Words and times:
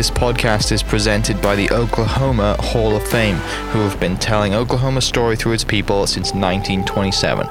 This 0.00 0.10
podcast 0.10 0.72
is 0.72 0.82
presented 0.82 1.42
by 1.42 1.54
the 1.56 1.70
Oklahoma 1.72 2.56
Hall 2.58 2.96
of 2.96 3.06
Fame, 3.06 3.36
who 3.68 3.80
have 3.80 4.00
been 4.00 4.16
telling 4.16 4.54
Oklahoma's 4.54 5.04
story 5.04 5.36
through 5.36 5.52
its 5.52 5.62
people 5.62 6.06
since 6.06 6.28
1927. 6.28 7.46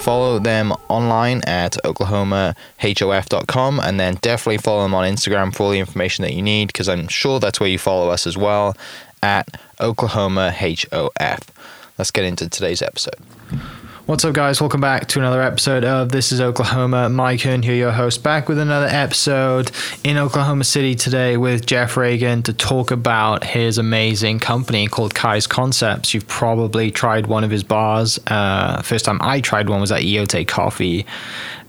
Follow 0.00 0.38
them 0.38 0.72
online 0.90 1.40
at 1.46 1.78
oklahomahof.com 1.82 3.80
and 3.80 3.98
then 3.98 4.18
definitely 4.20 4.58
follow 4.58 4.82
them 4.82 4.92
on 4.92 5.10
Instagram 5.10 5.56
for 5.56 5.62
all 5.62 5.70
the 5.70 5.78
information 5.78 6.24
that 6.24 6.34
you 6.34 6.42
need 6.42 6.66
because 6.66 6.90
I'm 6.90 7.08
sure 7.08 7.40
that's 7.40 7.58
where 7.58 7.70
you 7.70 7.78
follow 7.78 8.10
us 8.10 8.26
as 8.26 8.36
well 8.36 8.76
at 9.22 9.58
oklahomahof. 9.80 11.40
Let's 11.96 12.10
get 12.10 12.26
into 12.26 12.50
today's 12.50 12.82
episode. 12.82 13.16
What's 14.06 14.22
up, 14.22 14.34
guys? 14.34 14.60
Welcome 14.60 14.82
back 14.82 15.08
to 15.08 15.18
another 15.18 15.40
episode 15.40 15.82
of 15.82 16.10
This 16.10 16.30
is 16.30 16.38
Oklahoma. 16.38 17.08
Mike 17.08 17.40
Hearn 17.40 17.62
here, 17.62 17.74
your 17.74 17.90
host, 17.90 18.22
back 18.22 18.50
with 18.50 18.58
another 18.58 18.84
episode 18.84 19.70
in 20.04 20.18
Oklahoma 20.18 20.64
City 20.64 20.94
today 20.94 21.38
with 21.38 21.64
Jeff 21.64 21.96
Reagan 21.96 22.42
to 22.42 22.52
talk 22.52 22.90
about 22.90 23.44
his 23.44 23.78
amazing 23.78 24.40
company 24.40 24.88
called 24.88 25.14
Kize 25.14 25.48
Concepts. 25.48 26.12
You've 26.12 26.28
probably 26.28 26.90
tried 26.90 27.28
one 27.28 27.44
of 27.44 27.50
his 27.50 27.62
bars. 27.62 28.20
Uh, 28.26 28.82
first 28.82 29.06
time 29.06 29.16
I 29.22 29.40
tried 29.40 29.70
one 29.70 29.80
was 29.80 29.90
at 29.90 30.02
Eote 30.02 30.46
Coffee 30.48 31.06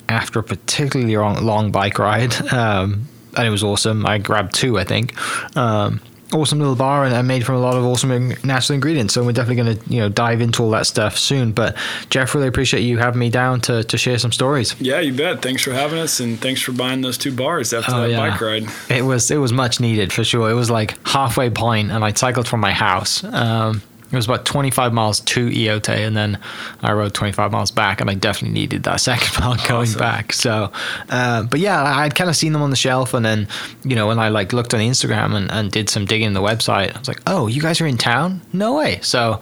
after 0.09 0.39
a 0.39 0.43
particularly 0.43 1.15
long, 1.15 1.41
long 1.41 1.71
bike 1.71 1.97
ride. 1.97 2.35
Um, 2.53 3.07
and 3.37 3.47
it 3.47 3.49
was 3.49 3.63
awesome. 3.63 4.05
I 4.05 4.17
grabbed 4.17 4.55
two, 4.55 4.77
I 4.77 4.83
think. 4.83 5.13
Um, 5.57 6.01
awesome 6.35 6.59
little 6.59 6.75
bar 6.75 7.05
and, 7.05 7.13
and, 7.13 7.27
made 7.27 7.45
from 7.45 7.55
a 7.55 7.59
lot 7.59 7.75
of 7.75 7.83
awesome 7.83 8.29
natural 8.43 8.75
ingredients. 8.75 9.13
So 9.13 9.23
we're 9.23 9.31
definitely 9.31 9.63
going 9.63 9.77
to 9.77 9.89
you 9.89 9.99
know 10.01 10.09
dive 10.09 10.41
into 10.41 10.63
all 10.63 10.69
that 10.71 10.85
stuff 10.85 11.17
soon. 11.17 11.51
But 11.51 11.75
Jeff, 12.09 12.35
really 12.35 12.47
appreciate 12.47 12.81
you 12.81 12.97
having 12.97 13.19
me 13.19 13.29
down 13.29 13.61
to, 13.61 13.83
to 13.83 13.97
share 13.97 14.17
some 14.17 14.31
stories. 14.31 14.79
Yeah, 14.79 14.99
you 14.99 15.13
bet. 15.13 15.41
Thanks 15.41 15.63
for 15.63 15.71
having 15.73 15.99
us, 15.99 16.19
and 16.19 16.39
thanks 16.39 16.61
for 16.61 16.71
buying 16.71 17.01
those 17.01 17.17
two 17.17 17.33
bars 17.33 17.73
after 17.73 17.93
oh, 17.93 18.01
that 18.01 18.11
yeah. 18.11 18.29
bike 18.29 18.41
ride. 18.41 18.65
It 18.89 19.03
was 19.03 19.31
it 19.31 19.37
was 19.37 19.53
much 19.53 19.79
needed 19.79 20.11
for 20.11 20.23
sure. 20.23 20.49
It 20.49 20.55
was 20.55 20.69
like 20.69 20.97
halfway 21.07 21.49
point, 21.49 21.91
and 21.91 22.03
I 22.03 22.11
cycled 22.13 22.47
from 22.47 22.59
my 22.59 22.71
house. 22.71 23.23
Um, 23.23 23.81
it 24.11 24.15
was 24.15 24.25
about 24.25 24.45
25 24.45 24.93
miles 24.93 25.19
to 25.21 25.49
Eote, 25.49 25.89
and 25.89 26.15
then 26.15 26.39
I 26.81 26.93
rode 26.93 27.13
25 27.13 27.51
miles 27.51 27.71
back, 27.71 28.01
and 28.01 28.09
I 28.09 28.13
definitely 28.13 28.59
needed 28.59 28.83
that 28.83 28.97
second 29.01 29.39
mile 29.39 29.55
going 29.67 29.89
awesome. 29.89 29.99
back. 29.99 30.33
So, 30.33 30.71
uh, 31.09 31.43
but 31.43 31.59
yeah, 31.59 31.83
I'd 31.83 32.15
kind 32.15 32.29
of 32.29 32.35
seen 32.35 32.53
them 32.53 32.61
on 32.61 32.69
the 32.69 32.75
shelf, 32.75 33.13
and 33.13 33.25
then 33.25 33.47
you 33.83 33.95
know 33.95 34.07
when 34.07 34.19
I 34.19 34.29
like 34.29 34.53
looked 34.53 34.73
on 34.73 34.79
Instagram 34.79 35.35
and, 35.35 35.51
and 35.51 35.71
did 35.71 35.89
some 35.89 36.05
digging 36.05 36.27
in 36.27 36.33
the 36.33 36.41
website, 36.41 36.95
I 36.95 36.99
was 36.99 37.07
like, 37.07 37.21
oh, 37.27 37.47
you 37.47 37.61
guys 37.61 37.81
are 37.81 37.87
in 37.87 37.97
town? 37.97 38.41
No 38.53 38.75
way! 38.75 38.99
So 39.01 39.41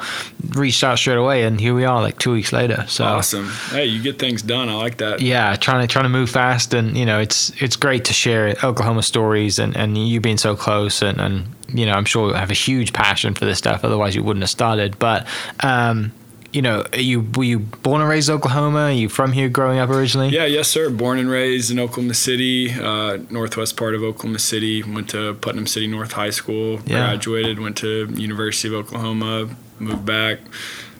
reached 0.56 0.84
out 0.84 0.98
straight 0.98 1.18
away, 1.18 1.44
and 1.44 1.60
here 1.60 1.74
we 1.74 1.86
are, 1.86 2.02
like 2.02 2.18
two 2.20 2.32
weeks 2.32 2.54
later. 2.54 2.86
So 2.88 3.04
awesome! 3.04 3.50
Hey, 3.70 3.86
you 3.86 4.02
get 4.02 4.18
things 4.18 4.42
done. 4.42 4.70
I 4.70 4.76
like 4.76 4.98
that. 4.98 5.22
Yeah, 5.22 5.56
trying 5.58 5.82
to 5.82 5.88
trying 5.88 6.06
to 6.06 6.10
move 6.10 6.30
fast, 6.30 6.74
and 6.74 6.98
you 6.98 7.06
know 7.06 7.20
it's 7.20 7.52
it's 7.62 7.76
great 7.76 8.06
to 8.06 8.14
share 8.14 8.56
Oklahoma 8.64 9.04
stories, 9.04 9.60
and, 9.60 9.76
and 9.76 9.98
you 9.98 10.20
being 10.20 10.38
so 10.38 10.56
close, 10.56 11.02
and, 11.02 11.20
and 11.20 11.46
you 11.74 11.86
know, 11.86 11.94
I'm 11.94 12.06
sure 12.06 12.30
you 12.30 12.34
have 12.34 12.52
a 12.52 12.56
huge 12.56 12.94
passion 12.94 13.34
for 13.34 13.46
this 13.46 13.58
stuff. 13.58 13.84
Otherwise, 13.84 14.16
you 14.16 14.24
wouldn't 14.24 14.44
have 14.44 14.50
started. 14.50 14.98
But, 15.00 15.28
um, 15.62 16.12
you 16.52 16.62
know, 16.62 16.86
you 16.94 17.22
were 17.36 17.44
you 17.44 17.60
born 17.60 18.02
and 18.02 18.10
raised 18.10 18.30
in 18.30 18.36
Oklahoma? 18.36 18.84
Are 18.84 18.92
you 18.92 19.10
from 19.10 19.32
here 19.32 19.50
growing 19.50 19.80
up 19.80 19.90
originally? 19.90 20.30
Yeah, 20.30 20.46
yes, 20.46 20.68
sir. 20.68 20.90
Born 20.90 21.18
and 21.18 21.30
raised 21.30 21.72
in 21.72 21.80
Oklahoma 21.80 22.14
City, 22.14 22.72
uh, 22.72 23.18
northwest 23.32 23.76
part 23.76 23.96
of 23.96 24.04
Oklahoma 24.04 24.40
City. 24.40 24.84
Went 24.84 25.10
to 25.10 25.34
Putnam 25.34 25.66
City 25.66 25.88
North 25.88 26.12
High 26.12 26.30
School. 26.30 26.80
Yeah. 26.86 27.08
Graduated. 27.08 27.60
Went 27.60 27.78
to 27.78 28.08
University 28.14 28.68
of 28.68 28.76
Oklahoma. 28.76 29.50
Moved 29.80 30.06
back. 30.06 30.40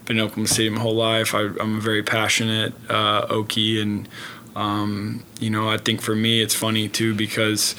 Been 0.06 0.18
in 0.18 0.24
Oklahoma 0.24 0.48
City 0.48 0.70
my 0.70 0.82
whole 0.82 0.96
life. 0.96 1.36
I, 1.36 1.42
am 1.42 1.78
a 1.78 1.82
very 1.82 2.04
passionate 2.04 2.74
uh, 2.90 3.28
Okie, 3.28 3.82
and 3.82 4.10
um, 4.56 5.24
you 5.40 5.52
know, 5.52 5.70
I 5.70 5.78
think 5.78 6.02
for 6.02 6.16
me, 6.16 6.42
it's 6.42 6.56
funny 6.56 6.90
too 6.90 7.14
because 7.14 7.76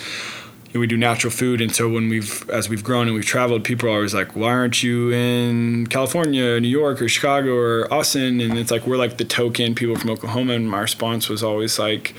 we 0.75 0.87
do 0.87 0.97
natural 0.97 1.31
food. 1.31 1.61
And 1.61 1.75
so 1.75 1.89
when 1.89 2.09
we've 2.09 2.49
as 2.51 2.69
we've 2.69 2.83
grown 2.83 3.07
and 3.07 3.15
we've 3.15 3.25
traveled 3.25 3.65
people 3.65 3.89
are 3.89 3.93
always 3.93 4.15
like 4.15 4.35
why 4.35 4.51
aren't 4.51 4.83
you 4.83 5.13
in 5.13 5.87
california 5.87 6.59
new 6.61 6.69
york 6.69 7.01
or 7.01 7.09
chicago 7.09 7.55
or 7.55 7.93
austin? 7.93 8.41
And 8.41 8.59
it's 8.59 8.71
like 8.71 8.87
we're 8.87 8.97
like 8.97 9.19
the 9.19 9.25
token 9.25 9.75
people 9.75 9.97
from 9.97 10.11
oklahoma. 10.11 10.55
And 10.55 10.69
my 10.69 10.81
response 10.81 11.29
was 11.29 11.43
always 11.43 11.79
like 11.79 12.15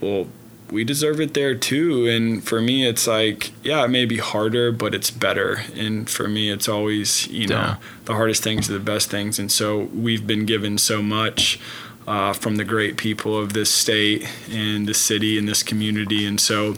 well 0.00 0.28
we 0.70 0.84
deserve 0.84 1.20
it 1.20 1.34
there 1.34 1.54
too. 1.54 2.06
And 2.06 2.44
for 2.44 2.60
me 2.60 2.86
it's 2.86 3.06
like 3.06 3.52
yeah 3.64 3.84
it 3.84 3.88
may 3.88 4.04
be 4.04 4.18
harder 4.18 4.72
but 4.72 4.94
it's 4.94 5.10
better. 5.10 5.62
And 5.74 6.08
for 6.08 6.28
me 6.28 6.50
it's 6.50 6.68
always 6.68 7.26
you 7.28 7.46
know 7.46 7.56
yeah. 7.56 7.76
the 8.04 8.14
hardest 8.14 8.42
things 8.42 8.68
are 8.68 8.74
the 8.74 8.80
best 8.80 9.10
things. 9.10 9.38
And 9.38 9.50
so 9.50 9.84
we've 9.94 10.26
been 10.26 10.44
given 10.44 10.76
so 10.76 11.00
much 11.00 11.58
uh, 12.06 12.32
from 12.32 12.56
the 12.56 12.64
great 12.64 12.96
people 12.96 13.38
of 13.38 13.52
this 13.52 13.70
state 13.70 14.28
and 14.50 14.86
the 14.86 14.94
city 14.94 15.38
and 15.38 15.48
this 15.48 15.62
community. 15.62 16.26
And 16.26 16.40
so 16.40 16.74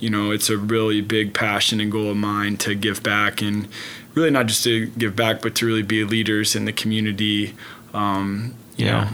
you 0.00 0.10
know, 0.10 0.30
it's 0.30 0.48
a 0.50 0.56
really 0.56 1.00
big 1.00 1.34
passion 1.34 1.80
and 1.80 1.90
goal 1.90 2.10
of 2.10 2.16
mine 2.16 2.56
to 2.58 2.74
give 2.74 3.02
back 3.02 3.42
and 3.42 3.68
really 4.14 4.30
not 4.30 4.46
just 4.46 4.64
to 4.64 4.86
give 4.86 5.16
back, 5.16 5.42
but 5.42 5.54
to 5.56 5.66
really 5.66 5.82
be 5.82 6.04
leaders 6.04 6.54
in 6.54 6.64
the 6.64 6.72
community, 6.72 7.54
um, 7.94 8.54
you 8.76 8.86
yeah. 8.86 9.04
know, 9.04 9.10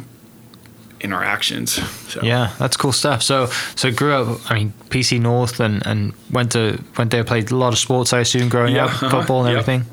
in 1.01 1.13
our 1.13 1.23
actions. 1.23 1.73
So. 2.11 2.23
Yeah, 2.23 2.53
that's 2.59 2.77
cool 2.77 2.93
stuff. 2.93 3.23
So, 3.23 3.47
so 3.77 3.93
grew 3.93 4.15
up. 4.15 4.51
I 4.51 4.55
mean, 4.55 4.73
PC 4.89 5.21
North, 5.21 5.61
and 5.61 5.87
and 5.87 6.15
went 6.31 6.53
to 6.53 6.83
went 6.97 7.11
there, 7.11 7.25
played 7.25 7.51
a 7.51 7.57
lot 7.57 7.73
of 7.73 7.79
sports. 7.79 8.13
I 8.13 8.21
assume 8.21 8.49
growing 8.49 8.77
yeah, 8.77 8.87
up, 8.87 8.91
football 9.11 9.45
and 9.45 9.51
everything. 9.51 9.85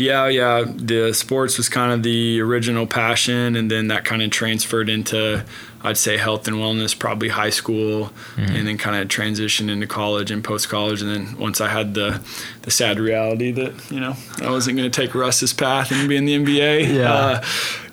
Yeah, 0.00 0.28
yeah. 0.28 0.64
The 0.66 1.12
sports 1.12 1.58
was 1.58 1.68
kind 1.68 1.92
of 1.92 2.02
the 2.02 2.40
original 2.40 2.86
passion, 2.86 3.54
and 3.54 3.70
then 3.70 3.88
that 3.88 4.04
kind 4.04 4.22
of 4.22 4.30
transferred 4.30 4.88
into 4.88 5.44
I'd 5.82 5.96
say 5.96 6.16
health 6.16 6.46
and 6.46 6.56
wellness, 6.56 6.98
probably 6.98 7.28
high 7.28 7.50
school, 7.50 8.10
mm-hmm. 8.36 8.54
and 8.54 8.66
then 8.66 8.76
kind 8.76 8.96
of 8.96 9.08
transitioned 9.08 9.70
into 9.70 9.86
college 9.86 10.30
and 10.30 10.44
post 10.44 10.68
college. 10.68 11.00
And 11.00 11.10
then 11.10 11.38
once 11.38 11.60
I 11.60 11.68
had 11.68 11.94
the 11.94 12.22
the 12.62 12.70
sad 12.70 12.98
reality 12.98 13.50
that 13.52 13.90
you 13.90 14.00
know 14.00 14.14
I 14.42 14.50
wasn't 14.50 14.76
going 14.76 14.90
to 14.90 15.00
take 15.00 15.14
Russ's 15.14 15.52
path 15.52 15.90
and 15.92 16.08
be 16.08 16.16
in 16.16 16.24
the 16.24 16.36
NBA, 16.36 16.94
yeah. 16.94 17.12
Uh, 17.12 17.44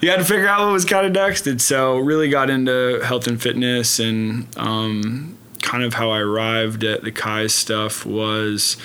you 0.01 0.09
had 0.09 0.17
to 0.17 0.25
figure 0.25 0.47
out 0.47 0.66
what 0.66 0.73
was 0.73 0.85
kind 0.85 1.06
of 1.06 1.12
next. 1.12 1.47
And 1.47 1.62
so 1.62 1.97
really 1.97 2.29
got 2.29 2.50
into 2.50 3.01
health 3.03 3.28
and 3.28 3.41
fitness, 3.41 4.00
and 4.00 4.47
um, 4.57 5.38
kind 5.62 5.84
of 5.84 5.94
how 5.94 6.09
I 6.09 6.19
arrived 6.19 6.84
at 6.84 7.03
the 7.03 7.12
Kai 7.12 7.47
stuff 7.47 8.06
was 8.06 8.78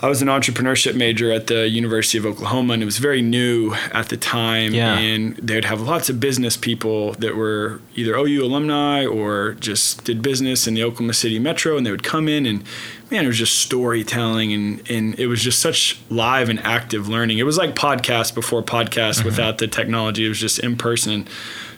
I 0.00 0.08
was 0.08 0.20
an 0.20 0.28
entrepreneurship 0.28 0.94
major 0.94 1.32
at 1.32 1.46
the 1.46 1.68
University 1.68 2.18
of 2.18 2.26
Oklahoma, 2.26 2.74
and 2.74 2.82
it 2.82 2.86
was 2.86 2.98
very 2.98 3.22
new 3.22 3.74
at 3.92 4.10
the 4.10 4.16
time. 4.18 4.74
Yeah. 4.74 4.98
And 4.98 5.36
they'd 5.36 5.64
have 5.64 5.80
lots 5.80 6.10
of 6.10 6.20
business 6.20 6.56
people 6.56 7.12
that 7.14 7.34
were 7.34 7.80
either 7.94 8.14
OU 8.14 8.44
alumni 8.44 9.06
or 9.06 9.52
just 9.54 10.04
did 10.04 10.20
business 10.20 10.66
in 10.66 10.74
the 10.74 10.84
Oklahoma 10.84 11.14
City 11.14 11.38
Metro, 11.38 11.78
and 11.78 11.86
they 11.86 11.90
would 11.90 12.02
come 12.02 12.28
in 12.28 12.44
and 12.44 12.62
man, 13.10 13.24
it 13.24 13.28
was 13.28 13.38
just 13.38 13.58
storytelling, 13.60 14.52
and 14.52 14.90
and 14.90 15.18
it 15.18 15.28
was 15.28 15.42
just 15.42 15.60
such 15.60 15.98
live 16.10 16.48
and 16.48 16.58
active 16.60 17.08
learning. 17.08 17.38
It 17.38 17.44
was 17.44 17.56
like 17.56 17.74
podcast 17.74 18.34
before 18.34 18.62
podcast 18.62 19.18
mm-hmm. 19.18 19.26
without 19.26 19.58
the 19.58 19.68
technology. 19.68 20.26
It 20.26 20.28
was 20.28 20.40
just 20.40 20.58
in 20.58 20.76
person 20.76 21.26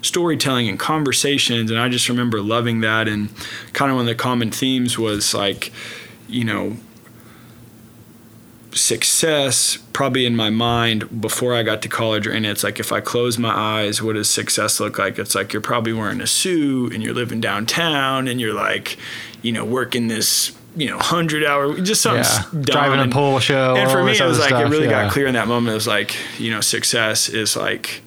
storytelling 0.03 0.69
and 0.69 0.79
conversations, 0.79 1.71
and 1.71 1.79
I 1.79 1.89
just 1.89 2.09
remember 2.09 2.41
loving 2.41 2.81
that. 2.81 3.07
And 3.07 3.29
kind 3.75 3.91
of 3.91 3.97
one 3.97 4.09
of 4.09 4.09
the 4.09 4.15
common 4.15 4.51
themes 4.51 4.99
was 4.99 5.35
like, 5.35 5.73
you 6.29 6.45
know 6.45 6.77
success 8.79 9.79
probably 9.93 10.25
in 10.25 10.37
my 10.37 10.51
mind 10.51 11.21
before 11.21 11.55
I 11.55 11.63
got 11.63 11.83
to 11.83 11.89
college 11.89 12.27
or 12.27 12.33
in 12.33 12.45
it's 12.45 12.65
like 12.65 12.79
if 12.79 12.93
I 12.93 13.01
close 13.01 13.39
my 13.39 13.51
eyes, 13.51 14.01
what 14.01 14.15
does 14.15 14.31
success 14.31 14.81
look 14.81 14.99
like? 14.99 15.19
It's 15.19 15.35
like 15.35 15.53
you're 15.53 15.63
probably 15.63 15.93
wearing 15.93 16.21
a 16.21 16.27
suit 16.27 16.95
and 16.95 17.03
you're 17.03 17.15
living 17.15 17.41
downtown 17.41 18.29
and 18.29 18.41
you're 18.41 18.55
like, 18.55 18.97
you 19.43 19.53
know, 19.53 19.65
working 19.65 20.09
this 20.09 20.53
you 20.77 20.89
know, 20.89 20.99
hundred 20.99 21.45
hour, 21.45 21.75
just 21.81 22.03
something 22.03 22.23
yeah. 22.23 22.65
driving 22.65 23.01
and, 23.01 23.13
a 23.13 23.15
Porsche. 23.15 23.77
And 23.77 23.91
for 23.91 24.05
me, 24.05 24.13
it 24.17 24.23
was 24.23 24.39
like 24.39 24.49
stuff, 24.49 24.67
it 24.67 24.69
really 24.69 24.85
yeah. 24.85 25.05
got 25.05 25.13
clear 25.13 25.27
in 25.27 25.35
that 25.35 25.49
moment. 25.49 25.73
It 25.73 25.75
was 25.75 25.89
like, 25.89 26.15
you 26.39 26.53
know, 26.53 26.61
success 26.61 27.29
is 27.29 27.57
like 27.57 28.03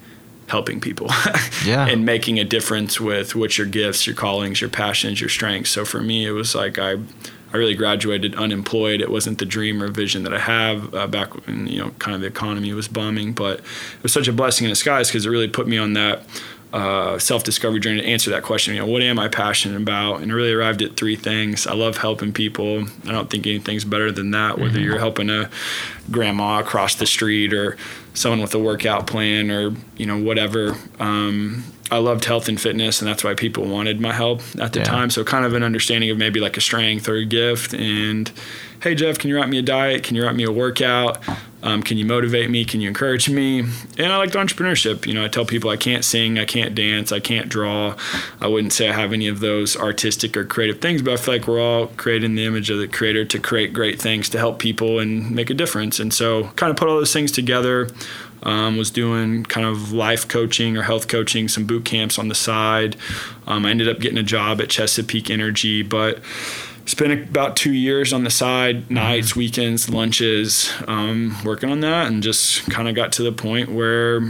helping 0.47 0.79
people, 0.79 1.07
yeah, 1.65 1.87
and 1.87 2.05
making 2.05 2.39
a 2.39 2.45
difference 2.45 3.01
with 3.01 3.35
what 3.35 3.57
your 3.57 3.67
gifts, 3.67 4.07
your 4.07 4.15
callings, 4.15 4.61
your 4.61 4.69
passions, 4.69 5.19
your 5.19 5.29
strengths. 5.29 5.71
So 5.71 5.83
for 5.83 5.99
me, 5.99 6.25
it 6.25 6.31
was 6.31 6.55
like 6.55 6.79
I 6.79 6.97
I 7.53 7.57
really 7.57 7.75
graduated 7.75 8.35
unemployed. 8.35 9.01
It 9.01 9.11
wasn't 9.11 9.39
the 9.39 9.45
dream 9.45 9.83
or 9.83 9.89
vision 9.89 10.23
that 10.23 10.33
I 10.33 10.39
have 10.39 10.93
uh, 10.93 11.07
back 11.07 11.45
when 11.45 11.67
you 11.67 11.79
know 11.79 11.91
kind 11.99 12.15
of 12.15 12.21
the 12.21 12.27
economy 12.27 12.73
was 12.73 12.87
bombing, 12.87 13.33
but 13.33 13.59
it 13.59 14.03
was 14.03 14.13
such 14.13 14.27
a 14.27 14.33
blessing 14.33 14.65
in 14.65 14.69
disguise 14.69 15.09
because 15.09 15.25
it 15.25 15.29
really 15.29 15.47
put 15.47 15.67
me 15.67 15.77
on 15.77 15.93
that 15.93 16.23
uh, 16.73 17.19
self-discovery 17.19 17.79
journey 17.79 18.01
to 18.01 18.07
answer 18.07 18.29
that 18.31 18.43
question. 18.43 18.73
You 18.73 18.81
know, 18.81 18.87
what 18.87 19.01
am 19.01 19.19
I 19.19 19.27
passionate 19.27 19.81
about? 19.81 20.21
And 20.21 20.31
I 20.31 20.35
really 20.35 20.53
arrived 20.53 20.81
at 20.81 20.95
three 20.95 21.15
things. 21.15 21.67
I 21.67 21.73
love 21.73 21.97
helping 21.97 22.31
people. 22.31 22.85
I 23.05 23.11
don't 23.11 23.29
think 23.29 23.45
anything's 23.45 23.83
better 23.83 24.11
than 24.11 24.31
that. 24.31 24.57
Whether 24.57 24.75
mm-hmm. 24.75 24.83
you're 24.83 24.99
helping 24.99 25.29
a 25.29 25.49
grandma 26.09 26.59
across 26.59 26.95
the 26.95 27.05
street 27.05 27.53
or 27.53 27.77
someone 28.13 28.41
with 28.41 28.53
a 28.55 28.59
workout 28.59 29.07
plan 29.07 29.51
or 29.51 29.73
you 29.97 30.05
know 30.05 30.17
whatever. 30.17 30.75
Um, 30.99 31.63
I 31.91 31.97
loved 31.97 32.23
health 32.23 32.47
and 32.47 32.59
fitness, 32.59 33.01
and 33.01 33.07
that's 33.09 33.21
why 33.23 33.33
people 33.33 33.65
wanted 33.65 33.99
my 33.99 34.13
help 34.13 34.41
at 34.59 34.71
the 34.71 34.79
yeah. 34.79 34.85
time. 34.85 35.09
So 35.09 35.25
kind 35.25 35.43
of 35.45 35.53
an 35.53 35.63
understanding 35.63 36.09
of 36.09 36.17
maybe 36.17 36.39
like 36.39 36.55
a 36.55 36.61
strength 36.61 37.09
or 37.09 37.15
a 37.15 37.25
gift. 37.25 37.73
And 37.73 38.31
hey, 38.81 38.95
Jeff, 38.95 39.19
can 39.19 39.29
you 39.29 39.35
write 39.35 39.49
me 39.49 39.59
a 39.59 39.61
diet? 39.61 40.03
Can 40.03 40.15
you 40.15 40.23
write 40.23 40.35
me 40.35 40.43
a 40.43 40.51
workout? 40.51 41.21
Um, 41.61 41.83
can 41.83 41.99
you 41.99 42.05
motivate 42.05 42.49
me? 42.49 42.65
Can 42.65 42.81
you 42.81 42.87
encourage 42.87 43.29
me? 43.29 43.59
And 43.59 44.11
I 44.11 44.17
liked 44.17 44.33
entrepreneurship. 44.33 45.05
You 45.05 45.13
know, 45.13 45.23
I 45.23 45.27
tell 45.27 45.45
people 45.45 45.69
I 45.69 45.77
can't 45.77 46.03
sing, 46.03 46.39
I 46.39 46.45
can't 46.45 46.73
dance, 46.73 47.11
I 47.11 47.19
can't 47.19 47.47
draw. 47.47 47.95
I 48.39 48.47
wouldn't 48.47 48.73
say 48.73 48.89
I 48.89 48.93
have 48.93 49.13
any 49.13 49.27
of 49.27 49.39
those 49.39 49.77
artistic 49.77 50.35
or 50.35 50.43
creative 50.43 50.81
things, 50.81 51.03
but 51.03 51.13
I 51.13 51.17
feel 51.17 51.35
like 51.35 51.47
we're 51.47 51.61
all 51.61 51.87
creating 51.87 52.33
the 52.33 52.45
image 52.45 52.71
of 52.71 52.79
the 52.79 52.87
creator 52.87 53.23
to 53.25 53.39
create 53.39 53.73
great 53.73 54.01
things 54.01 54.27
to 54.29 54.39
help 54.39 54.57
people 54.57 54.97
and 54.97 55.29
make 55.29 55.51
a 55.51 55.53
difference. 55.53 55.99
And 55.99 56.11
so, 56.11 56.45
kind 56.55 56.71
of 56.71 56.77
put 56.77 56.87
all 56.87 56.95
those 56.95 57.13
things 57.13 57.31
together. 57.31 57.87
Um, 58.43 58.75
was 58.75 58.89
doing 58.89 59.43
kind 59.43 59.67
of 59.67 59.91
life 59.93 60.27
coaching 60.27 60.75
or 60.75 60.81
health 60.81 61.07
coaching, 61.07 61.47
some 61.47 61.67
boot 61.67 61.85
camps 61.85 62.17
on 62.17 62.27
the 62.27 62.33
side. 62.33 62.95
Um, 63.45 63.67
I 63.67 63.69
ended 63.69 63.87
up 63.87 63.99
getting 63.99 64.17
a 64.17 64.23
job 64.23 64.59
at 64.59 64.67
Chesapeake 64.67 65.29
Energy, 65.29 65.83
but 65.83 66.23
spent 66.85 67.29
about 67.29 67.55
two 67.55 67.73
years 67.73 68.13
on 68.13 68.23
the 68.23 68.29
side, 68.29 68.83
mm-hmm. 68.83 68.93
nights, 68.95 69.35
weekends, 69.35 69.89
lunches, 69.89 70.71
um, 70.87 71.37
working 71.43 71.69
on 71.69 71.79
that, 71.81 72.07
and 72.07 72.23
just 72.23 72.69
kind 72.69 72.87
of 72.87 72.95
got 72.95 73.11
to 73.13 73.23
the 73.23 73.31
point 73.31 73.69
where 73.69 74.21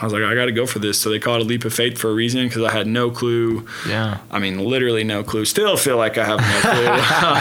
I 0.00 0.04
was 0.04 0.14
like, 0.14 0.22
I 0.22 0.34
got 0.34 0.46
to 0.46 0.52
go 0.52 0.66
for 0.66 0.78
this. 0.78 0.98
So 0.98 1.10
they 1.10 1.18
call 1.18 1.36
it 1.36 1.42
a 1.42 1.44
leap 1.44 1.64
of 1.64 1.74
faith 1.74 1.98
for 1.98 2.10
a 2.10 2.14
reason 2.14 2.48
because 2.48 2.62
I 2.62 2.72
had 2.72 2.86
no 2.86 3.10
clue. 3.10 3.66
Yeah. 3.86 4.18
I 4.30 4.38
mean, 4.38 4.58
literally 4.58 5.04
no 5.04 5.22
clue. 5.22 5.44
Still 5.44 5.76
feel 5.76 5.98
like 5.98 6.16
I 6.16 6.24
have 6.24 6.40
no 6.40 6.60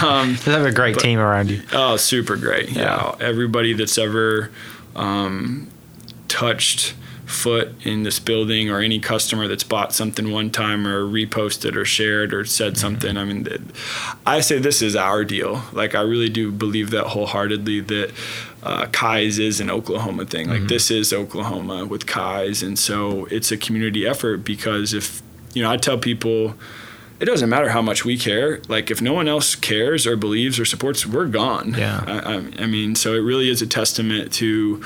clue. 0.02 0.08
um, 0.10 0.30
you 0.32 0.52
have 0.52 0.66
a 0.66 0.72
great 0.72 0.96
but, 0.96 1.04
team 1.04 1.20
around 1.20 1.50
you. 1.50 1.62
Oh, 1.72 1.96
super 1.96 2.36
great. 2.36 2.72
Yeah. 2.72 3.16
yeah. 3.20 3.26
Everybody 3.26 3.74
that's 3.74 3.98
ever 3.98 4.52
um, 4.96 5.70
touched 6.28 6.96
foot 7.30 7.76
in 7.86 8.02
this 8.02 8.18
building 8.18 8.72
or 8.72 8.80
any 8.80 9.00
customer 9.00 9.48
that's 9.48 9.64
bought 9.64 9.94
something 9.94 10.32
one 10.32 10.50
time 10.50 10.88
or 10.88 11.06
reposted 11.06 11.76
or 11.76 11.86
shared 11.86 12.34
or 12.34 12.44
said 12.44 12.74
mm-hmm. 12.74 12.80
something 12.80 13.18
i 13.18 13.24
mean 13.24 13.48
i 14.26 14.40
say 14.40 14.58
this 14.58 14.82
is 14.82 14.96
our 14.96 15.24
deal 15.24 15.62
like 15.72 15.94
i 15.94 16.02
really 16.02 16.28
do 16.28 16.52
believe 16.52 16.90
that 16.90 17.06
wholeheartedly 17.06 17.82
that 17.82 18.12
uh, 18.64 18.88
Kize 18.88 19.38
is 19.38 19.60
an 19.60 19.70
oklahoma 19.70 20.26
thing 20.26 20.48
mm-hmm. 20.48 20.62
like 20.62 20.70
this 20.70 20.90
is 20.90 21.14
oklahoma 21.14 21.86
with 21.86 22.08
Kize 22.08 22.64
and 22.66 22.80
so 22.80 23.26
it's 23.26 23.52
a 23.52 23.58
community 23.58 24.08
effort 24.08 24.38
because 24.38 24.92
if 24.96 25.22
you 25.54 25.62
know 25.62 25.70
i 25.70 25.78
tell 25.78 26.00
people 26.00 26.56
it 27.20 27.26
doesn't 27.26 27.50
matter 27.50 27.68
how 27.68 27.82
much 27.82 28.06
we 28.06 28.18
care. 28.18 28.62
Like 28.70 28.90
if 28.90 29.02
no 29.02 29.12
one 29.12 29.28
else 29.28 29.54
cares 29.54 30.08
or 30.08 30.16
believes 30.16 30.58
or 30.58 30.64
supports, 30.64 31.06
we're 31.06 31.28
gone. 31.28 31.74
Yeah. 31.74 32.02
I, 32.08 32.20
I, 32.20 32.36
I 32.64 32.66
mean, 32.66 32.96
so 32.96 33.14
it 33.14 33.20
really 33.20 33.50
is 33.50 33.62
a 33.62 33.68
testament 33.68 34.32
to 34.36 34.82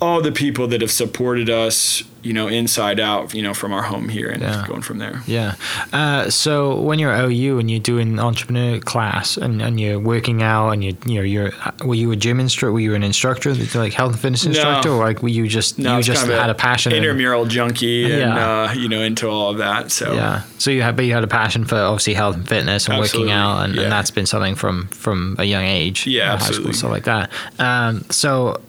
all 0.00 0.22
the 0.22 0.32
people 0.32 0.66
that 0.68 0.80
have 0.80 0.90
supported 0.90 1.50
us, 1.50 2.02
you 2.22 2.32
know, 2.32 2.48
inside 2.48 2.98
out, 2.98 3.34
you 3.34 3.42
know, 3.42 3.52
from 3.52 3.72
our 3.72 3.82
home 3.82 4.08
here 4.08 4.30
and 4.30 4.40
yeah. 4.40 4.64
going 4.66 4.80
from 4.80 4.98
there. 4.98 5.22
Yeah. 5.26 5.56
Uh, 5.92 6.30
so 6.30 6.80
when 6.80 6.98
you're 6.98 7.12
OU 7.14 7.58
and 7.58 7.70
you're 7.70 7.80
doing 7.80 8.18
entrepreneur 8.18 8.80
class 8.80 9.36
and, 9.36 9.60
and 9.60 9.78
you're 9.78 9.98
working 9.98 10.42
out 10.42 10.70
and 10.70 10.82
you 10.82 10.96
you 11.04 11.14
know 11.16 11.22
you're 11.22 11.52
were 11.84 11.94
you 11.94 12.10
a 12.12 12.16
gym 12.16 12.40
instructor? 12.40 12.72
Were 12.72 12.80
you 12.80 12.94
an 12.94 13.02
instructor, 13.02 13.54
like 13.54 13.92
health 13.92 14.12
and 14.12 14.20
fitness 14.20 14.46
instructor, 14.46 14.88
no. 14.88 14.96
or 14.96 15.04
like 15.04 15.22
were 15.22 15.28
you 15.28 15.46
just 15.46 15.78
no, 15.78 15.98
you 15.98 16.02
just 16.02 16.26
had 16.26 16.48
a, 16.48 16.52
a 16.52 16.54
passion 16.54 16.92
intramural 16.92 17.42
and, 17.42 17.50
junkie 17.50 18.04
and 18.04 18.20
yeah. 18.20 18.62
uh, 18.70 18.72
you 18.72 18.88
know 18.88 19.00
into 19.00 19.28
all 19.28 19.50
of 19.50 19.58
that. 19.58 19.90
So 19.90 20.14
yeah. 20.14 20.42
So 20.58 20.70
you 20.70 20.80
had 20.80 20.96
but 20.96 21.04
you 21.04 21.12
had 21.12 21.24
a 21.24 21.28
passion 21.28 21.66
for 21.66 21.76
obviously 21.76 22.14
health 22.14 22.36
and 22.36 22.48
fitness 22.48 22.86
and 22.86 22.94
absolutely. 22.94 23.28
working 23.28 23.32
out 23.32 23.64
and, 23.64 23.74
yeah. 23.74 23.82
and, 23.82 23.92
that's 23.92 24.10
been 24.10 24.26
something 24.26 24.54
from 24.54 24.88
from 24.88 25.36
a 25.38 25.44
young 25.44 25.64
age. 25.64 26.06
Yeah, 26.06 26.28
high 26.28 26.34
absolutely. 26.34 26.72
school 26.72 26.78
stuff 26.78 26.90
like 26.90 27.04
that. 27.04 27.30
Um, 27.58 28.04
so 28.10 28.60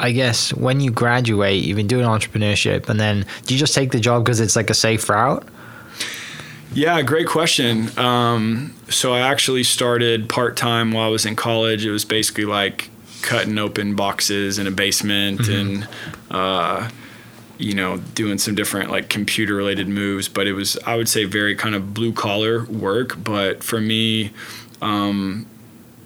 I 0.00 0.12
guess 0.12 0.52
when 0.54 0.80
you 0.80 0.90
graduate, 0.90 1.62
you've 1.62 1.76
been 1.76 1.86
doing 1.86 2.06
entrepreneurship, 2.06 2.88
and 2.88 2.98
then 2.98 3.26
do 3.44 3.54
you 3.54 3.60
just 3.60 3.74
take 3.74 3.92
the 3.92 4.00
job 4.00 4.24
because 4.24 4.40
it's 4.40 4.56
like 4.56 4.70
a 4.70 4.74
safe 4.74 5.08
route? 5.08 5.46
Yeah, 6.72 7.02
great 7.02 7.26
question. 7.26 7.96
Um, 7.98 8.74
so 8.88 9.12
I 9.12 9.20
actually 9.20 9.64
started 9.64 10.28
part 10.28 10.56
time 10.56 10.92
while 10.92 11.04
I 11.04 11.08
was 11.08 11.26
in 11.26 11.36
college. 11.36 11.84
It 11.84 11.90
was 11.90 12.04
basically 12.04 12.44
like 12.44 12.90
cutting 13.22 13.58
open 13.58 13.94
boxes 13.94 14.58
in 14.58 14.66
a 14.66 14.70
basement 14.70 15.40
mm-hmm. 15.40 15.52
and, 15.52 15.88
uh, 16.30 16.88
you 17.58 17.74
know, 17.74 17.98
doing 18.14 18.38
some 18.38 18.54
different 18.54 18.90
like 18.90 19.08
computer 19.08 19.54
related 19.54 19.88
moves. 19.88 20.28
But 20.28 20.46
it 20.46 20.52
was, 20.52 20.78
I 20.86 20.96
would 20.96 21.08
say, 21.08 21.24
very 21.24 21.56
kind 21.56 21.74
of 21.74 21.92
blue 21.92 22.12
collar 22.12 22.64
work. 22.66 23.22
But 23.22 23.64
for 23.64 23.80
me, 23.80 24.30
um, 24.80 25.46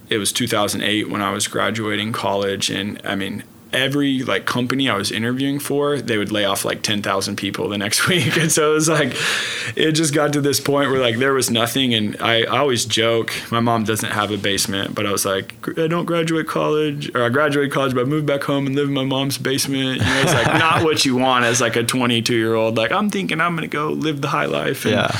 it 0.09 0.17
was 0.17 0.33
2008 0.33 1.09
when 1.09 1.21
I 1.21 1.31
was 1.31 1.47
graduating 1.47 2.11
college. 2.11 2.71
And 2.71 2.99
I 3.03 3.15
mean, 3.15 3.43
every 3.75 4.23
like 4.23 4.45
company 4.45 4.89
I 4.89 4.95
was 4.95 5.11
interviewing 5.11 5.59
for, 5.59 5.99
they 6.01 6.17
would 6.17 6.31
lay 6.31 6.45
off 6.45 6.65
like 6.65 6.81
10,000 6.81 7.35
people 7.35 7.69
the 7.69 7.77
next 7.77 8.07
week. 8.09 8.37
And 8.37 8.51
so 8.51 8.71
it 8.71 8.73
was 8.75 8.89
like, 8.89 9.15
it 9.75 9.91
just 9.91 10.13
got 10.13 10.33
to 10.33 10.41
this 10.41 10.59
point 10.59 10.91
where 10.91 10.99
like 10.99 11.17
there 11.17 11.33
was 11.33 11.49
nothing. 11.49 11.93
And 11.93 12.17
I, 12.21 12.43
I 12.43 12.57
always 12.57 12.85
joke, 12.85 13.33
my 13.51 13.59
mom 13.59 13.83
doesn't 13.83 14.11
have 14.11 14.31
a 14.31 14.37
basement, 14.37 14.95
but 14.95 15.05
I 15.05 15.11
was 15.11 15.25
like, 15.25 15.53
I 15.77 15.87
don't 15.87 16.05
graduate 16.05 16.47
college 16.47 17.13
or 17.15 17.23
I 17.23 17.29
graduate 17.29 17.71
college, 17.71 17.93
but 17.93 18.01
I 18.01 18.05
moved 18.05 18.25
back 18.25 18.43
home 18.43 18.67
and 18.67 18.75
live 18.75 18.87
in 18.87 18.93
my 18.93 19.03
mom's 19.03 19.37
basement. 19.37 19.99
You 19.99 20.05
know, 20.05 20.21
it's 20.21 20.33
like 20.33 20.47
not 20.47 20.83
what 20.83 21.05
you 21.05 21.15
want 21.15 21.45
as 21.45 21.61
like 21.61 21.75
a 21.75 21.83
22 21.83 22.35
year 22.35 22.55
old. 22.55 22.77
Like 22.77 22.91
I'm 22.91 23.09
thinking 23.09 23.41
I'm 23.41 23.55
going 23.55 23.69
to 23.69 23.73
go 23.73 23.89
live 23.89 24.21
the 24.21 24.29
high 24.29 24.45
life. 24.45 24.85
And, 24.85 24.93
yeah 24.93 25.17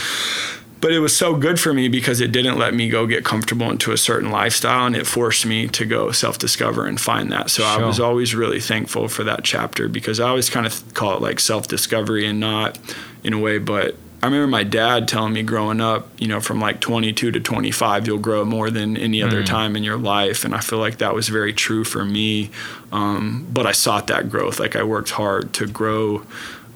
but 0.85 0.93
it 0.93 0.99
was 0.99 1.17
so 1.17 1.35
good 1.35 1.59
for 1.59 1.73
me 1.73 1.87
because 1.87 2.21
it 2.21 2.31
didn't 2.31 2.59
let 2.59 2.71
me 2.71 2.87
go 2.87 3.07
get 3.07 3.25
comfortable 3.25 3.71
into 3.71 3.91
a 3.91 3.97
certain 3.97 4.29
lifestyle 4.29 4.85
and 4.85 4.95
it 4.95 5.07
forced 5.07 5.43
me 5.43 5.67
to 5.67 5.83
go 5.83 6.11
self-discover 6.11 6.85
and 6.85 7.01
find 7.01 7.31
that 7.31 7.49
so 7.49 7.63
sure. 7.63 7.83
i 7.83 7.87
was 7.87 7.99
always 7.99 8.35
really 8.35 8.59
thankful 8.59 9.07
for 9.07 9.23
that 9.23 9.43
chapter 9.43 9.89
because 9.89 10.19
i 10.19 10.29
always 10.29 10.47
kind 10.47 10.67
of 10.67 10.93
call 10.93 11.15
it 11.15 11.23
like 11.23 11.39
self-discovery 11.39 12.27
and 12.27 12.39
not 12.39 12.77
in 13.23 13.33
a 13.33 13.39
way 13.39 13.57
but 13.57 13.95
I 14.21 14.27
remember 14.27 14.47
my 14.47 14.63
dad 14.63 15.07
telling 15.07 15.33
me 15.33 15.43
growing 15.43 15.79
up, 15.79 16.09
you 16.19 16.27
know, 16.27 16.39
from 16.39 16.59
like 16.59 16.79
22 16.79 17.29
to 17.31 17.39
25, 17.39 18.07
you'll 18.07 18.17
grow 18.17 18.43
more 18.43 18.71
than 18.71 18.97
any 18.97 19.21
other 19.21 19.43
mm. 19.43 19.45
time 19.45 19.75
in 19.75 19.83
your 19.83 19.97
life. 19.97 20.43
And 20.43 20.55
I 20.55 20.61
feel 20.61 20.79
like 20.79 20.97
that 20.97 21.13
was 21.13 21.29
very 21.29 21.53
true 21.53 21.83
for 21.83 22.03
me. 22.03 22.49
Um, 22.91 23.45
but 23.53 23.67
I 23.67 23.71
sought 23.71 24.07
that 24.07 24.31
growth. 24.31 24.59
Like 24.59 24.75
I 24.75 24.81
worked 24.81 25.11
hard 25.11 25.53
to 25.55 25.67
grow 25.67 26.25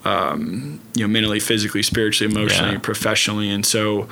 um, 0.06 0.81
you 0.96 1.04
know, 1.04 1.07
mentally, 1.07 1.40
physically, 1.40 1.84
spiritually, 1.84 2.34
emotionally, 2.34 2.74
yeah. 2.74 2.80
professionally, 2.80 3.50
and 3.50 3.66
so 3.66 4.07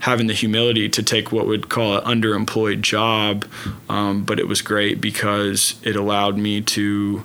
having 0.00 0.26
the 0.26 0.34
humility 0.34 0.88
to 0.88 1.00
take 1.00 1.30
what 1.30 1.46
would 1.46 1.68
call 1.68 1.96
an 1.96 2.04
underemployed 2.04 2.80
job, 2.80 3.44
um, 3.88 4.24
but 4.24 4.40
it 4.40 4.48
was 4.48 4.60
great 4.60 5.00
because 5.00 5.76
it 5.82 5.96
allowed 5.96 6.36
me 6.36 6.60
to. 6.60 7.24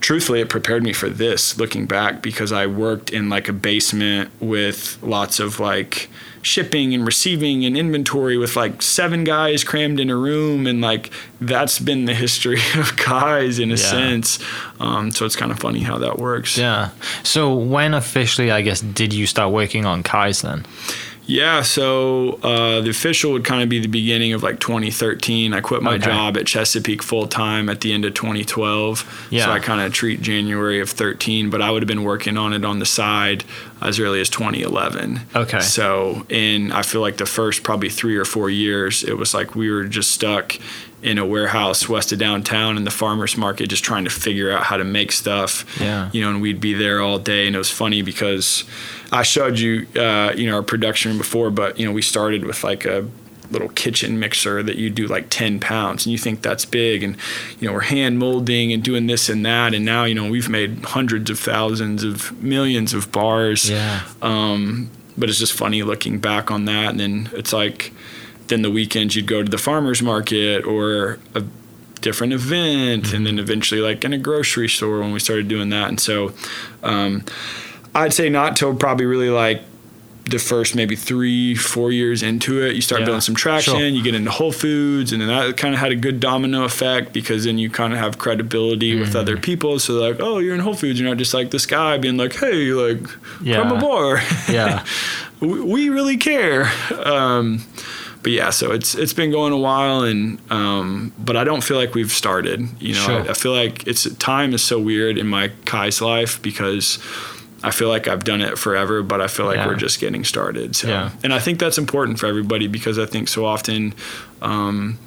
Truthfully, 0.00 0.40
it 0.40 0.50
prepared 0.50 0.82
me 0.82 0.92
for 0.92 1.08
this. 1.08 1.58
Looking 1.58 1.86
back, 1.86 2.20
because 2.20 2.52
I 2.52 2.66
worked 2.66 3.10
in 3.10 3.30
like 3.30 3.48
a 3.48 3.54
basement 3.54 4.30
with 4.38 4.98
lots 5.02 5.40
of 5.40 5.60
like 5.60 6.10
shipping 6.44 6.94
and 6.94 7.06
receiving 7.06 7.64
and 7.64 7.76
inventory 7.76 8.36
with 8.36 8.56
like 8.56 8.82
seven 8.82 9.24
guys 9.24 9.64
crammed 9.64 9.98
in 9.98 10.10
a 10.10 10.16
room 10.16 10.66
and 10.66 10.80
like 10.80 11.10
that's 11.40 11.78
been 11.78 12.04
the 12.04 12.14
history 12.14 12.56
of 12.76 12.96
Kize 12.96 13.60
in 13.60 13.70
a 13.70 13.74
yeah. 13.74 13.76
sense. 13.76 14.38
Um, 14.80 15.10
so 15.10 15.24
it's 15.26 15.36
kind 15.36 15.50
of 15.50 15.58
funny 15.58 15.80
how 15.80 15.98
that 15.98 16.18
works. 16.18 16.58
Yeah. 16.58 16.90
So 17.22 17.54
when 17.54 17.94
officially 17.94 18.50
i 18.50 18.60
guess 18.60 18.80
did 18.80 19.12
you 19.12 19.26
start 19.26 19.52
working 19.52 19.86
on 19.86 20.02
Kize 20.02 20.42
then 20.42 20.64
yeah, 21.26 21.62
so 21.62 22.38
uh, 22.42 22.80
the 22.82 22.90
official 22.90 23.32
would 23.32 23.44
kind 23.44 23.62
of 23.62 23.68
be 23.68 23.78
the 23.78 23.88
beginning 23.88 24.34
of 24.34 24.42
like 24.42 24.60
2013. 24.60 25.54
I 25.54 25.60
quit 25.60 25.82
my 25.82 25.94
okay. 25.94 26.04
job 26.04 26.36
at 26.36 26.46
Chesapeake 26.46 27.02
full 27.02 27.26
time 27.26 27.68
at 27.68 27.80
the 27.80 27.92
end 27.92 28.04
of 28.04 28.14
2012. 28.14 29.28
Yeah. 29.30 29.46
So 29.46 29.52
I 29.52 29.58
kind 29.58 29.80
of 29.80 29.92
treat 29.92 30.20
January 30.20 30.80
of 30.80 30.90
13, 30.90 31.48
but 31.48 31.62
I 31.62 31.70
would 31.70 31.82
have 31.82 31.88
been 31.88 32.04
working 32.04 32.36
on 32.36 32.52
it 32.52 32.64
on 32.64 32.78
the 32.78 32.86
side 32.86 33.44
as 33.80 33.98
early 33.98 34.20
as 34.20 34.28
2011. 34.28 35.20
Okay. 35.34 35.60
So 35.60 36.26
in 36.28 36.72
I 36.72 36.82
feel 36.82 37.00
like 37.00 37.16
the 37.16 37.26
first 37.26 37.62
probably 37.62 37.88
three 37.88 38.16
or 38.16 38.24
four 38.24 38.50
years, 38.50 39.02
it 39.02 39.16
was 39.16 39.32
like 39.32 39.54
we 39.54 39.70
were 39.70 39.84
just 39.84 40.12
stuck 40.12 40.58
in 41.04 41.18
a 41.18 41.26
warehouse 41.26 41.86
west 41.86 42.12
of 42.12 42.18
downtown 42.18 42.78
in 42.78 42.84
the 42.84 42.90
farmers 42.90 43.36
market 43.36 43.68
just 43.68 43.84
trying 43.84 44.04
to 44.04 44.10
figure 44.10 44.50
out 44.50 44.64
how 44.64 44.78
to 44.78 44.84
make 44.84 45.12
stuff. 45.12 45.64
Yeah. 45.78 46.10
You 46.12 46.22
know 46.22 46.30
and 46.30 46.40
we'd 46.40 46.60
be 46.60 46.72
there 46.72 47.00
all 47.00 47.18
day 47.18 47.46
and 47.46 47.54
it 47.54 47.58
was 47.58 47.70
funny 47.70 48.02
because 48.02 48.64
i 49.12 49.22
showed 49.22 49.58
you 49.58 49.86
uh, 49.96 50.32
you 50.34 50.48
know 50.48 50.56
our 50.56 50.62
production 50.62 51.10
room 51.10 51.18
before 51.18 51.50
but 51.50 51.78
you 51.78 51.86
know 51.86 51.92
we 51.92 52.02
started 52.02 52.44
with 52.44 52.64
like 52.64 52.84
a 52.84 53.06
little 53.50 53.68
kitchen 53.68 54.18
mixer 54.18 54.62
that 54.62 54.76
you 54.76 54.90
do 54.90 55.06
like 55.06 55.26
10 55.30 55.60
pounds 55.60 56.06
and 56.06 56.12
you 56.12 56.18
think 56.18 56.42
that's 56.42 56.64
big 56.64 57.02
and 57.02 57.16
you 57.60 57.68
know 57.68 57.74
we're 57.74 57.80
hand 57.80 58.18
molding 58.18 58.72
and 58.72 58.82
doing 58.82 59.06
this 59.06 59.28
and 59.28 59.44
that 59.44 59.74
and 59.74 59.84
now 59.84 60.04
you 60.04 60.14
know 60.14 60.28
we've 60.28 60.48
made 60.48 60.84
hundreds 60.84 61.30
of 61.30 61.38
thousands 61.38 62.02
of 62.02 62.32
millions 62.42 62.94
of 62.94 63.12
bars. 63.12 63.70
Yeah. 63.70 64.02
Um, 64.22 64.90
but 65.16 65.28
it's 65.28 65.38
just 65.38 65.52
funny 65.52 65.82
looking 65.82 66.18
back 66.18 66.50
on 66.50 66.64
that 66.64 66.90
and 66.90 67.00
then 67.00 67.30
it's 67.32 67.52
like 67.52 67.92
then 68.48 68.62
the 68.62 68.70
weekends 68.70 69.16
you'd 69.16 69.26
go 69.26 69.42
to 69.42 69.50
the 69.50 69.58
farmers 69.58 70.02
market 70.02 70.64
or 70.64 71.18
a 71.34 71.42
different 72.00 72.32
event 72.32 73.04
mm-hmm. 73.04 73.16
and 73.16 73.26
then 73.26 73.38
eventually 73.38 73.80
like 73.80 74.04
in 74.04 74.12
a 74.12 74.18
grocery 74.18 74.68
store 74.68 75.00
when 75.00 75.12
we 75.12 75.18
started 75.18 75.48
doing 75.48 75.70
that 75.70 75.88
and 75.88 75.98
so 75.98 76.32
um, 76.82 77.24
i'd 77.94 78.12
say 78.12 78.28
not 78.28 78.56
till 78.56 78.74
probably 78.74 79.06
really 79.06 79.30
like 79.30 79.62
the 80.26 80.38
first 80.38 80.74
maybe 80.74 80.96
three, 80.96 81.54
four 81.54 81.92
years 81.92 82.22
into 82.22 82.62
it, 82.64 82.74
you 82.74 82.80
start 82.80 83.02
Yeah, 83.02 83.08
building 83.08 83.20
some 83.20 83.34
traction. 83.34 83.74
sure. 83.74 83.86
You 83.86 84.02
get 84.02 84.14
into 84.14 84.30
Whole 84.30 84.52
Foods, 84.52 85.12
and 85.12 85.20
then 85.20 85.28
that 85.28 85.58
kind 85.58 85.74
of 85.74 85.80
had 85.80 85.92
a 85.92 85.96
good 85.96 86.18
domino 86.18 86.64
effect 86.64 87.12
because 87.12 87.44
then 87.44 87.58
you 87.58 87.68
kind 87.68 87.92
of 87.92 87.98
have 87.98 88.16
credibility 88.16 88.98
with 88.98 89.10
Mm-hmm. 89.10 89.18
other 89.18 89.36
people. 89.36 89.78
So 89.78 89.92
like, 89.94 90.20
oh, 90.20 90.38
you're 90.38 90.54
in 90.54 90.60
Whole 90.60 90.72
Foods. 90.72 90.98
You're 90.98 91.10
not 91.10 91.18
just 91.18 91.34
like 91.34 91.50
this 91.50 91.66
guy 91.66 91.98
being 91.98 92.16
like, 92.16 92.34
hey, 92.36 92.72
like, 92.72 93.06
Yeah. 93.42 93.56
come 93.64 93.72
aboard. 93.76 94.22
Yeah. 94.48 94.86
we, 95.40 95.60
we 95.60 95.88
really 95.90 96.16
care. 96.16 96.72
Um, 97.04 97.62
but 98.24 98.32
yeah, 98.32 98.50
so 98.50 98.72
it's 98.72 98.96
it's 98.96 99.12
been 99.12 99.30
going 99.30 99.52
a 99.52 99.56
while, 99.58 100.00
and 100.02 100.40
um, 100.50 101.12
but 101.18 101.36
I 101.36 101.44
don't 101.44 101.62
feel 101.62 101.76
like 101.76 101.94
we've 101.94 102.10
started. 102.10 102.66
You 102.80 102.94
know, 102.94 103.00
Sure. 103.00 103.20
I, 103.22 103.28
I 103.28 103.34
feel 103.34 103.52
like 103.52 103.86
it's 103.86 104.12
time 104.16 104.52
is 104.54 104.62
so 104.64 104.80
weird 104.80 105.16
in 105.18 105.28
my 105.28 105.50
Kize 105.66 106.00
life 106.00 106.42
because 106.42 106.98
I 107.62 107.70
feel 107.70 107.88
like 107.88 108.08
I've 108.08 108.24
done 108.24 108.40
it 108.42 108.58
forever, 108.58 109.02
but 109.02 109.20
I 109.20 109.26
feel 109.28 109.46
like 109.46 109.56
Yeah. 109.58 109.66
we're 109.68 109.76
just 109.76 110.00
getting 110.00 110.24
started. 110.24 110.74
So, 110.74 110.88
Yeah. 110.88 111.10
and 111.22 111.32
I 111.32 111.38
think 111.38 111.58
that's 111.60 111.78
important 111.78 112.18
for 112.18 112.26
everybody 112.26 112.66
because 112.66 112.98
I 112.98 113.06
think 113.06 113.28
so 113.28 113.44
often. 113.46 113.94
Um, 114.42 114.98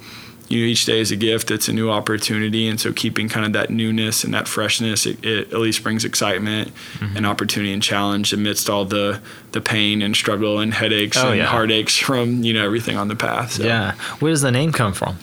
you 0.48 0.60
know, 0.60 0.66
each 0.66 0.86
day 0.86 0.98
is 1.00 1.10
a 1.10 1.16
gift. 1.16 1.50
It's 1.50 1.68
a 1.68 1.72
new 1.72 1.90
opportunity, 1.90 2.68
and 2.68 2.80
so 2.80 2.92
keeping 2.92 3.28
kind 3.28 3.44
of 3.46 3.52
that 3.52 3.68
newness 3.70 4.24
and 4.24 4.32
that 4.34 4.48
freshness, 4.48 5.04
it, 5.06 5.22
it 5.24 5.52
at 5.52 5.60
least 5.60 5.82
brings 5.82 6.04
excitement 6.04 6.72
Mm-hmm. 6.98 7.16
and 7.16 7.26
opportunity 7.26 7.72
and 7.72 7.82
challenge 7.82 8.32
amidst 8.32 8.68
all 8.70 8.84
the 8.84 9.20
the 9.52 9.60
pain 9.60 10.02
and 10.02 10.16
struggle 10.16 10.58
and 10.58 10.74
headaches 10.74 11.16
Oh, 11.16 11.28
and 11.28 11.38
yeah. 11.38 11.46
heartaches 11.46 11.96
from 11.96 12.42
you 12.42 12.52
know 12.54 12.64
everything 12.64 12.96
on 12.96 13.08
the 13.08 13.16
path. 13.16 13.52
So 13.52 13.64
Yeah. 13.64 13.92
Where 14.20 14.30
does 14.32 14.42
the 14.42 14.50
name 14.50 14.72
come 14.72 14.92
from? 14.92 15.16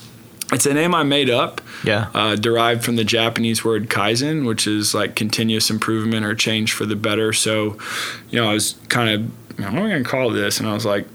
it's 0.53 0.67
a 0.67 0.74
name 0.75 0.94
I 0.94 1.01
made 1.01 1.29
up, 1.32 1.60
Yeah. 1.84 2.08
uh, 2.13 2.36
derived 2.36 2.84
from 2.86 2.98
the 2.98 3.03
Japanese 3.03 3.65
word 3.65 3.89
kaizen, 3.89 4.46
which 4.46 4.67
is 4.67 4.94
like 4.94 5.15
continuous 5.15 5.72
improvement 5.72 6.24
or 6.24 6.36
change 6.36 6.72
for 6.72 6.86
the 6.86 6.96
better. 6.96 7.34
So, 7.34 7.79
you 8.29 8.39
know, 8.39 8.48
I 8.50 8.53
was 8.53 8.75
kind 8.88 9.10
of, 9.10 9.58
what 9.60 9.67
am 9.70 9.75
I 9.77 9.89
going 9.89 10.03
to 10.03 10.10
call 10.10 10.29
this? 10.29 10.60
And 10.60 10.70
I 10.70 10.74
was 10.75 10.86
like, 10.86 11.08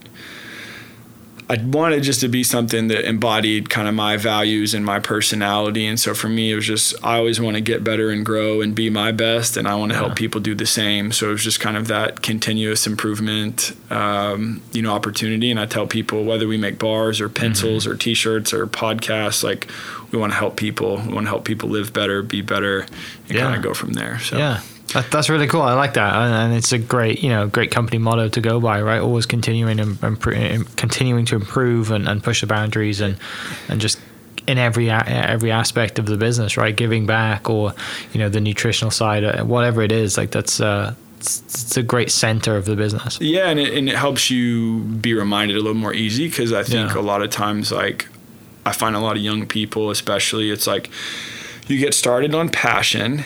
I 1.51 1.61
wanted 1.65 2.05
just 2.05 2.21
to 2.21 2.29
be 2.29 2.45
something 2.45 2.87
that 2.89 3.09
embodied 3.09 3.71
kind 3.71 3.89
of 3.89 3.95
my 3.95 4.17
values 4.17 4.73
and 4.73 4.85
my 4.87 5.01
personality. 5.01 5.85
And 5.85 5.99
so 5.99 6.15
for 6.15 6.29
me, 6.29 6.53
it 6.53 6.55
was 6.55 6.65
just, 6.65 6.95
I 7.05 7.17
always 7.17 7.41
want 7.41 7.57
to 7.57 7.61
get 7.61 7.83
better 7.83 8.11
and 8.11 8.25
grow 8.25 8.61
and 8.61 8.73
be 8.73 8.89
my 8.89 9.11
best. 9.11 9.57
And 9.57 9.67
I 9.67 9.75
want 9.75 9.91
to 9.91 9.99
Yeah. 9.99 10.05
help 10.05 10.15
people 10.17 10.41
do 10.41 10.55
the 10.55 10.65
same. 10.65 11.11
So 11.11 11.29
it 11.29 11.33
was 11.33 11.43
just 11.43 11.59
kind 11.59 11.77
of 11.77 11.89
that 11.89 12.23
continuous 12.23 12.87
improvement, 12.87 13.73
um, 13.91 14.61
you 14.73 14.81
know, 14.83 14.93
opportunity. 14.93 15.51
And 15.51 15.59
I 15.59 15.67
tell 15.67 15.89
people 15.89 16.23
whether 16.25 16.47
we 16.47 16.57
make 16.57 16.79
bars 16.79 17.21
or 17.21 17.29
pencils 17.29 17.85
or 17.85 17.97
t 17.97 18.15
shirts 18.15 18.53
or 18.55 18.69
podcasts, 18.69 19.43
like 19.43 19.67
we 20.13 20.19
want 20.21 20.33
to 20.33 20.39
help 20.39 20.55
people. 20.57 21.03
We 21.05 21.13
want 21.15 21.27
to 21.27 21.31
help 21.31 21.45
people 21.45 21.69
live 21.69 21.93
better, 21.93 22.23
be 22.23 22.43
better, 22.43 22.87
and 23.29 23.37
Yeah. 23.37 23.41
kind 23.43 23.57
of 23.57 23.63
go 23.63 23.75
from 23.75 23.95
there. 23.95 24.21
So 24.21 24.39
Yeah. 24.39 24.61
That, 24.93 25.11
that's 25.11 25.29
really 25.29 25.47
cool. 25.47 25.63
I 25.63 25.75
like 25.75 25.95
that, 25.95 26.15
and, 26.15 26.35
and 26.35 26.55
it's 26.55 26.73
a 26.73 26.79
great, 26.79 27.23
you 27.23 27.29
know, 27.29 27.47
great 27.47 27.71
company 27.71 27.99
motto 27.99 28.29
to 28.29 28.41
go 28.41 28.61
by, 28.61 28.81
right? 28.83 29.01
Always 29.01 29.25
continuing 29.27 29.79
and 29.79 29.97
impro- 30.01 30.77
continuing 30.77 31.25
to 31.27 31.37
improve 31.37 31.91
and, 31.91 32.09
and 32.09 32.23
push 32.23 32.41
the 32.41 32.47
boundaries, 32.47 33.01
and 33.01 33.17
and 33.69 33.81
just 33.81 34.01
in 34.47 34.59
every 34.59 34.91
every 34.91 35.53
aspect 35.53 35.99
of 35.99 36.07
the 36.07 36.17
business, 36.17 36.57
right? 36.57 36.75
Giving 36.75 37.07
back, 37.07 37.49
or 37.49 37.73
you 38.13 38.19
know, 38.19 38.29
the 38.29 38.41
nutritional 38.41 38.91
side, 38.91 39.23
uh, 39.23 39.45
whatever 39.45 39.83
it 39.83 39.93
is, 39.93 40.17
like 40.19 40.33
that's 40.33 40.61
uh, 40.61 40.95
it's, 41.19 41.41
it's 41.43 41.77
a 41.77 41.83
great 41.83 42.11
center 42.11 42.57
of 42.57 42.65
the 42.65 42.75
business. 42.75 43.21
Yeah, 43.21 43.49
and 43.49 43.61
it, 43.61 43.73
and 43.77 43.89
it 43.89 43.95
helps 43.97 44.29
you 44.31 44.81
be 44.81 45.15
reminded 45.15 45.57
a 45.57 45.61
little 45.61 45.75
more 45.75 45.95
easy 45.95 46.29
because 46.29 46.53
I 46.53 46.65
think 46.65 46.95
Yeah. 46.95 47.01
a 47.01 47.03
lot 47.03 47.23
of 47.23 47.31
times, 47.31 47.71
like, 47.71 48.09
I 48.67 48.73
find 48.73 48.97
a 48.97 49.01
lot 49.01 49.17
of 49.17 49.23
young 49.23 49.47
people, 49.47 49.91
especially, 49.91 50.51
it's 50.51 50.67
like 50.67 50.91
you 51.69 51.79
get 51.79 51.95
started 51.95 52.35
on 52.35 52.49
passion 52.49 53.25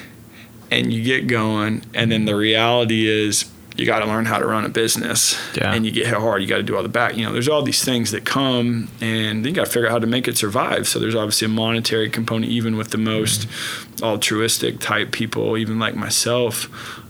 and 0.70 0.92
you 0.92 1.02
get 1.02 1.26
going, 1.26 1.82
and 1.94 2.10
then 2.10 2.24
the 2.24 2.34
reality 2.36 3.06
is 3.06 3.50
you 3.76 3.84
got 3.86 3.98
to 3.98 4.06
learn 4.06 4.24
how 4.24 4.38
to 4.38 4.46
run 4.46 4.64
a 4.64 4.68
business 4.68 5.36
Yeah. 5.56 5.72
and 5.74 5.84
you 5.84 5.90
get 5.90 6.06
hit 6.06 6.14
hard. 6.14 6.40
You 6.40 6.46
got 6.46 6.58
to 6.58 6.62
do 6.62 6.76
all 6.76 6.82
the 6.84 6.88
back. 6.88 7.16
You 7.16 7.24
know, 7.26 7.32
there's 7.32 7.48
all 7.48 7.60
these 7.62 7.84
things 7.84 8.12
that 8.12 8.24
come, 8.24 8.88
and 9.00 9.44
then 9.44 9.46
you 9.46 9.52
got 9.52 9.66
to 9.66 9.70
figure 9.72 9.88
out 9.88 9.92
how 9.92 9.98
to 9.98 10.06
make 10.06 10.28
it 10.28 10.36
survive. 10.38 10.86
So 10.86 11.00
there's 11.00 11.16
obviously 11.16 11.46
a 11.46 11.48
monetary 11.48 12.08
component, 12.08 12.52
even 12.52 12.76
with 12.76 12.90
the 12.90 12.98
most 12.98 13.48
altruistic 14.02 14.78
type 14.80 15.10
people, 15.12 15.56
even 15.56 15.78
like 15.78 15.94
myself. 15.96 16.68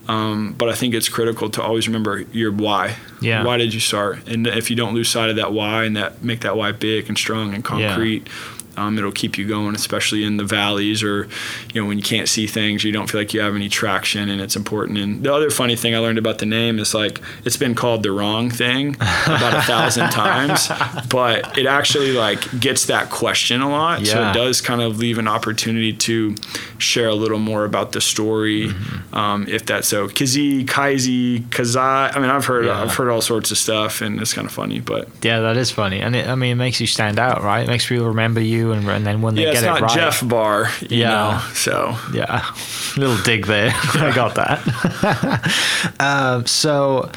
Um, 0.09 0.55
but 0.59 0.69
I 0.69 0.75
think 0.75 0.95
it's 0.95 1.09
critical 1.09 1.49
to 1.51 1.63
always 1.63 1.87
remember 1.89 2.21
your 2.33 2.53
why. 2.53 2.97
Yeah. 3.21 3.45
Why 3.45 3.57
did 3.57 3.73
you 3.73 3.81
start? 3.81 4.27
And 4.29 4.47
if 4.47 4.71
you 4.71 4.77
don't 4.77 4.95
lose 4.95 5.09
sight 5.09 5.31
of 5.31 5.37
that 5.37 5.53
why 5.53 5.85
and 5.85 5.97
that 5.97 6.23
make 6.23 6.41
that 6.41 6.57
why 6.57 6.73
big 6.73 7.09
and 7.09 7.17
strong 7.17 7.55
and 7.55 7.65
concrete, 7.65 8.29
um, 8.77 8.99
it'll 8.99 9.13
keep 9.13 9.37
you 9.39 9.47
going, 9.47 9.75
especially 9.75 10.25
in 10.25 10.37
the 10.37 10.45
valleys 10.45 11.03
or, 11.03 11.29
you 11.73 11.81
know, 11.81 11.87
when 11.87 11.99
you 11.99 12.05
can't 12.05 12.29
see 12.29 12.47
things, 12.47 12.85
you 12.85 12.93
don't 12.93 13.09
feel 13.11 13.21
like 13.21 13.33
you 13.35 13.41
have 13.41 13.55
any 13.55 13.69
traction 13.69 14.29
and 14.29 14.41
it's 14.41 14.57
important. 14.57 14.99
And 14.99 15.23
the 15.23 15.33
other 15.33 15.51
funny 15.51 15.77
thing 15.77 15.95
I 15.95 15.99
learned 15.99 16.19
about 16.19 16.39
the 16.39 16.47
name 16.47 16.79
is 16.79 16.95
like 16.95 17.21
it's 17.45 17.57
been 17.57 17.75
called 17.75 18.03
the 18.03 18.13
wrong 18.13 18.51
thing 18.51 18.97
about 18.97 19.55
a 19.55 19.63
thousand 19.63 20.11
times, 20.11 20.69
but 21.11 21.57
it 21.59 21.67
actually 21.67 22.13
like 22.13 22.61
gets 22.61 22.87
that 22.87 23.11
question 23.11 23.61
a 23.61 23.69
lot. 23.71 24.07
So 24.07 24.31
it 24.31 24.35
does 24.35 24.61
kind 24.61 24.81
of 24.83 24.99
leave 24.99 25.19
an 25.19 25.29
opportunity 25.29 25.93
to 25.93 26.35
share 26.79 27.09
a 27.09 27.15
little 27.15 27.39
more 27.39 27.65
about 27.65 27.93
the 27.93 28.01
story, 28.01 28.69
Mm-hmm. 28.69 29.15
um, 29.15 29.47
if 29.49 29.67
that's 29.67 29.89
so. 29.89 30.09
Kazi, 30.09 30.65
Kaizi, 30.65 31.41
Kazai. 31.49 32.15
I 32.15 32.19
mean, 32.21 32.31
I've 32.31 32.45
heard 32.47 32.67
Yeah. 32.67 32.83
I've 32.83 32.95
heard 32.95 33.11
all 33.11 33.21
sorts 33.21 33.51
of 33.51 33.59
stuff, 33.59 34.01
and 34.01 34.21
it's 34.21 34.33
kind 34.33 34.47
of 34.47 34.53
funny, 34.53 34.81
but 34.81 35.09
Yeah, 35.23 35.41
that 35.41 35.57
is 35.57 35.71
funny, 35.71 36.01
and 36.01 36.15
it, 36.17 36.27
I 36.29 36.35
mean, 36.35 36.53
it 36.53 36.55
makes 36.57 36.81
you 36.81 36.87
stand 36.87 37.19
out, 37.19 37.43
right? 37.43 37.61
It 37.65 37.69
makes 37.69 37.87
people 37.89 38.07
remember 38.07 38.41
you, 38.41 38.64
and, 38.73 38.89
and 38.89 39.07
then 39.07 39.23
when 39.23 39.35
they 39.35 39.43
yeah, 39.43 39.53
get 39.53 39.55
it's 39.55 39.63
it 39.65 39.67
not 39.67 39.81
right, 39.83 39.91
Jeff 39.95 40.27
Bar, 40.29 40.69
you 40.89 40.99
Yeah. 40.99 41.09
know. 41.11 41.41
So 41.55 41.97
Yeah, 42.13 42.45
little 42.97 43.17
dig 43.23 43.47
there. 43.47 43.71
I 43.95 44.13
got 44.15 44.35
that. 44.37 45.95
um, 46.01 46.47
so, 46.47 47.11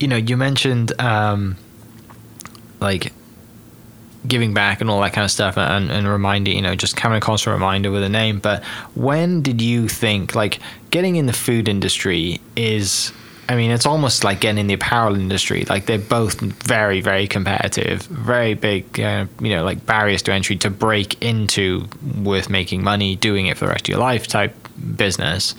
you 0.00 0.08
know, 0.08 0.16
you 0.16 0.36
mentioned 0.36 0.98
um, 1.00 1.56
like 2.80 3.12
giving 4.26 4.54
back 4.54 4.80
and 4.80 4.88
all 4.88 5.00
that 5.00 5.12
kind 5.12 5.24
of 5.24 5.30
stuff, 5.30 5.56
and, 5.58 5.90
and 5.90 6.06
reminding, 6.08 6.54
you 6.56 6.62
know, 6.62 6.74
just 6.76 6.98
having 7.00 7.18
a 7.18 7.20
constant 7.20 7.54
reminder 7.54 7.90
with 7.90 8.02
a 8.04 8.08
name. 8.08 8.38
But 8.38 8.64
when 8.94 9.42
did 9.42 9.60
you 9.60 9.88
think 9.88 10.34
like 10.34 10.60
getting 10.90 11.16
in 11.16 11.26
the 11.26 11.32
food 11.32 11.68
industry 11.68 12.40
is? 12.56 13.12
I 13.48 13.56
mean, 13.56 13.70
it's 13.70 13.86
almost 13.86 14.24
like 14.24 14.40
getting 14.40 14.58
in 14.58 14.66
the 14.68 14.74
apparel 14.74 15.14
industry. 15.16 15.64
Like 15.68 15.86
they're 15.86 15.98
both 15.98 16.40
very, 16.40 17.00
very 17.00 17.26
competitive, 17.26 18.02
very 18.02 18.54
big, 18.54 19.00
uh, 19.00 19.26
you 19.40 19.50
know, 19.50 19.64
like 19.64 19.84
barriers 19.84 20.22
to 20.22 20.32
entry 20.32 20.56
to 20.56 20.70
break 20.70 21.20
into 21.22 21.88
with 22.16 22.48
making 22.48 22.82
money, 22.84 23.16
doing 23.16 23.46
it 23.46 23.58
for 23.58 23.66
the 23.66 23.72
rest 23.72 23.86
of 23.86 23.88
your 23.88 23.98
life 23.98 24.26
type 24.26 24.54
business. 24.96 25.54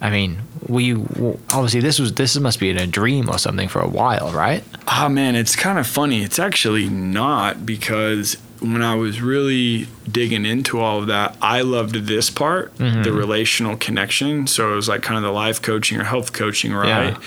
I 0.00 0.10
mean, 0.10 0.38
we 0.66 0.94
obviously 0.94 1.80
this 1.80 1.98
was 1.98 2.14
this 2.14 2.38
must 2.38 2.60
be 2.60 2.70
in 2.70 2.78
a 2.78 2.86
dream 2.86 3.28
or 3.28 3.38
something 3.38 3.68
for 3.68 3.80
a 3.80 3.88
while, 3.88 4.30
right? 4.32 4.62
Oh 4.86 5.08
man, 5.08 5.34
it's 5.34 5.56
kind 5.56 5.78
of 5.78 5.86
funny. 5.86 6.22
It's 6.22 6.38
actually 6.38 6.88
not 6.88 7.66
because 7.66 8.36
when 8.60 8.82
I 8.82 8.94
was 8.94 9.20
really 9.20 9.86
digging 10.10 10.44
into 10.44 10.80
all 10.80 10.98
of 11.00 11.06
that, 11.08 11.36
I 11.40 11.62
loved 11.62 11.94
this 12.06 12.30
part, 12.30 12.74
mm-hmm. 12.76 13.02
the 13.02 13.12
relational 13.12 13.76
connection. 13.76 14.46
So 14.46 14.72
it 14.72 14.76
was 14.76 14.88
like 14.88 15.02
kind 15.02 15.16
of 15.16 15.22
the 15.22 15.30
life 15.32 15.60
coaching 15.62 16.00
or 16.00 16.04
health 16.04 16.32
coaching, 16.32 16.72
right? 16.72 17.12
Yeah. 17.12 17.20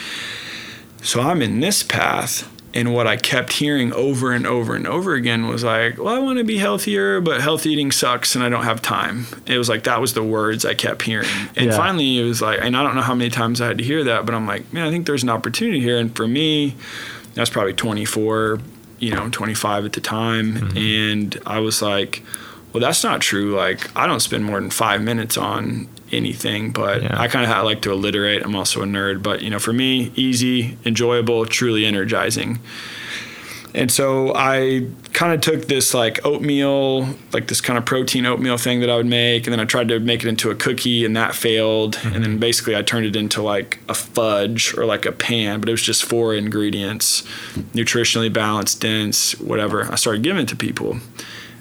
So 1.04 1.22
I'm 1.22 1.42
in 1.42 1.60
this 1.60 1.84
path. 1.84 2.48
And 2.74 2.94
what 2.94 3.06
I 3.06 3.18
kept 3.18 3.52
hearing 3.52 3.92
over 3.92 4.32
and 4.32 4.48
over 4.48 4.76
and 4.76 4.88
over 4.88 5.14
again 5.14 5.50
was 5.50 5.62
like, 5.62 5.98
well, 5.98 6.16
I 6.16 6.20
want 6.20 6.38
to 6.38 6.46
be 6.46 6.58
healthier, 6.58 7.20
but 7.20 7.42
health 7.42 7.66
eating 7.66 7.92
sucks 7.92 8.34
and 8.34 8.42
I 8.42 8.48
don't 8.48 8.64
have 8.64 8.82
time. 8.82 9.26
It 9.46 9.58
was 9.58 9.68
like, 9.68 9.84
that 9.84 10.00
was 10.00 10.14
the 10.14 10.24
words 10.24 10.64
I 10.64 10.74
kept 10.74 11.02
hearing. 11.02 11.28
And 11.58 11.72
Yeah. 11.72 11.76
finally, 11.76 12.18
it 12.18 12.24
was 12.24 12.42
like, 12.42 12.60
and 12.62 12.78
I 12.78 12.82
don't 12.82 12.96
know 12.96 13.02
how 13.02 13.14
many 13.14 13.30
times 13.30 13.60
I 13.60 13.68
had 13.68 13.78
to 13.80 13.84
hear 13.84 14.06
that, 14.06 14.26
but 14.26 14.34
I'm 14.34 14.48
like, 14.48 14.72
man, 14.72 14.88
I 14.88 14.90
think 14.90 15.06
there's 15.06 15.22
an 15.24 15.30
opportunity 15.30 15.82
here. 15.82 15.98
And 15.98 16.16
for 16.16 16.30
me, 16.30 16.78
I 17.36 17.42
was 17.42 17.50
probably 17.50 17.74
24, 17.74 18.60
you 19.02 19.12
know, 19.12 19.30
25 19.30 19.86
at 19.86 19.94
the 19.94 20.00
time. 20.02 20.54
Mm-hmm. 20.54 20.78
And 20.78 21.42
I 21.46 21.60
was 21.60 21.82
like, 21.82 22.24
well, 22.72 22.80
that's 22.82 23.04
not 23.04 23.20
true. 23.20 23.56
Like, 23.56 23.94
I 23.98 24.08
don't 24.08 24.22
spend 24.22 24.46
more 24.46 24.60
than 24.62 24.70
five 24.70 25.02
minutes 25.02 25.36
on 25.38 25.90
anything, 26.12 26.72
but 26.72 27.02
Yeah. 27.04 27.20
I 27.20 27.28
kind 27.28 27.50
of 27.50 27.66
like 27.66 27.82
to 27.82 27.92
alliterate. 27.92 28.44
I'm 28.44 28.56
also 28.56 28.82
a 28.82 28.86
nerd, 28.86 29.24
but 29.24 29.42
you 29.42 29.50
know, 29.50 29.60
for 29.60 29.74
me, 29.74 30.12
easy, 30.16 30.78
enjoyable, 30.86 31.46
truly 31.46 31.86
energizing. 31.86 32.60
And 33.74 33.90
so 33.90 34.34
I 34.36 34.88
kind 35.14 35.34
of 35.34 35.42
took 35.42 35.68
this 35.68 35.94
like 35.94 36.26
oatmeal, 36.26 37.08
like 37.32 37.48
this 37.48 37.62
kind 37.62 37.78
of 37.78 37.86
protein 37.86 38.26
oatmeal 38.26 38.58
thing 38.58 38.82
that 38.82 38.90
I 38.90 38.98
would 38.98 39.06
make, 39.06 39.48
and 39.48 39.54
then 39.54 39.60
I 39.60 39.66
tried 39.66 39.88
to 39.90 40.00
make 40.00 40.24
it 40.24 40.28
into 40.28 40.50
a 40.52 40.56
cookie, 40.56 41.06
and 41.06 41.16
that 41.16 41.36
failed. 41.36 41.98
And 42.04 42.16
then 42.16 42.24
mm-hmm. 42.24 42.38
basically 42.40 42.76
I 42.76 42.82
turned 42.82 43.06
it 43.06 43.16
into 43.16 43.42
like 43.42 43.80
a 43.88 43.94
fudge 43.94 44.74
or 44.78 44.86
like 44.86 45.06
a 45.06 45.12
pan, 45.12 45.62
but 45.62 45.70
it 45.70 45.72
was 45.72 45.82
just 45.82 46.04
four 46.04 46.36
ingredients, 46.36 47.22
nutritionally 47.74 48.32
balanced, 48.32 48.82
dense, 48.82 49.40
whatever. 49.40 49.90
I 49.92 49.96
started 49.96 50.22
giving 50.24 50.44
it 50.44 50.50
to 50.50 50.56
people. 50.56 51.00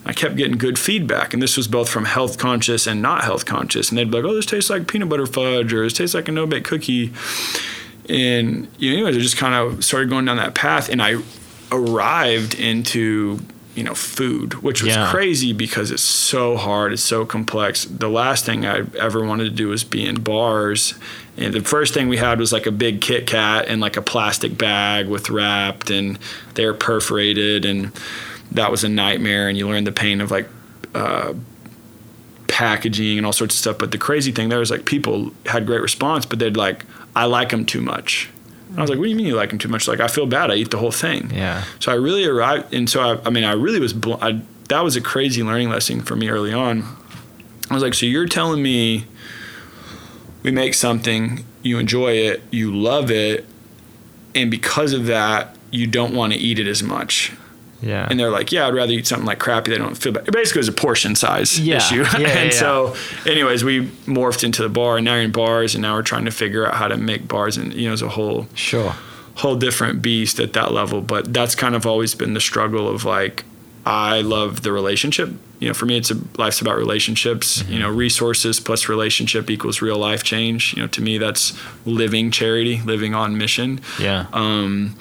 I 0.05 0.13
kept 0.13 0.35
getting 0.35 0.59
good 0.59 0.79
feedback, 0.79 1.33
and 1.33 1.43
this 1.43 1.57
was 1.57 1.69
both 1.69 1.89
from 1.89 2.07
health 2.07 2.39
conscious 2.39 2.87
and 2.87 3.03
not 3.03 3.23
health 3.23 3.45
conscious. 3.45 3.91
And 3.91 3.99
they'd 3.99 4.11
be 4.11 4.17
like, 4.17 4.25
"Oh, 4.25 4.35
this 4.35 4.47
tastes 4.47 4.71
like 4.71 4.89
peanut 4.89 5.09
butter 5.09 5.27
fudge," 5.27 5.73
or 5.73 5.85
"This 5.85 5.93
tastes 5.93 6.15
like 6.15 6.29
a 6.29 6.33
no 6.33 6.47
bake 6.47 6.65
cookie." 6.65 7.13
And 8.09 8.67
you 8.79 8.91
know, 8.91 8.97
anyways, 8.97 9.17
I 9.17 9.21
just 9.21 9.37
kind 9.37 9.55
of 9.55 9.85
started 9.85 10.09
going 10.09 10.25
down 10.25 10.39
that 10.39 10.55
path, 10.55 10.89
and 10.89 11.01
I 11.01 11.19
arrived 11.73 12.55
into 12.55 13.39
you 13.77 13.85
know 13.85 13.95
food 13.95 14.55
which 14.63 14.83
was 14.83 14.95
Yeah. 14.97 15.11
crazy 15.11 15.53
because 15.53 15.91
it's 15.93 16.03
so 16.03 16.57
hard 16.57 16.93
it's 16.93 17.05
so 17.05 17.25
complex. 17.25 17.85
The 17.85 18.09
last 18.09 18.45
thing 18.45 18.67
i 18.67 18.83
ever 18.99 19.25
wanted 19.25 19.45
to 19.45 19.51
do 19.51 19.69
was 19.69 19.85
be 19.85 20.05
in 20.05 20.17
bars. 20.23 20.95
And 21.37 21.55
the 21.55 21.61
first 21.63 21.95
thing 21.95 22.09
we 22.09 22.17
had 22.19 22.39
was 22.39 22.53
like 22.53 22.67
a 22.67 22.73
big 22.73 23.01
kit 23.01 23.27
kat 23.27 23.69
in 23.69 23.79
like 23.81 23.97
a 23.97 24.03
plastic 24.03 24.59
bag 24.59 25.09
with 25.09 25.31
wrapped 25.31 25.89
and 25.91 26.19
they're 26.55 26.75
perforated 26.75 27.65
and 27.65 27.93
that 28.53 28.71
was 28.71 28.83
a 28.85 28.89
nightmare. 28.89 29.49
And 29.49 29.57
you 29.57 29.69
learn 29.69 29.85
the 29.85 29.93
pain 29.93 30.21
of 30.21 30.31
like 30.33 30.49
uh, 30.95 31.33
packaging 32.49 33.17
and 33.17 33.25
all 33.25 33.33
sorts 33.33 33.55
of 33.55 33.59
stuff. 33.61 33.79
But 33.79 33.93
the 33.93 33.99
crazy 33.99 34.33
thing 34.33 34.49
there 34.49 34.59
was 34.59 34.71
like 34.71 34.85
people 34.85 35.33
had 35.47 35.65
great 35.67 35.81
response 35.81 36.27
but 36.27 36.39
they'd 36.41 36.57
like 36.57 36.85
i 37.17 37.25
like 37.25 37.51
them 37.51 37.65
too 37.65 37.81
much 37.81 38.29
i 38.77 38.81
was 38.81 38.89
like 38.91 38.99
what 38.99 39.05
do 39.05 39.11
you 39.11 39.17
mean 39.17 39.27
you 39.27 39.35
like 39.35 39.51
them 39.51 39.59
too 39.59 39.69
much 39.69 39.89
like 39.89 40.01
i 40.01 40.07
feel 40.09 40.27
bad 40.27 40.51
i 40.51 40.55
eat 40.55 40.71
the 40.71 40.79
whole 40.79 40.93
thing 40.93 41.31
Yeah. 41.35 41.65
so 41.81 41.91
I 41.93 41.97
really 41.97 42.25
arrived, 42.25 42.73
and 42.73 42.89
so 42.89 43.01
I, 43.01 43.27
I 43.27 43.31
mean, 43.31 43.45
I 43.45 43.53
really 43.53 43.81
was. 43.81 43.93
Bl- 43.93 44.15
I, 44.21 44.41
that 44.69 44.83
was 44.85 44.95
a 44.97 45.01
crazy 45.01 45.43
learning 45.43 45.69
lesson 45.71 46.01
for 46.03 46.15
me 46.15 46.29
early 46.29 46.53
on. 46.53 46.85
I 47.71 47.75
was 47.75 47.83
like, 47.83 47.95
so 47.95 48.07
you're 48.07 48.27
telling 48.29 48.63
me 48.63 49.07
we 50.45 50.51
make 50.53 50.75
something, 50.75 51.45
you 51.63 51.79
enjoy 51.79 52.13
it, 52.13 52.43
you 52.51 52.75
love 52.75 53.11
it, 53.11 53.45
and 54.35 54.51
because 54.51 54.93
of 54.93 55.07
that, 55.07 55.57
you 55.73 55.87
don't 55.87 56.15
want 56.15 56.33
to 56.33 56.39
eat 56.39 56.59
it 56.59 56.67
as 56.69 56.83
much. 56.83 57.33
Yeah. 57.83 58.07
And 58.11 58.19
they're 58.21 58.31
like, 58.31 58.53
yeah, 58.53 58.67
I'd 58.67 58.75
rather 58.75 58.93
eat 58.93 59.07
something 59.07 59.27
like 59.27 59.39
crappy. 59.39 59.71
They 59.71 59.79
don't 59.79 59.95
feel 59.97 60.13
bad. 60.13 60.29
It 60.29 60.33
basically 60.33 60.61
was 60.61 60.69
a 60.69 60.73
portion 60.73 61.15
size 61.15 61.59
Yeah. 61.59 61.79
issue. 61.79 62.05
Yeah, 62.19 62.29
and 62.29 62.53
yeah. 62.53 62.59
so, 62.59 62.95
anyways, 63.27 63.65
we 63.65 63.87
morphed 64.07 64.45
into 64.45 64.63
the 64.63 64.69
bar, 64.69 64.97
and 64.99 65.05
now 65.05 65.15
you're 65.15 65.25
in 65.25 65.33
bars, 65.33 65.75
and 65.75 65.83
now 65.83 65.95
we're 65.95 66.03
trying 66.03 66.25
to 66.27 66.31
figure 66.31 66.67
out 66.67 66.75
how 66.75 66.89
to 66.89 66.97
make 66.97 67.27
bars, 67.27 67.57
and 67.57 67.73
you 67.75 67.87
know, 67.89 67.93
as 67.95 68.03
a 68.03 68.09
whole 68.11 68.47
sure. 68.55 68.95
whole 69.37 69.57
different 69.57 70.03
beast 70.03 70.39
at 70.41 70.53
that 70.53 70.73
level. 70.73 71.01
But 71.01 71.33
that's 71.33 71.55
kind 71.55 71.75
of 71.75 71.87
always 71.87 72.15
been 72.15 72.35
the 72.35 72.41
struggle 72.41 72.89
of 72.89 73.05
like, 73.05 73.45
I 73.87 74.21
love 74.21 74.63
the 74.63 74.73
relationship. 74.73 75.31
You 75.61 75.69
know, 75.69 75.75
for 75.75 75.85
me, 75.87 75.97
it's 75.99 76.11
a 76.11 76.17
life's 76.39 76.61
about 76.61 76.77
relationships. 76.77 77.63
You 77.69 77.79
know, 77.79 77.91
resources 77.91 78.61
plus 78.61 78.89
relationship 78.89 79.51
equals 79.51 79.81
real 79.83 79.99
life 79.99 80.23
change. 80.23 80.75
You 80.75 80.83
know, 80.83 80.89
to 80.89 81.01
me, 81.03 81.17
that's 81.19 81.53
living 81.87 82.31
charity, 82.31 82.81
living 82.85 83.15
on 83.15 83.37
mission. 83.39 83.81
Yeah. 83.99 84.27
Um, 84.33 84.97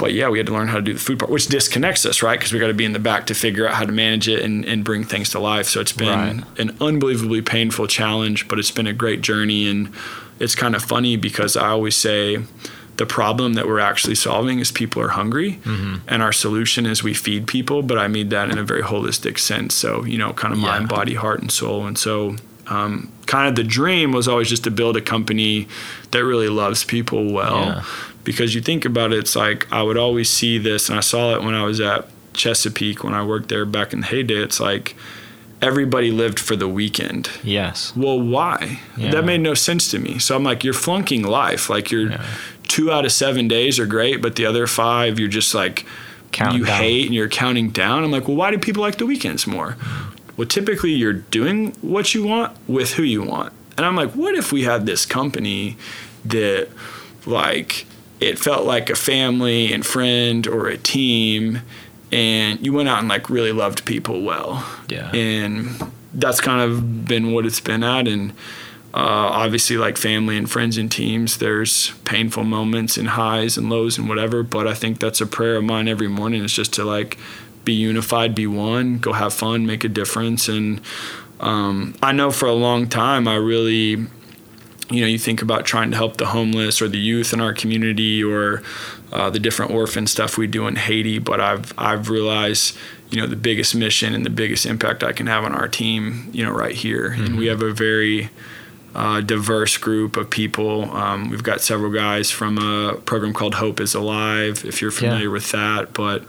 but 0.00 0.12
yeah, 0.14 0.28
we 0.28 0.38
had 0.38 0.46
to 0.48 0.52
learn 0.52 0.66
how 0.68 0.76
to 0.76 0.82
do 0.82 0.94
the 0.94 0.98
food 0.98 1.18
part, 1.20 1.30
which 1.30 1.46
disconnects 1.46 2.04
us, 2.06 2.22
right? 2.22 2.38
Because 2.38 2.52
we 2.52 2.58
got 2.58 2.66
to 2.68 2.74
be 2.74 2.84
in 2.86 2.92
the 2.94 2.98
back 2.98 3.26
to 3.26 3.34
figure 3.34 3.68
out 3.68 3.74
how 3.74 3.84
to 3.84 3.92
manage 3.92 4.26
it 4.28 4.40
and, 4.42 4.64
and 4.64 4.82
bring 4.82 5.04
things 5.04 5.28
to 5.30 5.38
life. 5.38 5.66
So 5.66 5.80
it's 5.80 5.92
been 5.92 6.08
Right. 6.08 6.42
an 6.58 6.76
unbelievably 6.80 7.42
painful 7.42 7.86
challenge, 7.86 8.48
but 8.48 8.58
it's 8.58 8.70
been 8.72 8.86
a 8.88 8.92
great 8.94 9.20
journey. 9.20 9.68
And 9.68 9.92
it's 10.40 10.54
kind 10.56 10.74
of 10.74 10.82
funny 10.82 11.16
because 11.16 11.56
I 11.56 11.68
always 11.68 11.96
say 11.96 12.38
the 12.96 13.06
problem 13.06 13.52
that 13.54 13.66
we're 13.66 13.78
actually 13.92 14.14
solving 14.16 14.58
is 14.58 14.72
people 14.72 15.00
are 15.02 15.08
hungry, 15.08 15.58
and 16.08 16.22
our 16.22 16.32
solution 16.32 16.86
is 16.86 17.02
we 17.02 17.14
feed 17.14 17.46
people. 17.46 17.82
But 17.82 17.98
I 17.98 18.08
mean 18.08 18.28
that 18.30 18.50
in 18.50 18.58
a 18.58 18.64
very 18.64 18.82
holistic 18.82 19.38
sense. 19.38 19.74
So, 19.74 20.04
you 20.04 20.18
know, 20.18 20.32
kind 20.32 20.52
of 20.52 20.58
mind, 20.60 20.88
body, 20.88 21.14
heart, 21.14 21.40
and 21.40 21.50
soul. 21.52 21.86
And 21.86 21.96
so, 21.96 22.36
um, 22.66 23.10
kind 23.26 23.48
of 23.48 23.54
the 23.56 23.64
dream 23.64 24.12
was 24.12 24.28
always 24.28 24.48
just 24.48 24.64
to 24.64 24.70
build 24.70 24.96
a 24.96 25.00
company 25.00 25.66
that 26.10 26.24
really 26.24 26.48
loves 26.48 26.84
people 26.84 27.32
well 27.32 27.64
Yeah. 27.66 27.82
Because 28.24 28.54
you 28.54 28.60
think 28.60 28.84
about 28.84 29.12
it, 29.12 29.18
it's 29.18 29.36
like 29.36 29.70
I 29.72 29.82
would 29.82 29.96
always 29.96 30.28
see 30.30 30.58
this, 30.58 30.88
and 30.88 30.98
I 30.98 31.00
saw 31.00 31.34
it 31.34 31.42
when 31.42 31.54
I 31.54 31.64
was 31.64 31.80
at 31.80 32.08
Chesapeake 32.34 33.02
when 33.04 33.14
I 33.14 33.24
worked 33.24 33.48
there 33.48 33.64
back 33.64 33.92
in 33.92 34.00
the 34.00 34.06
heyday. 34.06 34.42
It's 34.42 34.60
like 34.60 34.94
everybody 35.62 36.10
lived 36.10 36.38
for 36.38 36.56
the 36.56 36.68
weekend. 36.68 37.28
yes. 37.42 37.92
Well, 37.94 38.18
why? 38.20 38.80
Yeah. 38.96 39.10
That 39.10 39.24
made 39.24 39.40
no 39.42 39.52
sense 39.54 39.90
to 39.90 39.98
me. 39.98 40.18
So 40.18 40.34
I'm 40.34 40.42
like, 40.42 40.64
you're 40.64 40.72
flunking 40.72 41.22
life. 41.22 41.68
Like 41.68 41.90
you're 41.90 42.12
Yeah. 42.12 42.24
two 42.68 42.90
out 42.90 43.04
of 43.04 43.12
seven 43.12 43.46
days 43.48 43.78
are 43.78 43.84
great, 43.86 44.22
but 44.22 44.36
the 44.36 44.46
other 44.46 44.66
five 44.66 45.18
you're 45.18 45.28
just 45.28 45.54
like 45.54 45.84
Counting 46.32 46.60
you 46.60 46.64
down. 46.66 46.80
hate 46.80 47.06
and 47.06 47.14
you're 47.14 47.28
counting 47.28 47.70
down. 47.70 48.04
I'm 48.04 48.10
like, 48.10 48.26
well, 48.26 48.36
why 48.38 48.50
do 48.50 48.58
people 48.58 48.80
like 48.82 48.96
the 48.98 49.04
weekends 49.06 49.46
more? 49.46 49.76
Well, 50.38 50.46
typically 50.46 50.92
you're 50.92 51.12
doing 51.12 51.72
what 51.82 52.14
you 52.14 52.24
want 52.24 52.56
with 52.66 52.92
who 52.94 53.02
you 53.02 53.22
want. 53.22 53.52
And 53.76 53.84
I'm 53.84 53.96
like, 53.96 54.12
what 54.12 54.34
if 54.36 54.52
we 54.52 54.62
had 54.62 54.86
this 54.86 55.04
company 55.04 55.76
that 56.24 56.68
like 57.26 57.84
it 58.20 58.38
felt 58.38 58.64
like 58.66 58.90
a 58.90 58.94
family 58.96 59.72
and 59.72 59.84
friend 59.86 60.46
or 60.46 60.68
a 60.68 60.76
team 60.76 61.60
and 62.12 62.64
you 62.64 62.72
went 62.72 62.88
out 62.88 62.98
and 62.98 63.08
like 63.08 63.30
really 63.30 63.52
loved 63.52 63.84
people 63.84 64.22
well 64.22 64.64
Yeah. 64.88 65.10
and 65.12 65.68
that's 66.12 66.40
kind 66.40 66.60
of 66.60 67.06
been 67.06 67.32
what 67.32 67.46
it's 67.46 67.60
been 67.60 67.82
at 67.84 68.08
and 68.08 68.32
uh, 68.92 68.96
obviously 69.44 69.76
like 69.76 69.96
family 69.96 70.36
and 70.36 70.50
friends 70.50 70.76
and 70.76 70.90
teams 70.90 71.38
there's 71.38 71.92
painful 72.04 72.42
moments 72.42 72.96
and 72.96 73.10
highs 73.10 73.56
and 73.56 73.70
lows 73.70 73.96
and 73.96 74.08
whatever 74.08 74.42
but 74.42 74.66
i 74.66 74.74
think 74.74 74.98
that's 74.98 75.20
a 75.20 75.26
prayer 75.26 75.54
of 75.56 75.62
mine 75.64 75.86
every 75.86 76.08
morning 76.08 76.42
is 76.42 76.52
just 76.52 76.72
to 76.72 76.84
like 76.84 77.16
be 77.64 77.72
unified 77.72 78.34
be 78.34 78.48
one 78.48 78.98
go 78.98 79.12
have 79.12 79.32
fun 79.32 79.64
make 79.64 79.84
a 79.84 79.88
difference 79.88 80.48
and 80.48 80.80
um, 81.38 81.94
i 82.02 82.10
know 82.10 82.32
for 82.32 82.46
a 82.46 82.52
long 82.52 82.88
time 82.88 83.28
i 83.28 83.36
really 83.36 84.06
you 84.90 85.00
know, 85.02 85.06
you 85.06 85.18
think 85.18 85.40
about 85.40 85.64
trying 85.64 85.90
to 85.92 85.96
help 85.96 86.16
the 86.16 86.26
homeless 86.26 86.82
or 86.82 86.88
the 86.88 86.98
youth 86.98 87.32
in 87.32 87.40
our 87.40 87.54
community 87.54 88.22
or 88.22 88.62
uh, 89.12 89.30
the 89.30 89.38
different 89.38 89.70
orphan 89.70 90.06
stuff 90.06 90.36
we 90.36 90.46
do 90.46 90.66
in 90.66 90.76
Haiti. 90.76 91.18
But 91.18 91.40
I've 91.40 91.72
I've 91.78 92.10
realized, 92.10 92.76
you 93.10 93.20
know, 93.20 93.26
the 93.26 93.36
biggest 93.36 93.74
mission 93.74 94.14
and 94.14 94.26
the 94.26 94.30
biggest 94.30 94.66
impact 94.66 95.02
I 95.04 95.12
can 95.12 95.26
have 95.26 95.44
on 95.44 95.54
our 95.54 95.68
team, 95.68 96.28
you 96.32 96.44
know, 96.44 96.50
right 96.52 96.74
here. 96.74 97.12
And 97.12 97.38
we 97.38 97.46
have 97.46 97.62
a 97.62 97.72
very 97.72 98.30
uh, 98.94 99.20
diverse 99.20 99.76
group 99.78 100.16
of 100.16 100.28
people. 100.30 100.90
Um, 100.90 101.30
we've 101.30 101.42
got 101.42 101.60
several 101.60 101.92
guys 101.92 102.30
from 102.30 102.58
a 102.58 102.94
program 102.96 103.32
called 103.32 103.54
Hope 103.54 103.80
is 103.80 103.94
Alive, 103.94 104.64
if 104.64 104.82
you're 104.82 104.90
familiar 104.90 105.30
with 105.30 105.52
that. 105.52 105.92
But 105.92 106.24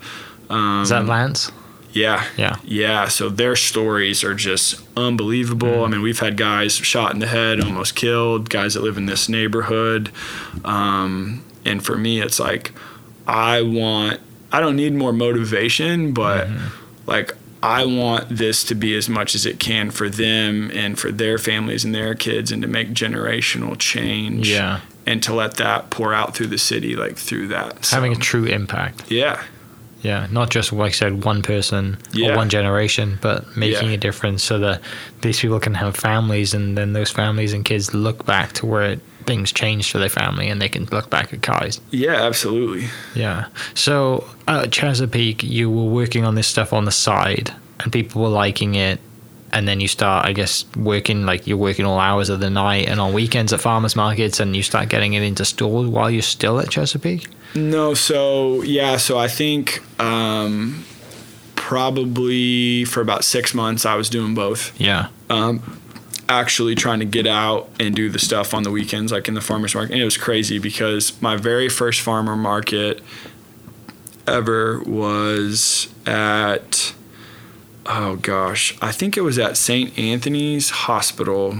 um, 0.49 0.83
Is 0.83 0.89
that 0.89 1.05
Lance? 1.05 1.51
Yeah. 1.93 2.25
Yeah. 2.37 2.55
Yeah. 2.63 3.07
So 3.07 3.29
their 3.29 3.55
stories 3.55 4.23
are 4.23 4.33
just 4.33 4.81
unbelievable. 4.97 5.83
I 5.83 5.87
mean, 5.87 6.01
we've 6.01 6.19
had 6.19 6.37
guys 6.37 6.73
shot 6.75 7.13
in 7.13 7.19
the 7.19 7.27
head, 7.27 7.59
almost 7.61 7.95
killed, 7.95 8.49
guys 8.49 8.73
that 8.75 8.81
live 8.83 8.97
in 8.97 9.05
this 9.05 9.27
neighborhood. 9.29 10.11
Um, 10.65 11.43
and 11.65 11.83
for 11.83 11.97
me, 11.97 12.21
it's 12.21 12.39
like, 12.39 12.71
I 13.27 13.61
want, 13.61 14.19
I 14.51 14.59
don't 14.59 14.75
need 14.75 14.93
more 14.93 15.13
motivation, 15.13 16.13
but 16.13 16.47
like, 17.05 17.35
I 17.63 17.85
want 17.85 18.27
this 18.29 18.63
to 18.65 18.75
be 18.75 18.95
as 18.95 19.07
much 19.07 19.35
as 19.35 19.45
it 19.45 19.59
can 19.59 19.91
for 19.91 20.09
them 20.09 20.71
and 20.73 20.97
for 20.97 21.11
their 21.11 21.37
families 21.37 21.85
and 21.85 21.93
their 21.93 22.15
kids 22.15 22.51
and 22.51 22.61
to 22.63 22.67
make 22.67 22.89
generational 22.89 23.77
change. 23.77 24.49
Yeah. 24.49 24.79
And 25.05 25.21
to 25.23 25.33
let 25.33 25.55
that 25.55 25.89
pour 25.89 26.13
out 26.13 26.35
through 26.35 26.47
the 26.47 26.57
city, 26.59 26.95
like 26.95 27.17
through 27.17 27.47
that. 27.49 27.85
So, 27.85 27.95
Having 27.97 28.13
a 28.13 28.15
true 28.17 28.45
impact. 28.45 29.11
yeah. 29.11 29.43
Yeah, 30.01 30.27
not 30.31 30.49
just 30.49 30.73
like 30.73 30.89
I 30.89 30.93
said, 30.93 31.23
one 31.25 31.41
person 31.43 31.97
Yeah. 32.11 32.33
or 32.33 32.35
one 32.37 32.49
generation, 32.49 33.19
but 33.21 33.55
making 33.55 33.89
Yeah. 33.89 33.95
a 33.95 33.97
difference 33.97 34.43
so 34.43 34.57
that 34.59 34.81
these 35.21 35.39
people 35.39 35.59
can 35.59 35.75
have 35.75 35.95
families, 35.95 36.53
and 36.53 36.75
then 36.77 36.93
those 36.93 37.11
families 37.11 37.53
and 37.53 37.63
kids 37.63 37.93
look 37.93 38.25
back 38.25 38.53
to 38.53 38.65
where 38.65 38.97
things 39.27 39.51
changed 39.51 39.91
for 39.91 39.99
their 39.99 40.09
family, 40.09 40.47
and 40.49 40.59
they 40.59 40.69
can 40.69 40.87
look 40.91 41.09
back 41.11 41.31
at 41.33 41.41
Kize. 41.41 41.79
Yeah, 41.91 42.13
absolutely. 42.25 42.87
Yeah. 43.13 43.45
So 43.75 44.25
at 44.47 44.71
Chesapeake, 44.71 45.43
you 45.43 45.69
were 45.69 45.91
working 45.91 46.25
on 46.25 46.33
this 46.35 46.47
stuff 46.47 46.73
on 46.73 46.85
the 46.85 46.91
side, 46.91 47.51
and 47.79 47.91
people 47.91 48.23
were 48.23 48.29
liking 48.29 48.73
it. 48.75 48.99
And 49.53 49.67
then 49.67 49.79
you 49.81 49.87
start, 49.87 50.25
I 50.25 50.33
guess, 50.33 50.65
working 50.75 51.25
like 51.25 51.45
you're 51.45 51.57
working 51.57 51.85
all 51.85 51.99
hours 51.99 52.29
of 52.29 52.39
the 52.39 52.49
night 52.49 52.87
and 52.87 53.01
on 53.01 53.11
weekends 53.11 53.51
at 53.51 53.59
farmers 53.59 53.95
markets, 53.95 54.39
and 54.39 54.55
you 54.55 54.63
start 54.63 54.89
getting 54.89 55.13
it 55.13 55.23
into 55.23 55.43
stores 55.43 55.87
while 55.87 56.09
you're 56.09 56.21
still 56.21 56.59
at 56.59 56.69
Chesapeake. 56.69 57.27
No, 57.53 57.93
so 57.93 58.61
yeah, 58.61 58.95
so 58.95 59.17
I 59.17 59.27
think 59.27 59.81
um, 59.99 60.85
probably 61.55 62.85
for 62.85 63.01
about 63.01 63.25
six 63.25 63.53
months 63.53 63.85
I 63.85 63.95
was 63.95 64.09
doing 64.09 64.35
both. 64.35 64.79
Yeah. 64.79 65.07
Um, 65.29 65.81
actually 66.29 66.75
trying 66.75 66.99
to 66.99 67.05
get 67.05 67.27
out 67.27 67.69
and 67.79 67.93
do 67.93 68.09
the 68.09 68.19
stuff 68.19 68.53
on 68.53 68.63
the 68.63 68.71
weekends, 68.71 69.11
like 69.11 69.27
in 69.27 69.33
the 69.33 69.41
farmers 69.41 69.75
market. 69.75 69.91
And 69.91 70.01
it 70.01 70.05
was 70.05 70.17
crazy 70.17 70.59
because 70.59 71.21
my 71.21 71.35
very 71.35 71.67
first 71.67 71.99
farmer 71.99 72.37
market 72.37 73.01
ever 74.25 74.81
was 74.83 75.93
at, 76.05 76.93
oh 77.85 78.17
gosh, 78.17 78.77
I 78.81 78.91
think 78.91 79.17
it 79.17 79.21
was 79.21 79.39
at 79.39 79.57
St. 79.57 79.97
Anthony's 79.97 80.69
Hospital 80.69 81.59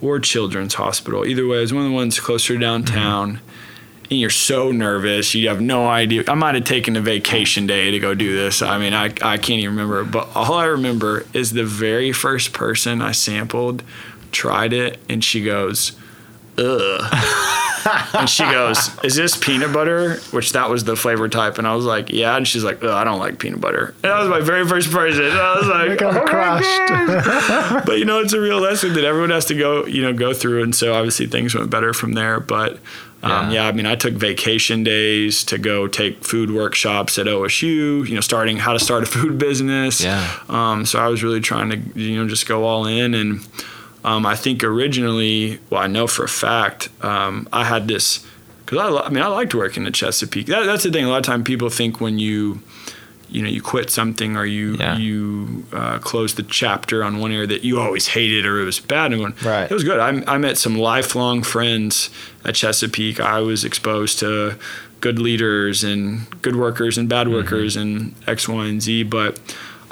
or 0.00 0.18
Children's 0.18 0.74
Hospital. 0.74 1.24
Either 1.24 1.46
way, 1.46 1.58
it 1.58 1.60
was 1.60 1.72
one 1.72 1.84
of 1.84 1.90
the 1.90 1.94
ones 1.94 2.20
closer 2.20 2.54
mm-hmm. 2.54 2.62
downtown. 2.62 3.40
And 4.10 4.20
you're 4.20 4.30
so 4.30 4.72
nervous. 4.72 5.34
You 5.34 5.48
have 5.48 5.62
no 5.62 5.86
idea. 5.88 6.24
I 6.28 6.34
might 6.34 6.54
have 6.54 6.64
taken 6.64 6.96
a 6.96 7.00
vacation 7.00 7.66
day 7.66 7.90
to 7.90 7.98
go 7.98 8.14
do 8.14 8.36
this. 8.36 8.60
I 8.60 8.76
mean, 8.76 8.92
I, 8.92 9.06
I 9.22 9.38
can't 9.38 9.60
even 9.60 9.76
remember. 9.76 10.04
But 10.04 10.28
all 10.34 10.54
I 10.54 10.66
remember 10.66 11.24
is 11.32 11.52
the 11.52 11.64
very 11.64 12.12
first 12.12 12.52
person 12.52 13.00
I 13.00 13.12
sampled 13.12 13.82
tried 14.30 14.72
it, 14.72 14.98
and 15.08 15.22
she 15.22 15.44
goes, 15.44 15.92
ugh. 16.58 17.58
and 18.14 18.28
she 18.28 18.44
goes, 18.44 18.90
"Is 19.04 19.14
this 19.16 19.36
peanut 19.36 19.72
butter?" 19.72 20.16
Which 20.30 20.52
that 20.52 20.68
was 20.70 20.84
the 20.84 20.96
flavor 20.96 21.28
type, 21.28 21.58
and 21.58 21.66
I 21.66 21.74
was 21.74 21.84
like, 21.84 22.10
"Yeah." 22.10 22.36
And 22.36 22.46
she's 22.46 22.64
like, 22.64 22.82
"Ugh, 22.82 22.90
"I 22.90 23.04
don't 23.04 23.18
like 23.18 23.38
peanut 23.38 23.60
butter." 23.60 23.94
And 24.02 24.12
that 24.12 24.18
was 24.20 24.28
my 24.28 24.40
very 24.40 24.66
first 24.66 24.90
person. 24.90 25.24
And 25.24 25.38
I 25.38 25.56
was 25.58 25.66
like, 25.68 26.02
"Oh 26.02 26.12
my 26.12 26.20
crushed. 26.20 27.86
but 27.86 27.98
you 27.98 28.04
know, 28.04 28.20
it's 28.20 28.32
a 28.32 28.40
real 28.40 28.60
lesson 28.60 28.94
that 28.94 29.04
everyone 29.04 29.30
has 29.30 29.44
to 29.46 29.54
go, 29.54 29.86
you 29.86 30.02
know, 30.02 30.12
go 30.12 30.32
through. 30.34 30.62
And 30.62 30.74
so 30.74 30.94
obviously 30.94 31.26
things 31.26 31.54
went 31.54 31.70
better 31.70 31.92
from 31.92 32.12
there. 32.14 32.40
But 32.40 32.78
Um, 33.24 33.52
yeah. 33.52 33.68
I 33.68 33.72
mean, 33.72 33.86
I 33.86 33.94
took 33.94 34.14
vacation 34.14 34.82
days 34.82 35.44
to 35.44 35.56
go 35.56 35.86
take 35.86 36.24
food 36.24 36.50
workshops 36.50 37.18
at 37.18 37.26
OSU. 37.26 38.08
You 38.08 38.14
know, 38.16 38.20
starting 38.20 38.56
how 38.56 38.72
to 38.72 38.80
start 38.80 39.04
a 39.04 39.06
food 39.06 39.38
business. 39.48 40.02
Yeah. 40.02 40.28
Um, 40.48 40.84
so 40.86 40.98
I 40.98 41.06
was 41.06 41.22
really 41.22 41.40
trying 41.40 41.70
to 41.70 42.00
you 42.00 42.16
know 42.20 42.28
just 42.28 42.48
go 42.48 42.64
all 42.64 42.84
in, 42.86 43.14
and 43.14 43.46
um, 44.04 44.26
I 44.26 44.34
think 44.36 44.64
originally, 44.64 45.58
well, 45.70 45.82
I 45.82 45.86
know 45.86 46.06
for 46.06 46.24
a 46.24 46.28
fact, 46.28 46.88
um, 47.04 47.48
I 47.52 47.64
had 47.64 47.86
this 47.88 48.26
because 48.64 48.78
I, 48.78 49.06
I 49.06 49.08
mean 49.10 49.22
I 49.22 49.28
liked 49.28 49.54
working 49.54 49.86
at 49.86 49.94
Chesapeake. 49.94 50.46
That, 50.46 50.64
that's 50.66 50.82
the 50.84 50.90
thing. 50.90 51.04
A 51.04 51.08
lot 51.08 51.18
of 51.18 51.24
time 51.24 51.44
people 51.44 51.70
think 51.70 52.00
when 52.00 52.18
you 52.18 52.60
you 53.28 53.40
know 53.42 53.48
you 53.48 53.62
quit 53.62 53.88
something 53.90 54.36
or 54.36 54.44
you 54.44 54.74
Yeah. 54.76 54.98
you 54.98 55.64
uh, 55.72 55.98
close 56.00 56.34
the 56.34 56.42
chapter 56.42 57.02
on 57.02 57.18
one 57.18 57.32
area 57.32 57.46
that 57.46 57.64
you 57.64 57.80
always 57.80 58.08
hated 58.08 58.44
or 58.44 58.60
it 58.60 58.64
was 58.64 58.78
bad 58.78 59.10
and 59.12 59.22
going 59.22 59.34
Right. 59.42 59.70
it 59.70 59.72
was 59.72 59.84
good 59.84 59.98
I, 59.98 60.22
I 60.30 60.36
met 60.36 60.58
some 60.58 60.76
lifelong 60.76 61.42
friends 61.42 62.10
at 62.44 62.54
chesapeake 62.56 63.20
i 63.20 63.40
was 63.40 63.64
exposed 63.64 64.18
to 64.18 64.58
good 65.00 65.18
leaders 65.18 65.82
and 65.82 66.26
good 66.42 66.56
workers 66.56 66.98
and 66.98 67.08
bad 67.08 67.28
workers 67.28 67.74
and 67.74 68.14
x 68.26 68.46
y 68.50 68.66
and 68.66 68.82
z 68.82 69.02
but 69.02 69.40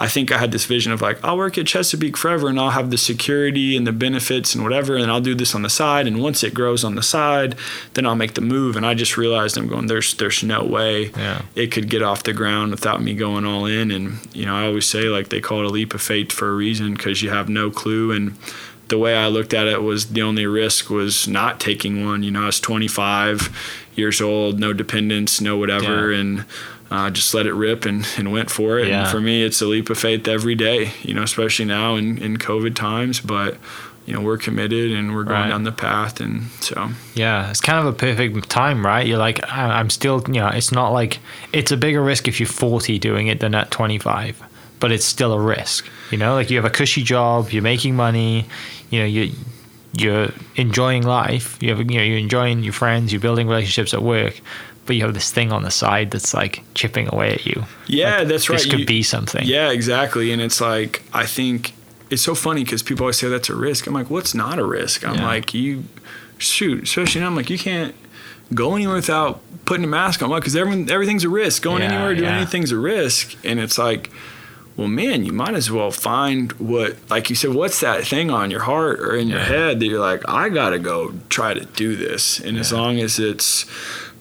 i 0.00 0.08
think 0.08 0.32
i 0.32 0.38
had 0.38 0.50
this 0.50 0.64
vision 0.64 0.90
of 0.90 1.00
like 1.00 1.22
i'll 1.24 1.36
work 1.36 1.56
at 1.58 1.66
chesapeake 1.66 2.16
forever 2.16 2.48
and 2.48 2.58
i'll 2.58 2.70
have 2.70 2.90
the 2.90 2.98
security 2.98 3.76
and 3.76 3.86
the 3.86 3.92
benefits 3.92 4.54
and 4.54 4.64
whatever 4.64 4.96
and 4.96 5.10
i'll 5.10 5.20
do 5.20 5.34
this 5.34 5.54
on 5.54 5.62
the 5.62 5.70
side 5.70 6.06
and 6.08 6.20
once 6.20 6.42
it 6.42 6.52
grows 6.54 6.82
on 6.84 6.94
the 6.96 7.02
side 7.02 7.54
then 7.94 8.04
i'll 8.06 8.16
make 8.16 8.34
the 8.34 8.40
move 8.40 8.74
and 8.76 8.84
i 8.86 8.94
just 8.94 9.16
realized 9.16 9.56
i'm 9.56 9.68
going 9.68 9.86
there's 9.86 10.14
there's 10.14 10.42
no 10.42 10.64
way 10.64 11.10
Yeah. 11.16 11.42
it 11.54 11.70
could 11.70 11.88
get 11.88 12.02
off 12.02 12.22
the 12.24 12.32
ground 12.32 12.70
without 12.72 13.02
me 13.02 13.14
going 13.14 13.44
all 13.44 13.66
in. 13.66 13.90
And, 13.90 14.18
you 14.34 14.46
know, 14.46 14.54
I 14.54 14.64
always 14.66 14.86
say, 14.86 15.04
like, 15.04 15.28
they 15.28 15.40
call 15.40 15.60
it 15.60 15.66
a 15.66 15.68
leap 15.68 15.92
of 15.94 16.00
faith 16.02 16.32
for 16.32 16.48
a 16.48 16.54
reason 16.54 16.94
because 16.94 17.22
you 17.22 17.30
have 17.30 17.48
no 17.48 17.70
clue. 17.70 18.10
And 18.12 18.36
the 18.88 18.98
way 18.98 19.14
I 19.16 19.26
looked 19.28 19.52
at 19.54 19.66
it 19.66 19.82
was 19.82 20.06
the 20.12 20.22
only 20.22 20.46
risk 20.46 20.88
was 20.90 21.28
not 21.28 21.60
taking 21.60 22.04
one. 22.06 22.22
You 22.22 22.30
know, 22.30 22.42
I 22.42 22.46
was 22.46 22.60
25 22.60 23.50
years 23.96 24.20
old, 24.20 24.58
no 24.58 24.72
dependents, 24.72 25.40
no 25.40 25.56
whatever. 25.56 26.12
Yeah. 26.12 26.20
And, 26.20 26.44
uh, 26.90 27.10
just 27.10 27.32
let 27.34 27.46
it 27.46 27.54
rip 27.54 27.84
and, 27.84 28.06
and 28.18 28.32
went 28.32 28.50
for 28.50 28.78
it. 28.78 28.88
Yeah. 28.88 29.02
And 29.02 29.08
for 29.10 29.20
me, 29.20 29.42
it's 29.44 29.60
a 29.62 29.66
leap 29.66 29.90
of 29.90 29.98
faith 29.98 30.26
every 30.26 30.54
day, 30.54 30.92
you 31.02 31.14
know, 31.14 31.22
especially 31.22 31.64
now 31.66 31.94
in, 31.96 32.18
in 32.18 32.36
COVID 32.36 32.74
times. 32.74 33.20
But, 33.20 33.56
you 34.06 34.14
know, 34.14 34.20
we're 34.20 34.38
committed 34.38 34.90
and 34.90 35.14
we're 35.14 35.22
going 35.24 35.40
Right. 35.42 35.48
down 35.50 35.62
the 35.62 35.72
path. 35.72 36.20
And 36.20 36.48
so, 36.60 36.90
Yeah, 37.14 37.48
it's 37.50 37.60
kind 37.60 37.78
of 37.78 37.86
a 37.86 37.96
perfect 37.96 38.48
time, 38.50 38.84
right? 38.84 39.06
You're 39.06 39.18
like, 39.18 39.38
I'm 39.52 39.88
still, 39.90 40.22
you 40.26 40.34
know, 40.40 40.48
it's 40.48 40.72
not 40.72 40.88
like 40.90 41.18
it's 41.52 41.70
a 41.70 41.76
bigger 41.76 42.02
risk 42.02 42.26
if 42.26 42.40
you're 42.40 42.48
40 42.48 42.98
doing 42.98 43.28
it 43.28 43.38
than 43.40 43.54
at 43.54 43.70
25, 43.70 44.42
but 44.80 44.90
it's 44.90 45.04
still 45.04 45.32
a 45.32 45.40
risk. 45.40 45.86
You 46.10 46.18
know, 46.18 46.34
like 46.34 46.50
you 46.50 46.56
have 46.56 46.64
a 46.64 46.70
cushy 46.70 47.04
job, 47.04 47.50
you're 47.50 47.62
making 47.62 47.94
money, 47.94 48.46
you 48.90 48.98
know, 48.98 49.06
you 49.06 49.30
you're 49.92 50.30
enjoying 50.56 51.02
life. 51.04 51.60
You 51.60 51.70
have, 51.70 51.78
you 51.78 51.98
know, 51.98 52.02
you're 52.04 52.18
enjoying 52.18 52.62
your 52.62 52.72
friends, 52.72 53.12
you're 53.12 53.20
building 53.20 53.48
relationships 53.48 53.92
at 53.92 54.02
work, 54.02 54.40
but 54.86 54.96
you 54.96 55.04
have 55.04 55.14
this 55.14 55.30
thing 55.30 55.52
on 55.52 55.62
the 55.62 55.70
side 55.70 56.10
that's 56.10 56.34
like 56.34 56.62
chipping 56.74 57.08
away 57.12 57.32
at 57.34 57.46
you. 57.46 57.64
yeah, 57.86 58.18
Like, 58.18 58.28
that's 58.28 58.48
right. 58.50 58.56
This 58.58 58.66
could 58.70 58.80
You- 58.80 58.86
be 58.86 59.02
something. 59.02 59.44
Yeah, 59.46 59.70
exactly. 59.70 60.32
And 60.32 60.40
it's 60.42 60.60
like 60.60 61.02
I 61.12 61.26
think 61.26 61.74
it's 62.10 62.22
so 62.22 62.34
funny 62.34 62.64
because 62.64 62.82
people 62.82 63.04
always 63.04 63.18
say 63.18 63.28
that's 63.28 63.48
a 63.50 63.54
risk. 63.54 63.86
I'm 63.86 63.94
like, 63.94 64.10
what's 64.10 64.34
not 64.34 64.58
a 64.58 64.64
risk? 64.64 65.06
I'm 65.06 65.16
Yeah. 65.16 65.26
like, 65.26 65.54
you 65.54 65.84
shoot, 66.38 66.82
especially 66.84 67.20
now. 67.20 67.28
I'm 67.28 67.36
like, 67.36 67.50
you 67.50 67.58
can't 67.58 67.94
go 68.52 68.74
anywhere 68.74 68.96
without 68.96 69.40
putting 69.64 69.84
a 69.84 69.88
mask 69.88 70.20
on. 70.22 70.30
Because 70.30 70.56
everyone, 70.56 70.90
everything's 70.90 71.22
a 71.22 71.28
risk. 71.28 71.62
Going 71.62 71.82
Yeah, 71.82 71.92
anywhere, 71.92 72.14
doing 72.14 72.28
yeah. 72.28 72.36
anything's 72.38 72.72
a 72.72 72.78
risk. 72.78 73.36
And 73.44 73.60
it's 73.60 73.78
like, 73.78 74.10
well, 74.76 74.88
man, 74.88 75.24
you 75.24 75.32
might 75.32 75.54
as 75.54 75.70
well 75.70 75.92
find 75.92 76.50
what, 76.54 76.96
like 77.10 77.30
you 77.30 77.36
said, 77.36 77.50
what's 77.54 77.78
that 77.80 78.04
thing 78.04 78.30
on 78.30 78.50
your 78.50 78.62
heart 78.62 78.98
or 78.98 79.14
in 79.14 79.28
your 79.28 79.38
head 79.40 79.78
that 79.78 79.86
you're 79.86 80.00
like, 80.00 80.22
I 80.28 80.48
gotta 80.48 80.78
go 80.80 81.12
try 81.28 81.54
to 81.54 81.64
do 81.64 81.94
this. 81.94 82.40
And 82.40 82.58
as 82.58 82.72
long 82.72 82.98
as 82.98 83.20
it's 83.20 83.66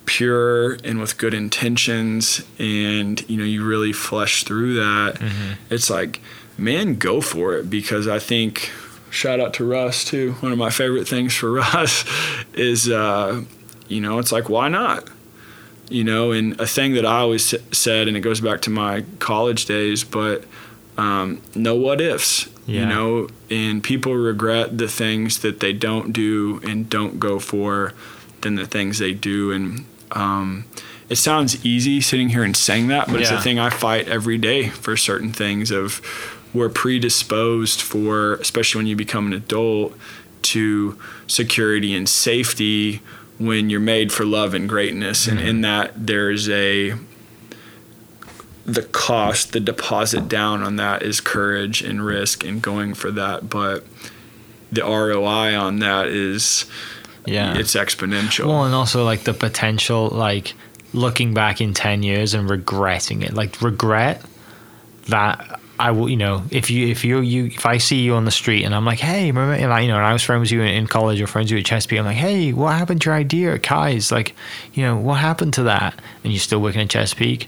pure 0.10 0.74
and 0.84 1.00
with 1.00 1.20
good 1.20 1.36
intentions 1.36 2.42
and 2.58 3.28
you 3.30 3.38
know 3.38 3.44
you 3.44 3.64
really 3.64 3.94
flesh 3.94 4.44
through 4.44 4.74
that. 4.74 5.16
Mm-hmm. 5.20 5.54
it's 5.70 5.88
like 5.88 6.20
man 6.58 6.96
go 6.96 7.22
for 7.22 7.56
it 7.56 7.70
because 7.70 8.08
i 8.08 8.18
think 8.18 8.72
shout 9.12 9.40
out 9.40 9.54
to 9.56 9.64
russ 9.66 10.04
too. 10.04 10.34
One 10.40 10.52
of 10.52 10.58
my 10.58 10.72
favorite 10.72 11.08
things 11.08 11.36
for 11.36 11.52
russ 11.64 12.06
is 12.54 12.90
uh 12.90 13.44
you 13.88 14.02
know 14.02 14.18
it's 14.18 14.32
like 14.32 14.50
why 14.50 14.68
not? 14.68 15.08
You 15.90 16.04
know 16.04 16.32
and 16.32 16.60
a 16.60 16.66
thing 16.66 16.96
that 16.96 17.06
i 17.06 17.20
always 17.20 17.54
said 17.72 18.08
and 18.08 18.18
it 18.18 18.22
goes 18.22 18.42
back 18.42 18.62
to 18.62 18.72
my 18.72 19.06
college 19.20 19.66
days 19.66 20.04
but 20.04 20.44
um, 20.98 21.42
no 21.56 21.76
what 21.76 22.02
ifs 22.02 22.50
you 22.70 22.86
know? 22.86 23.28
And 23.50 23.84
people 23.84 24.14
regret 24.14 24.78
the 24.78 24.88
things 24.88 25.40
that 25.40 25.60
they 25.60 25.74
don't 25.74 26.14
do 26.14 26.62
and 26.64 26.88
don't 26.88 27.20
go 27.20 27.40
for 27.40 27.94
than 28.42 28.56
the 28.56 28.66
things 28.68 29.00
they 29.00 29.14
do 29.14 29.52
and 29.52 29.86
um, 30.12 30.66
it 31.10 31.16
sounds 31.16 31.66
easy 31.66 32.02
sitting 32.02 32.30
here 32.30 32.44
and 32.44 32.56
saying 32.56 32.88
that 32.88 33.08
but 33.08 33.20
it's 33.22 33.32
a 33.32 33.42
thing 33.42 33.60
i 33.60 33.70
fight 33.70 34.08
every 34.08 34.38
day 34.38 34.70
for 34.70 34.96
certain 34.96 35.32
things 35.32 35.72
of 35.72 36.02
we're 36.54 36.70
predisposed 36.70 37.82
for 37.82 38.34
especially 38.36 38.80
when 38.80 38.88
you 38.88 38.96
become 38.96 39.28
an 39.28 39.34
adult 39.34 39.96
to 40.42 40.98
security 41.28 41.96
and 41.96 42.08
safety 42.08 43.02
when 43.40 43.70
you're 43.70 43.80
made 43.80 44.12
for 44.12 44.26
love 44.26 44.54
and 44.54 44.68
greatness. 44.68 45.28
And 45.28 45.40
in 45.40 45.62
that 45.62 45.94
there's 45.96 46.50
a 46.50 46.94
the 48.66 48.84
cost 48.84 49.54
the 49.54 49.60
deposit 49.60 50.28
down 50.28 50.62
on 50.62 50.76
that 50.76 51.02
is 51.02 51.20
courage 51.20 51.82
and 51.82 52.06
risk 52.06 52.44
and 52.44 52.62
going 52.62 52.94
for 52.94 53.10
that. 53.12 53.50
But 53.50 53.86
the 54.72 54.82
ROI 54.82 55.58
on 55.58 55.80
that 55.80 56.08
is 56.08 56.66
Yeah. 57.26 57.58
it's 57.58 57.76
exponential 57.76 58.48
Well, 58.48 58.66
and 58.66 58.74
also 58.74 59.04
like 59.04 59.24
the 59.24 59.34
potential, 59.34 60.10
like 60.10 60.54
looking 60.94 61.34
back 61.34 61.62
in 61.62 61.74
10 61.74 62.04
years 62.04 62.34
and 62.34 62.50
regretting 62.50 63.22
it, 63.22 63.34
like 63.34 63.62
regret 63.62 64.22
that 65.08 65.60
I 65.80 65.92
will, 65.92 66.10
you 66.10 66.18
know, 66.18 66.44
if 66.52 66.70
you, 66.70 66.88
if 66.88 67.06
you, 67.06 67.22
you, 67.22 67.46
if 67.46 67.66
I 67.66 67.78
see 67.78 68.02
you 68.02 68.16
on 68.16 68.26
the 68.26 68.32
street 68.32 68.66
and 68.66 68.76
I'm 68.76 68.86
like, 68.86 69.00
hey, 69.00 69.28
remember, 69.28 69.54
and 69.54 69.72
I, 69.72 69.82
you 69.82 69.88
know, 69.88 69.96
and 69.96 70.06
I 70.06 70.12
was 70.12 70.24
friends 70.24 70.42
with 70.42 70.52
you 70.52 70.62
in, 70.62 70.68
in 70.68 70.88
college 70.88 71.22
or 71.22 71.28
friends 71.28 71.46
with 71.46 71.52
you 71.54 71.60
at 71.60 71.66
Chesapeake, 71.66 72.00
I'm 72.00 72.06
like, 72.06 72.18
hey, 72.18 72.52
what 72.52 72.76
happened 72.76 73.02
to 73.02 73.10
your 73.10 73.16
idea 73.16 73.54
at 73.54 73.62
Kize? 73.62 74.12
Like, 74.12 74.36
you 74.74 74.84
know, 74.84 74.98
what 74.98 75.20
happened 75.20 75.54
to 75.54 75.64
that? 75.64 76.00
And 76.24 76.34
you're 76.34 76.40
still 76.42 76.62
working 76.62 76.82
at 76.82 76.90
Chesapeake. 76.90 77.48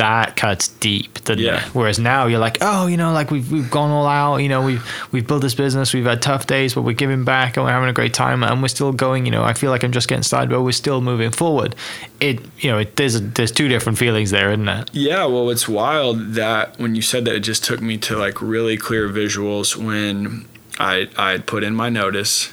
That 0.00 0.34
cuts 0.36 0.68
deep, 0.68 1.18
Yeah. 1.28 1.56
it? 1.66 1.74
Whereas 1.74 1.98
now 1.98 2.26
you're 2.26 2.38
like, 2.38 2.58
oh, 2.62 2.86
you 2.86 2.96
know, 2.96 3.12
like 3.12 3.30
we've 3.30 3.52
we've 3.52 3.70
gone 3.70 3.90
all 3.90 4.06
out, 4.06 4.38
you 4.38 4.48
know, 4.48 4.62
we've 4.62 4.82
we've 5.12 5.26
built 5.26 5.42
this 5.42 5.54
business, 5.54 5.92
we've 5.92 6.06
had 6.06 6.22
tough 6.22 6.46
days, 6.46 6.74
but 6.74 6.82
we're 6.82 6.94
giving 7.04 7.24
back 7.24 7.56
and 7.56 7.64
we're 7.66 7.72
having 7.72 7.88
a 7.90 7.92
great 7.92 8.14
time, 8.14 8.42
and 8.42 8.62
we're 8.62 8.68
still 8.68 8.92
going. 8.92 9.26
You 9.26 9.32
know, 9.32 9.44
I 9.44 9.52
feel 9.52 9.70
like 9.70 9.84
I'm 9.84 9.92
just 9.92 10.08
getting 10.08 10.22
started, 10.22 10.48
but 10.50 10.62
we're 10.62 10.72
still 10.72 11.00
moving 11.00 11.30
forward. 11.30 11.76
It, 12.18 12.40
you 12.58 12.70
know, 12.70 12.78
it, 12.78 12.96
there's 12.96 13.20
there's 13.20 13.52
two 13.52 13.68
different 13.68 13.98
feelings 13.98 14.30
there, 14.30 14.50
isn't 14.52 14.68
it? 14.68 14.90
Yeah, 14.92 15.26
well, 15.26 15.50
it's 15.50 15.68
wild 15.68 16.34
that 16.34 16.78
when 16.78 16.94
you 16.94 17.02
said 17.02 17.24
that, 17.26 17.34
it 17.34 17.40
just 17.40 17.62
took 17.64 17.80
me 17.82 17.98
to 17.98 18.16
like 18.16 18.40
really 18.40 18.76
clear 18.78 19.08
visuals 19.08 19.76
when 19.76 20.46
I 20.78 21.08
I 21.18 21.32
had 21.32 21.46
put 21.46 21.62
in 21.62 21.74
my 21.74 21.88
notice. 21.90 22.50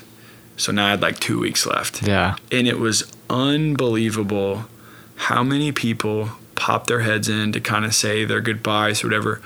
So 0.59 0.71
now 0.71 0.87
I 0.87 0.89
had 0.89 1.01
like 1.01 1.19
two 1.19 1.39
weeks 1.39 1.65
left, 1.65 2.01
Yeah, 2.05 2.35
and 2.51 2.67
it 2.67 2.79
was 2.79 3.03
unbelievable 3.29 4.65
how 5.15 5.43
many 5.43 5.71
people 5.71 6.29
pop 6.57 6.87
their 6.87 6.99
heads 6.99 7.29
in 7.29 7.53
to 7.53 7.61
kind 7.61 7.85
of 7.85 7.95
say 7.95 8.25
their 8.25 8.41
goodbyes 8.41 9.03
or 9.03 9.07
whatever. 9.07 9.41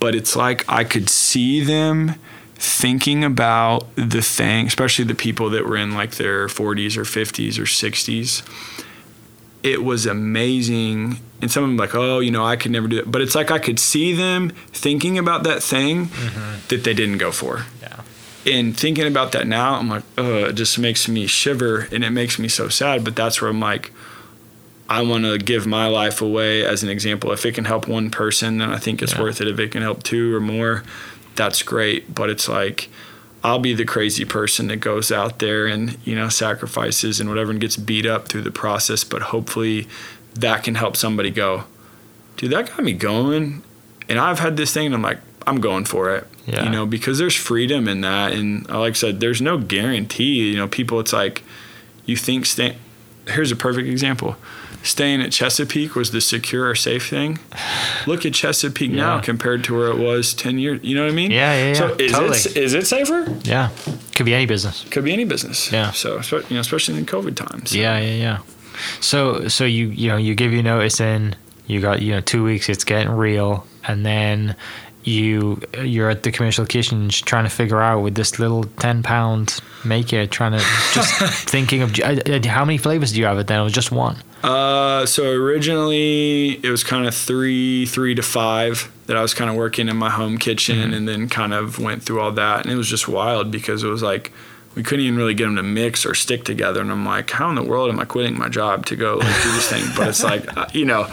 But 0.00 0.14
it's 0.14 0.34
like 0.34 0.64
I 0.68 0.82
could 0.82 1.08
see 1.08 1.62
them 1.62 2.16
thinking 2.56 3.22
about 3.22 3.86
the 3.94 4.22
thing, 4.22 4.66
especially 4.66 5.04
the 5.04 5.14
people 5.14 5.50
that 5.50 5.64
were 5.66 5.76
in 5.76 5.94
like 5.94 6.16
their 6.16 6.48
40s 6.48 6.96
or 6.96 7.02
50s 7.02 7.58
or 7.58 7.64
60s 7.64 8.42
it 9.66 9.82
was 9.82 10.06
amazing. 10.06 11.18
And 11.42 11.50
some 11.50 11.64
of 11.64 11.68
them 11.68 11.76
like, 11.76 11.94
oh, 11.94 12.20
you 12.20 12.30
know, 12.30 12.44
I 12.44 12.56
could 12.56 12.70
never 12.70 12.86
do 12.86 12.98
it. 12.98 13.10
But 13.10 13.20
it's 13.20 13.34
like 13.34 13.50
I 13.50 13.58
could 13.58 13.78
see 13.78 14.12
them 14.12 14.50
thinking 14.68 15.18
about 15.18 15.42
that 15.42 15.62
thing 15.62 16.06
mm-hmm. 16.06 16.66
that 16.68 16.84
they 16.84 16.94
didn't 16.94 17.18
go 17.18 17.32
for. 17.32 17.66
yeah, 17.82 18.02
And 18.46 18.76
thinking 18.76 19.06
about 19.06 19.32
that 19.32 19.46
now, 19.46 19.74
I'm 19.74 19.88
like, 19.88 20.04
oh, 20.16 20.44
it 20.44 20.52
just 20.52 20.78
makes 20.78 21.08
me 21.08 21.26
shiver 21.26 21.88
and 21.90 22.04
it 22.04 22.10
makes 22.10 22.38
me 22.38 22.48
so 22.48 22.68
sad. 22.68 23.04
But 23.04 23.16
that's 23.16 23.42
where 23.42 23.50
I'm 23.50 23.60
like, 23.60 23.92
I 24.88 25.02
want 25.02 25.24
to 25.24 25.38
give 25.38 25.66
my 25.66 25.88
life 25.88 26.22
away 26.22 26.64
as 26.64 26.82
an 26.82 26.88
example. 26.88 27.32
If 27.32 27.44
it 27.44 27.54
can 27.54 27.64
help 27.64 27.88
one 27.88 28.10
person, 28.10 28.58
then 28.58 28.70
I 28.70 28.78
think 28.78 29.02
it's 29.02 29.14
Yeah. 29.14 29.22
worth 29.22 29.40
it. 29.40 29.48
If 29.48 29.58
it 29.58 29.72
can 29.72 29.82
help 29.82 30.02
two 30.04 30.34
or 30.34 30.40
more, 30.40 30.84
that's 31.34 31.62
great. 31.62 32.14
But 32.14 32.30
it's 32.30 32.48
like, 32.48 32.88
I'll 33.42 33.58
be 33.58 33.74
the 33.74 33.84
crazy 33.84 34.24
person 34.24 34.68
that 34.68 34.76
goes 34.76 35.10
out 35.12 35.38
there 35.40 35.66
and, 35.66 35.96
you 36.04 36.14
know, 36.14 36.28
sacrifices 36.28 37.18
and 37.20 37.28
whatever 37.28 37.50
and 37.50 37.60
gets 37.60 37.76
beat 37.76 38.06
up 38.06 38.28
through 38.28 38.42
the 38.42 38.50
process. 38.52 39.02
But 39.04 39.22
hopefully 39.22 39.88
that 40.34 40.62
can 40.62 40.76
help 40.76 40.96
somebody 40.96 41.30
go, 41.30 41.64
dude, 42.36 42.50
that 42.52 42.68
got 42.68 42.82
me 42.84 42.92
going. 42.92 43.62
And 44.08 44.18
I've 44.20 44.38
had 44.38 44.56
this 44.56 44.72
thing 44.72 44.86
and 44.86 44.94
I'm 44.94 45.02
like, 45.02 45.18
I'm 45.48 45.60
going 45.60 45.84
for 45.84 46.14
it. 46.14 46.26
Yeah. 46.46 46.64
You 46.64 46.70
know, 46.70 46.86
because 46.86 47.18
there's 47.18 47.34
freedom 47.34 47.88
in 47.88 48.02
that. 48.02 48.32
And 48.32 48.68
like 48.68 48.90
I 48.90 48.94
said, 48.94 49.18
there's 49.20 49.40
no 49.42 49.58
guarantee. 49.58 50.50
You 50.50 50.56
know, 50.56 50.68
people, 50.68 51.00
it's 51.00 51.12
like, 51.12 51.42
you 52.04 52.16
think 52.16 52.46
sta- 52.46 52.76
here's 53.28 53.50
a 53.50 53.56
perfect 53.56 53.88
example. 53.88 54.36
Staying 54.86 55.20
at 55.20 55.32
Chesapeake 55.32 55.96
was 55.96 56.12
the 56.12 56.20
secure 56.20 56.68
or 56.68 56.76
safe 56.76 57.08
thing. 57.08 57.40
Look 58.06 58.24
at 58.24 58.34
Chesapeake 58.34 58.92
yeah. 58.92 58.96
now 58.96 59.20
compared 59.20 59.64
to 59.64 59.76
where 59.76 59.88
it 59.88 59.98
was 59.98 60.32
ten 60.32 60.60
years. 60.60 60.78
You 60.84 60.94
know 60.94 61.02
what 61.02 61.10
I 61.10 61.14
mean? 61.14 61.32
Yeah, 61.32 61.54
yeah, 61.54 61.66
yeah. 61.68 61.74
So 61.74 61.96
is 61.98 62.12
totally. 62.12 62.38
it 62.38 62.56
is 62.56 62.74
it 62.74 62.86
safer? 62.86 63.26
Yeah, 63.42 63.70
could 64.14 64.26
be 64.26 64.34
any 64.34 64.46
business. 64.46 64.84
Could 64.84 65.02
be 65.02 65.12
any 65.12 65.24
business. 65.24 65.72
Yeah. 65.72 65.90
So 65.90 66.20
you 66.20 66.54
know, 66.54 66.60
especially 66.60 66.98
in 66.98 67.06
COVID 67.06 67.34
times. 67.34 67.74
Yeah, 67.74 67.98
yeah, 67.98 68.14
yeah. 68.14 68.38
So 69.00 69.48
so 69.48 69.64
you 69.64 69.88
you 69.88 70.08
know 70.08 70.16
you 70.16 70.36
give 70.36 70.52
your 70.52 70.62
notice 70.62 71.00
in. 71.00 71.34
You 71.66 71.80
got 71.80 72.00
you 72.00 72.12
know 72.12 72.20
two 72.20 72.44
weeks. 72.44 72.68
It's 72.68 72.84
getting 72.84 73.10
real, 73.10 73.66
and 73.88 74.06
then 74.06 74.54
you 75.06 75.60
you're 75.82 76.10
at 76.10 76.24
the 76.24 76.32
commercial 76.32 76.66
kitchen 76.66 77.08
trying 77.08 77.44
to 77.44 77.50
figure 77.50 77.80
out 77.80 78.00
with 78.00 78.16
this 78.16 78.38
little 78.38 78.64
10 78.64 79.02
pound 79.02 79.60
maker 79.84 80.26
trying 80.26 80.52
to 80.52 80.58
just 80.92 81.14
thinking 81.48 81.82
of 81.82 81.98
uh, 82.00 82.16
uh, 82.26 82.48
how 82.48 82.64
many 82.64 82.76
flavors 82.76 83.12
do 83.12 83.20
you 83.20 83.26
have? 83.26 83.38
It 83.38 83.46
then 83.46 83.60
it 83.60 83.64
was 83.64 83.72
just 83.72 83.92
one. 83.92 84.16
Uh 84.42 85.06
so 85.06 85.30
originally 85.30 86.60
it 86.64 86.70
was 86.70 86.82
kind 86.82 87.06
of 87.06 87.14
three 87.14 87.86
three 87.86 88.14
to 88.14 88.22
five 88.22 88.92
that 89.06 89.16
i 89.16 89.22
was 89.22 89.34
kind 89.34 89.48
of 89.48 89.54
working 89.54 89.88
in 89.88 89.96
my 89.96 90.10
home 90.10 90.36
kitchen 90.36 90.78
mm-hmm. 90.78 90.92
and 90.92 91.08
then 91.08 91.28
kind 91.28 91.54
of 91.54 91.78
went 91.78 92.02
through 92.02 92.20
all 92.20 92.32
that. 92.32 92.64
And 92.64 92.72
it 92.72 92.76
was 92.76 92.88
just 92.88 93.06
wild 93.06 93.50
because 93.50 93.82
it 93.84 93.88
was 93.88 94.02
like 94.02 94.32
we 94.76 94.82
couldn't 94.82 95.06
even 95.06 95.16
really 95.16 95.32
get 95.32 95.46
them 95.46 95.56
to 95.56 95.62
mix 95.62 96.04
or 96.04 96.14
stick 96.14 96.44
together. 96.44 96.82
And 96.82 96.92
I'm 96.92 97.06
like, 97.06 97.30
how 97.30 97.48
in 97.48 97.54
the 97.54 97.62
world 97.62 97.90
am 97.90 97.98
I 97.98 98.04
quitting 98.04 98.38
my 98.38 98.50
job 98.50 98.84
to 98.86 98.96
go 98.96 99.16
like, 99.16 99.42
do 99.42 99.52
this 99.52 99.70
thing? 99.70 99.82
But 99.96 100.08
it's 100.08 100.22
like, 100.22 100.54
uh, 100.54 100.66
you 100.74 100.84
know, 100.84 101.04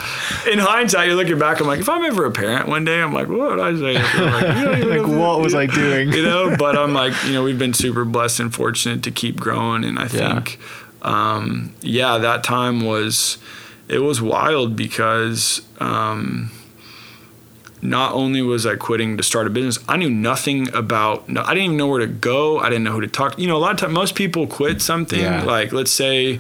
in 0.52 0.60
hindsight, 0.60 1.08
you're 1.08 1.16
looking 1.16 1.40
back, 1.40 1.62
I'm 1.62 1.68
like, 1.68 1.80
if 1.80 1.88
I'm 1.88 2.04
ever 2.04 2.26
a 2.26 2.32
parent 2.32 2.68
one 2.68 2.84
day, 2.84 3.02
I'm 3.02 3.14
like, 3.14 3.30
what 3.30 3.52
would 3.52 3.60
I 3.62 3.74
say? 3.74 3.94
Like, 3.94 4.86
like 5.00 5.08
what 5.08 5.40
was 5.40 5.56
I 5.56 5.68
doing? 5.68 6.12
You 6.12 6.24
know, 6.24 6.56
but 6.58 6.78
I'm 6.78 6.94
like, 6.94 7.14
you 7.24 7.32
know, 7.32 7.42
we've 7.42 7.58
been 7.58 7.74
super 7.74 8.04
blessed 8.04 8.42
and 8.42 8.54
fortunate 8.54 9.02
to 9.04 9.12
keep 9.12 9.40
growing. 9.40 9.86
And 9.86 9.98
I 9.98 10.10
think, 10.10 10.60
yeah, 11.02 11.34
um, 11.36 11.74
yeah 11.80 12.18
that 12.18 12.44
time 12.44 12.82
was, 12.82 13.38
it 13.88 14.00
was 14.00 14.22
wild 14.22 14.76
because, 14.76 15.62
um, 15.80 16.52
not 17.84 18.14
only 18.14 18.42
was 18.42 18.66
I 18.66 18.76
quitting 18.76 19.18
to 19.18 19.24
start 19.24 19.46
a 19.46 19.50
business, 19.50 19.84
I 19.88 19.98
knew 19.98 20.10
nothing 20.10 20.74
about. 20.74 21.28
No, 21.28 21.42
I 21.44 21.54
didn't 21.54 21.66
even 21.66 21.78
know 21.78 21.88
where 21.88 22.00
to 22.00 22.08
go. 22.08 22.60
I 22.60 22.70
didn't 22.70 22.84
know 22.84 22.94
who 22.94 23.02
to 23.02 23.08
talk. 23.08 23.36
To. 23.36 23.42
You 23.42 23.48
know, 23.48 23.58
a 23.58 23.60
lot 23.60 23.72
of 23.72 23.78
times 23.78 23.94
most 23.94 24.16
people 24.16 24.48
quit 24.48 24.82
something. 24.82 25.20
Yeah. 25.20 25.44
Like 25.44 25.74
let's 25.74 25.92
say 25.92 26.40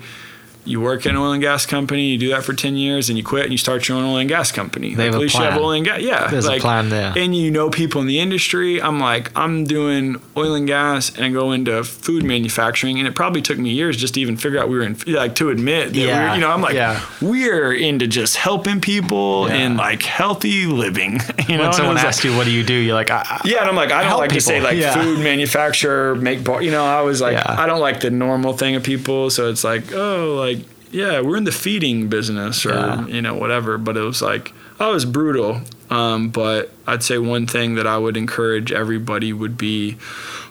you 0.65 0.80
work 0.80 1.06
in 1.06 1.12
an 1.12 1.17
oil 1.17 1.32
and 1.32 1.41
gas 1.41 1.65
company, 1.65 2.08
you 2.08 2.17
do 2.17 2.30
that 2.30 2.43
for 2.43 2.54
10 2.54 2.76
years 2.76 3.10
and 3.10 3.17
you 3.17 3.23
quit 3.23 3.43
and 3.43 3.52
you 3.52 3.58
start 3.58 3.88
your 3.88 3.97
own 3.97 4.06
oil 4.06 4.17
and 4.17 4.30
gas 4.30 4.52
company. 4.52 4.95
They 4.95 5.10
like, 5.10 5.13
have 5.13 5.21
a 5.21 5.28
plan. 5.28 5.60
oil 5.60 5.71
and 5.71 5.86
gas. 5.86 6.02
Yeah. 6.02 6.28
There's 6.28 6.47
like, 6.47 6.60
a 6.60 6.62
plan 6.62 6.89
there. 6.89 7.13
And 7.15 7.36
you 7.36 7.52
know 7.52 7.69
people 7.69 8.02
in 8.02 8.08
the 8.08 8.19
industry. 8.19 8.82
I'm 8.82 8.99
like, 8.99 9.36
I'm 9.38 9.65
doing 9.65 10.21
oil 10.38 10.54
and 10.54 10.65
gas 10.65 11.15
and 11.15 11.26
I 11.26 11.30
go 11.30 11.52
into 11.52 11.84
food 11.84 12.23
manufacturing. 12.23 12.97
And 12.99 13.08
it 13.08 13.15
probably 13.15 13.41
took 13.41 13.58
me 13.58 13.71
years 13.71 13.97
just 13.97 14.13
to 14.13 14.21
even 14.21 14.38
figure 14.38 14.60
out 14.60 14.69
we 14.69 14.78
were 14.78 14.84
in, 14.84 14.97
like 15.08 15.36
to 15.36 15.49
admit 15.49 15.89
that 15.89 15.95
yeah. 15.95 16.30
we're, 16.30 16.36
you 16.36 16.41
know, 16.41 16.52
I'm 16.52 16.62
like, 16.62 16.76
yeah. 16.76 17.06
we're 17.21 17.73
into 17.73 18.08
just 18.08 18.38
helping 18.38 18.80
people 18.80 19.47
yeah. 19.49 19.56
and 19.56 19.78
like 19.78 20.04
healthy 20.04 20.65
living. 20.65 21.19
You 21.43 21.58
know, 21.58 21.65
when 21.65 21.73
someone 21.73 21.97
asks 21.97 22.23
like, 22.23 22.32
you, 22.32 22.38
what 22.38 22.45
do 22.45 22.52
you 22.52 22.63
do? 22.63 22.73
You're 22.73 22.95
like, 22.95 23.12
I, 23.12 23.41
yeah. 23.43 23.60
And 23.60 23.69
I'm 23.69 23.76
like, 23.76 23.91
I 23.91 24.04
don't 24.04 24.17
like 24.17 24.30
people. 24.30 24.39
to 24.39 24.45
say 24.45 24.62
like 24.62 24.78
yeah. 24.78 24.93
food 24.93 25.19
manufacturer, 25.19 26.15
make 26.15 26.43
bar, 26.43 26.62
you 26.62 26.71
know, 26.71 26.86
I 26.86 27.02
was 27.02 27.19
like, 27.21 27.36
I 27.36 27.65
don't 27.65 27.82
like 27.82 27.99
the 27.99 28.10
normal 28.10 28.54
thing 28.54 28.76
of 28.76 28.84
people. 28.84 29.30
So 29.30 29.49
it's 29.49 29.63
like, 29.63 29.91
oh, 29.93 30.36
like, 30.36 30.53
yeah, 30.93 31.21
we're 31.21 31.38
in 31.38 31.43
the 31.43 31.51
feeding 31.51 32.08
business 32.08 32.65
or 32.65 32.73
yeah. 32.73 33.08
you 33.08 33.21
know 33.21 33.34
whatever. 33.34 33.77
But 33.77 33.97
it 33.97 34.01
was 34.01 34.21
like 34.21 34.53
oh, 34.79 34.91
it 34.91 34.93
was 34.93 35.06
brutal. 35.06 35.62
Um, 35.89 36.29
but 36.29 36.71
I'd 36.88 37.03
say 37.03 37.17
one 37.17 37.47
thing 37.47 37.75
that 37.75 37.88
I 37.88 37.97
would 37.97 38.15
encourage 38.15 38.71
everybody 38.71 39.34
would 39.34 39.58
be 39.58 39.93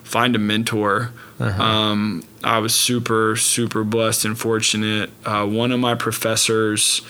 find 0.03 0.37
a 0.37 0.39
mentor. 0.39 1.13
Uh-huh. 1.41 1.63
Um, 1.63 2.25
I 2.45 2.59
was 2.59 2.75
super 2.75 3.37
super 3.37 3.85
blessed 3.85 4.25
and 4.25 4.39
fortunate. 4.39 5.11
Uh, 5.25 5.47
one 5.47 5.73
of 5.73 5.81
my 5.81 5.95
professors. 5.95 7.01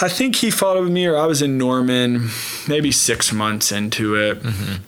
I 0.00 0.08
think 0.08 0.36
he 0.36 0.50
followed 0.50 0.90
me, 0.92 1.06
or 1.06 1.16
I 1.16 1.26
was 1.26 1.42
in 1.42 1.58
Norman, 1.58 2.28
maybe 2.68 2.92
six 2.92 3.32
months 3.32 3.72
into 3.72 4.14
it. 4.14 4.40
Mm-hmm 4.40 4.87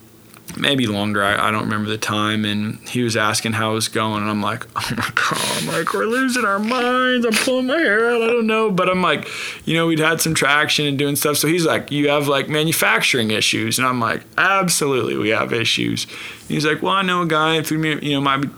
maybe 0.57 0.87
longer. 0.87 1.23
I, 1.23 1.49
I, 1.49 1.51
don't 1.51 1.65
remember 1.65 1.89
the 1.89 1.99
time. 1.99 2.45
And 2.45 2.79
he 2.89 3.03
was 3.03 3.17
asking 3.17 3.53
how 3.53 3.73
it 3.73 3.75
was 3.75 3.89
going. 3.89 4.23
And 4.23 4.31
I'm 4.31 4.43
like, 4.43 4.67
oh 4.77 4.95
my 4.97 5.11
God, 5.15 5.59
I'm 5.59 5.67
like, 5.67 5.93
we're 5.93 6.07
losing 6.07 6.45
our 6.45 6.59
minds. 6.59 7.27
I'm 7.27 7.33
pulling 7.33 7.67
my 7.67 7.79
hair 7.79 8.11
out. 8.11 8.23
I 8.23 8.27
don't 8.27 8.47
know. 8.47 8.71
But 8.71 8.89
I'm 8.89 9.03
like, 9.03 9.29
you 9.67 9.75
know, 9.75 9.87
we'd 9.87 9.99
had 9.99 10.21
some 10.21 10.35
traction 10.35 10.87
and 10.87 10.99
doing 10.99 11.17
stuff. 11.17 11.37
So 11.37 11.49
he's 11.49 11.67
like, 11.67 11.91
you 11.91 12.09
have 12.09 12.29
like 12.29 12.49
manufacturing 12.49 13.31
issues. 13.31 13.79
And 13.79 13.87
I'm 13.87 14.01
like, 14.01 14.23
absolutely, 14.39 15.17
we 15.17 15.31
have 15.31 15.53
issues. 15.53 16.05
And 16.05 16.51
he's 16.51 16.67
like, 16.67 16.83
well, 16.83 16.95
I 16.95 17.03
know 17.03 17.23
a 17.23 17.27
guy, 17.27 17.57
if 17.57 17.71
you, 17.71 17.83
you 17.83 18.13
know, 18.13 18.21
might 18.21 18.39
be, 18.39 18.49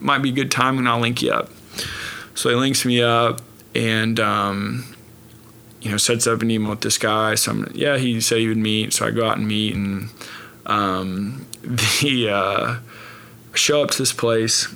might 0.00 0.18
be 0.18 0.30
a 0.30 0.34
good 0.34 0.50
time 0.50 0.78
and 0.78 0.88
I'll 0.88 1.00
link 1.00 1.22
you 1.22 1.32
up. 1.32 1.50
So 2.34 2.50
he 2.50 2.54
links 2.54 2.84
me 2.84 3.02
up 3.02 3.40
and, 3.74 4.20
um, 4.20 4.94
you 5.80 5.90
know, 5.90 5.96
sets 5.96 6.26
up 6.26 6.42
an 6.42 6.50
email 6.50 6.70
with 6.70 6.80
this 6.80 6.98
guy. 6.98 7.34
So 7.34 7.52
I'm, 7.52 7.72
yeah, 7.74 7.96
he 7.98 8.20
said 8.20 8.38
he 8.38 8.48
would 8.48 8.56
meet. 8.56 8.92
So 8.92 9.06
I 9.06 9.10
go 9.10 9.26
out 9.26 9.38
and 9.38 9.46
meet 9.46 9.74
and, 9.74 10.10
um, 10.68 11.46
the 11.62 12.30
uh, 12.30 12.76
show 13.54 13.82
up 13.82 13.90
to 13.90 13.98
this 13.98 14.12
place 14.12 14.68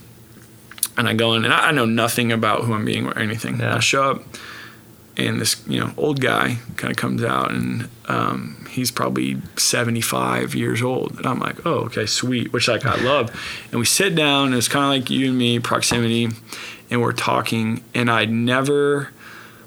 and 0.96 1.08
I 1.08 1.14
go 1.14 1.34
in 1.34 1.44
and 1.44 1.54
I, 1.54 1.70
know 1.70 1.86
nothing 1.86 2.32
about 2.32 2.64
who 2.64 2.74
I'm 2.74 2.84
being 2.84 3.06
or 3.06 3.18
anything. 3.18 3.60
Yeah. 3.60 3.76
I 3.76 3.80
show 3.80 4.10
up 4.10 4.22
and 5.16 5.40
this 5.40 5.62
you 5.66 5.78
know 5.78 5.92
old 5.96 6.20
guy 6.20 6.58
kind 6.76 6.90
of 6.90 6.96
comes 6.96 7.22
out 7.22 7.50
and 7.50 7.88
um, 8.08 8.66
he's 8.70 8.90
probably 8.90 9.40
75 9.56 10.54
years 10.54 10.82
old 10.82 11.16
and 11.18 11.26
I'm 11.26 11.38
like 11.38 11.66
oh 11.66 11.80
okay 11.84 12.06
sweet 12.06 12.52
which 12.52 12.66
like 12.66 12.86
I 12.86 12.96
love 13.02 13.30
and 13.70 13.78
we 13.78 13.84
sit 13.84 14.14
down 14.14 14.48
and 14.48 14.54
it's 14.54 14.68
kind 14.68 14.84
of 14.84 15.02
like 15.02 15.10
you 15.10 15.28
and 15.28 15.38
me 15.38 15.58
proximity 15.58 16.28
and 16.90 17.02
we're 17.02 17.12
talking 17.12 17.84
and 17.94 18.10
I'd 18.10 18.30
never 18.30 19.10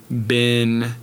been 0.10 0.96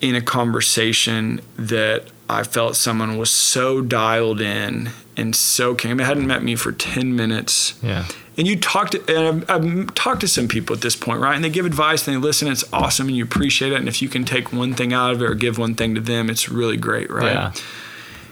in 0.00 0.14
a 0.14 0.22
conversation 0.22 1.40
that 1.56 2.04
I 2.30 2.44
felt 2.44 2.76
someone 2.76 3.18
was 3.18 3.30
so 3.30 3.80
dialed 3.80 4.40
in 4.40 4.90
and 5.16 5.34
so 5.34 5.74
came. 5.74 5.96
They 5.96 6.04
hadn't 6.04 6.26
met 6.26 6.42
me 6.42 6.54
for 6.54 6.70
10 6.70 7.16
minutes. 7.16 7.74
Yeah. 7.82 8.06
And 8.36 8.46
you 8.46 8.58
talked, 8.58 8.92
to, 8.92 9.04
and 9.08 9.44
I've, 9.48 9.64
I've, 9.64 9.94
talked 9.94 10.20
to 10.20 10.28
some 10.28 10.46
people 10.46 10.74
at 10.76 10.82
this 10.82 10.94
point, 10.94 11.20
right? 11.20 11.34
And 11.34 11.44
they 11.44 11.50
give 11.50 11.66
advice 11.66 12.06
and 12.06 12.16
they 12.16 12.20
listen. 12.20 12.48
It's 12.48 12.64
awesome 12.72 13.08
and 13.08 13.16
you 13.16 13.24
appreciate 13.24 13.72
it. 13.72 13.76
And 13.76 13.88
if 13.88 14.00
you 14.00 14.08
can 14.08 14.24
take 14.24 14.52
one 14.52 14.74
thing 14.74 14.92
out 14.92 15.12
of 15.12 15.20
it 15.20 15.24
or 15.24 15.34
give 15.34 15.58
one 15.58 15.74
thing 15.74 15.94
to 15.96 16.00
them, 16.00 16.30
it's 16.30 16.48
really 16.48 16.76
great, 16.76 17.10
right? 17.10 17.34
Yeah. 17.34 17.52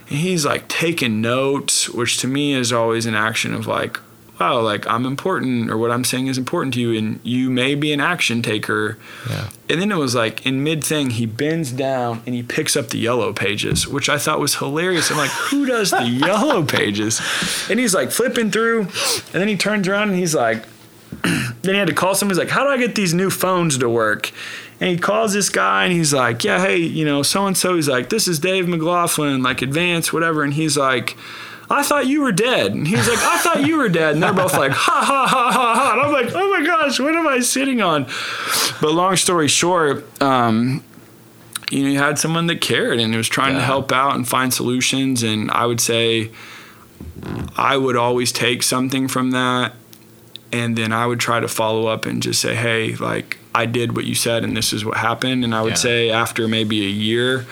And 0.09 0.19
he's 0.19 0.47
like 0.47 0.69
taking 0.69 1.21
notes, 1.21 1.89
which 1.89 2.19
to 2.19 2.29
me 2.29 2.55
is 2.55 2.73
always 2.73 3.05
an 3.05 3.15
action 3.15 3.53
of 3.53 3.67
like, 3.67 3.99
wow, 4.40 4.61
like 4.61 4.87
I'm 4.87 5.05
important 5.05 5.70
or 5.70 5.77
what 5.77 5.90
I'm 5.90 6.05
saying 6.05 6.29
is 6.29 6.38
important 6.38 6.74
to 6.74 6.81
you 6.81 6.96
and 6.96 7.20
you 7.22 7.51
may 7.51 7.74
be 7.74 7.92
an 7.92 8.01
action 8.01 8.42
taker. 8.42 8.98
Yeah. 9.29 9.51
And 9.68 9.81
then 9.81 9.90
it 9.90 9.96
was 9.96 10.14
like 10.14 10.46
in 10.46 10.62
mid 10.62 10.85
thing, 10.85 11.11
he 11.11 11.27
bends 11.27 11.72
down 11.72 12.22
and 12.27 12.35
he 12.35 12.42
picks 12.42 12.77
up 12.77 12.88
the 12.88 12.98
yellow 12.98 13.33
pages, 13.33 13.87
which 13.87 14.09
I 14.09 14.18
thought 14.18 14.40
was 14.40 14.57
hilarious. 14.57 15.11
I'm 15.11 15.16
like, 15.16 15.31
who 15.31 15.66
does 15.66 15.90
the 15.90 16.05
yellow 16.07 16.64
pages? 16.64 17.20
And 17.68 17.81
he's 17.81 17.94
like 17.94 18.11
flipping 18.11 18.51
through 18.51 18.81
and 18.83 19.35
then 19.35 19.48
he 19.48 19.57
turns 19.57 19.88
around 19.88 20.11
and 20.11 20.18
he's 20.18 20.35
like, 20.35 20.64
then 21.22 21.74
he 21.74 21.77
had 21.77 21.88
to 21.88 21.94
call 21.94 22.14
someone. 22.14 22.35
He's 22.35 22.38
like, 22.38 22.51
how 22.51 22.64
do 22.64 22.70
I 22.70 22.79
get 22.79 22.94
these 22.94 23.14
new 23.14 23.31
phones 23.31 23.79
to 23.79 23.88
work? 23.88 24.31
And 24.81 24.90
he 24.90 24.96
calls 24.96 25.33
this 25.33 25.51
guy 25.51 25.85
and 25.85 25.92
he's 25.92 26.14
like, 26.14 26.44
yeah, 26.44 26.61
hey, 26.61 26.77
you 26.77 27.05
know, 27.05 27.22
so 27.22 27.46
and 27.46 27.57
so. 27.57 27.74
He's 27.74 27.88
like, 27.88 28.11
this 28.11 28.29
is 28.29 28.38
Dave 28.38 28.68
McLaughlin, 28.68 29.42
like 29.42 29.61
advanced, 29.61 30.12
whatever. 30.12 30.44
And 30.44 30.55
he's 30.55 30.77
like, 30.77 31.16
I 31.70 31.83
thought 31.83 32.07
you 32.07 32.22
were 32.22 32.33
dead. 32.33 32.72
And 32.72 32.88
he's 32.88 33.09
like, 33.09 33.18
I 33.18 33.38
thought 33.38 33.66
you 33.66 33.76
were 33.76 33.88
dead. 33.88 34.14
And 34.14 34.22
they're 34.22 34.33
both 34.33 34.54
like, 34.54 34.72
ha 34.72 35.04
ha 35.04 35.26
ha 35.26 35.50
ha 35.52 35.74
ha. 35.74 35.92
And 35.92 36.00
I'm 36.00 36.12
like, 36.12 36.35
oh 36.35 36.50
my 36.50 36.64
gosh, 36.64 36.98
what 36.98 37.14
am 37.14 37.28
I 37.28 37.40
sitting 37.40 37.83
on? 37.83 38.04
But 38.81 38.92
long 38.92 39.16
story 39.16 39.48
short, 39.48 40.04
um, 40.22 40.83
you 41.70 41.83
know, 41.83 41.90
you 41.90 41.98
had 41.98 42.18
someone 42.18 42.46
that 42.46 42.62
cared 42.62 43.00
and 43.00 43.14
was 43.14 43.28
trying 43.28 43.54
yeah. 43.54 43.61
to 43.61 43.64
help 43.64 43.92
out 43.92 44.14
and 44.14 44.26
find 44.26 44.52
solutions. 44.54 45.22
And 45.22 45.50
I 45.50 45.66
would 45.66 45.81
say 45.81 46.31
I 47.57 47.76
would 47.76 47.96
always 47.96 48.33
take 48.33 48.62
something 48.62 49.07
from 49.07 49.33
that. 49.33 49.74
And 50.50 50.78
then 50.78 50.92
I 50.92 51.04
would 51.04 51.20
try 51.20 51.40
to 51.40 51.48
follow 51.48 51.88
up 51.88 52.07
and 52.07 52.22
just 52.22 52.40
say, 52.40 52.54
hey, 52.54 52.94
like, 52.94 53.37
I 53.54 53.66
did 53.66 53.94
what 53.94 54.07
you 54.07 54.14
said 54.14 54.44
and 54.44 54.57
this 54.57 54.72
is 54.72 54.85
what 54.85 54.96
happened. 54.96 55.44
And 55.44 55.54
I 55.54 55.61
would 55.61 55.72
yeah. 55.72 55.76
say 55.76 56.11
after 56.11 56.48
maybe 56.48 56.87
a 56.87 56.88
year, 56.88 57.44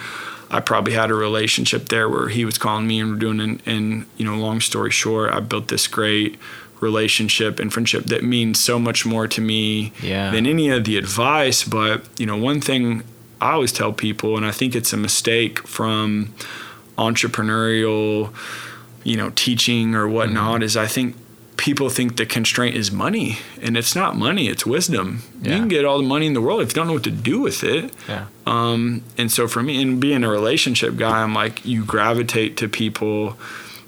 I 0.49 0.59
probably 0.61 0.93
had 0.93 1.11
a 1.11 1.13
relationship 1.13 1.89
there 1.89 2.09
where 2.09 2.29
he 2.29 2.45
was 2.45 2.57
calling 2.57 2.87
me 2.87 2.99
and 2.99 3.11
we're 3.11 3.17
doing 3.17 3.39
and, 3.39 3.61
and 3.65 4.05
you 4.17 4.25
know 4.25 4.35
long 4.35 4.61
story 4.61 4.91
short 4.91 5.33
I 5.33 5.39
built 5.39 5.67
this 5.67 5.87
great 5.87 6.37
relationship 6.79 7.59
and 7.59 7.73
friendship 7.73 8.05
that 8.05 8.23
means 8.23 8.59
so 8.59 8.77
much 8.79 9.05
more 9.05 9.27
to 9.27 9.41
me 9.41 9.91
yeah. 10.01 10.31
than 10.31 10.45
any 10.45 10.69
of 10.69 10.85
the 10.85 10.97
advice 10.97 11.63
but 11.63 12.03
you 12.19 12.25
know 12.25 12.37
one 12.37 12.61
thing 12.61 13.03
I 13.41 13.53
always 13.53 13.71
tell 13.71 13.93
people 13.93 14.37
and 14.37 14.45
I 14.45 14.51
think 14.51 14.75
it's 14.75 14.93
a 14.93 14.97
mistake 14.97 15.67
from 15.67 16.33
entrepreneurial 16.97 18.33
you 19.03 19.17
know 19.17 19.31
teaching 19.31 19.95
or 19.95 20.07
whatnot 20.07 20.55
mm-hmm. 20.55 20.63
is 20.63 20.77
I 20.77 20.87
think 20.87 21.15
people 21.57 21.89
think 21.89 22.17
the 22.17 22.25
constraint 22.25 22.75
is 22.75 22.91
money 22.91 23.39
and 23.61 23.75
it's 23.75 23.95
not 23.95 24.15
money 24.15 24.47
it's 24.47 24.65
wisdom 24.65 25.23
yeah. 25.41 25.53
you 25.53 25.59
can 25.59 25.67
get 25.67 25.83
all 25.85 25.97
the 25.97 26.07
money 26.07 26.27
in 26.27 26.33
the 26.33 26.41
world 26.41 26.61
if 26.61 26.69
you 26.69 26.75
don't 26.75 26.87
know 26.87 26.93
what 26.93 27.03
to 27.03 27.11
do 27.11 27.39
with 27.41 27.63
it 27.63 27.91
yeah. 28.07 28.27
um, 28.45 29.03
and 29.17 29.31
so 29.31 29.47
for 29.47 29.63
me 29.63 29.81
and 29.81 29.99
being 29.99 30.23
a 30.23 30.29
relationship 30.29 30.95
guy 30.95 31.21
i'm 31.21 31.33
like 31.33 31.65
you 31.65 31.83
gravitate 31.83 32.55
to 32.57 32.69
people 32.69 33.35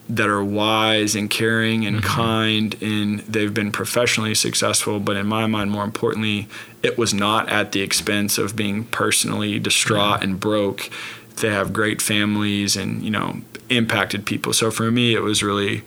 that 0.09 0.27
are 0.27 0.43
wise 0.43 1.15
and 1.15 1.29
caring 1.29 1.85
and 1.85 1.97
mm-hmm. 1.97 2.07
kind 2.07 2.81
and 2.81 3.19
they've 3.19 3.53
been 3.53 3.71
professionally 3.71 4.33
successful 4.33 4.99
but 4.99 5.15
in 5.15 5.27
my 5.27 5.45
mind 5.45 5.69
more 5.69 5.83
importantly 5.83 6.47
it 6.81 6.97
was 6.97 7.13
not 7.13 7.47
at 7.49 7.71
the 7.71 7.81
expense 7.81 8.39
of 8.39 8.55
being 8.55 8.83
personally 8.85 9.59
distraught 9.59 10.19
yeah. 10.19 10.27
and 10.27 10.39
broke 10.39 10.89
they 11.37 11.49
have 11.49 11.71
great 11.71 12.01
families 12.01 12.75
and 12.75 13.03
you 13.03 13.11
know 13.11 13.39
impacted 13.69 14.25
people 14.25 14.51
so 14.51 14.71
for 14.71 14.89
me 14.89 15.13
it 15.13 15.21
was 15.21 15.43
really 15.43 15.83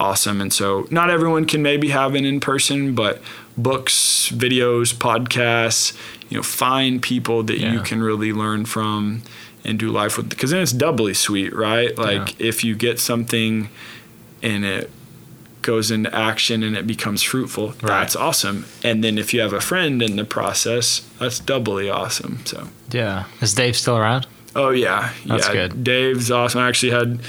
awesome. 0.00 0.40
And 0.40 0.52
so 0.52 0.86
not 0.90 1.10
everyone 1.10 1.44
can 1.44 1.62
maybe 1.62 1.88
have 1.90 2.14
an 2.14 2.24
in 2.24 2.40
person 2.40 2.94
but 2.94 3.20
books 3.56 4.30
videos 4.32 4.94
podcasts 4.94 5.96
you 6.28 6.36
know 6.36 6.42
find 6.42 7.02
people 7.02 7.42
that 7.42 7.58
yeah. 7.58 7.72
you 7.72 7.80
can 7.80 8.02
really 8.02 8.32
learn 8.32 8.64
from 8.64 9.22
and 9.64 9.78
do 9.78 9.90
life 9.90 10.16
with. 10.16 10.28
Because 10.28 10.50
then 10.50 10.62
it's 10.62 10.72
doubly 10.72 11.14
sweet 11.14 11.54
right? 11.54 11.96
Like 11.96 12.38
yeah. 12.38 12.46
if 12.46 12.64
you 12.64 12.74
get 12.74 13.00
something 13.00 13.68
and 14.42 14.64
it 14.64 14.90
goes 15.62 15.90
into 15.90 16.14
action 16.14 16.62
and 16.62 16.76
it 16.76 16.86
becomes 16.86 17.22
fruitful 17.22 17.68
right. 17.68 17.82
that's 17.82 18.16
awesome. 18.16 18.64
And 18.84 19.02
then 19.02 19.18
if 19.18 19.34
you 19.34 19.40
have 19.40 19.52
a 19.52 19.60
friend 19.60 20.00
in 20.00 20.16
the 20.16 20.24
process 20.24 21.00
that's 21.18 21.40
doubly 21.40 21.90
awesome 21.90 22.44
so. 22.46 22.68
Yeah. 22.90 23.24
Is 23.40 23.54
dave 23.54 23.76
still 23.76 23.96
around? 23.96 24.26
Oh 24.54 24.70
yeah. 24.70 25.12
That's 25.26 25.48
yeah 25.48 25.52
good. 25.52 25.84
Dave's 25.84 26.30
awesome. 26.30 26.60
I 26.60 26.68
actually 26.68 26.92
had 26.92 27.20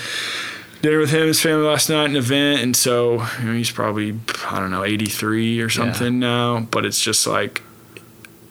dinner 0.82 1.00
with 1.00 1.12
him 1.12 1.22
and 1.22 1.28
his 1.28 1.42
family 1.42 1.66
last 1.66 1.90
night 1.90 2.10
an 2.10 2.16
event 2.16 2.62
and 2.62 2.76
so 2.76 3.24
you 3.40 3.46
know, 3.46 3.54
he's 3.54 3.72
probably 3.72 4.18
i 4.48 4.60
don't 4.60 4.72
know 4.72 4.84
83 4.84 5.60
or 5.62 5.70
something 5.70 6.14
yeah. 6.14 6.28
now 6.28 6.60
but 6.72 6.86
it's 6.86 7.02
just 7.02 7.28
like 7.28 7.62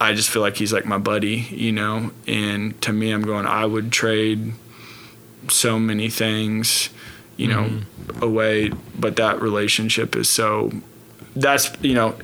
I 0.01 0.15
just 0.15 0.31
feel 0.31 0.43
like 0.43 0.57
he's 0.57 0.73
like 0.73 0.87
my 0.87 0.99
buddy, 0.99 1.49
you 1.51 1.73
know. 1.73 2.13
And 2.27 2.81
to 2.83 2.93
me, 2.93 3.11
I'm 3.11 3.23
going. 3.23 3.47
I 3.47 3.67
would 3.67 3.91
trade 3.91 4.53
so 5.51 5.79
many 5.79 6.09
things, 6.09 6.91
you 7.37 7.49
know, 7.49 7.65
mm-hmm. 7.65 8.23
away. 8.23 8.71
But 8.99 9.17
that 9.17 9.41
relationship 9.43 10.15
is 10.15 10.29
so. 10.29 10.71
That's 11.35 11.71
you 11.83 11.95
know. 11.95 12.17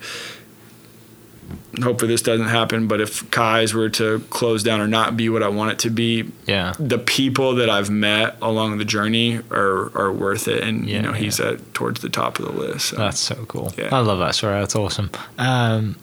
Hopefully 1.83 2.13
this 2.13 2.23
doesn't 2.23 2.49
happen, 2.49 2.89
but 2.89 3.01
if 3.01 3.29
Kize 3.31 3.75
were 3.75 3.89
to 3.91 4.21
close 4.31 4.63
down 4.63 4.81
or 4.81 4.87
not 4.87 5.17
be 5.17 5.29
what 5.29 5.43
I 5.43 5.49
want 5.49 5.73
it 5.73 5.79
to 5.81 5.91
be, 5.91 6.31
yeah, 6.47 6.75
the 6.79 6.99
people 6.99 7.55
that 7.57 7.71
I've 7.71 7.91
met 7.91 8.37
along 8.43 8.79
the 8.79 8.85
journey 8.85 9.41
are 9.51 9.97
are 9.97 10.13
worth 10.13 10.49
it, 10.49 10.63
and 10.63 10.87
yeah, 10.87 10.97
you 10.97 11.03
know 11.03 11.13
he's 11.13 11.39
yeah. 11.39 11.53
at 11.53 11.75
towards 11.75 12.01
the 12.01 12.09
top 12.09 12.39
of 12.39 12.47
the 12.47 12.53
list. 12.53 12.89
So. 12.89 12.97
That's 12.97 13.21
so 13.21 13.45
cool. 13.47 13.73
Yeah. 13.77 13.95
I 13.95 14.01
love 14.01 14.19
that 14.19 14.35
story. 14.35 14.61
That's 14.61 14.77
awesome. 14.77 15.11
Um, 15.39 15.97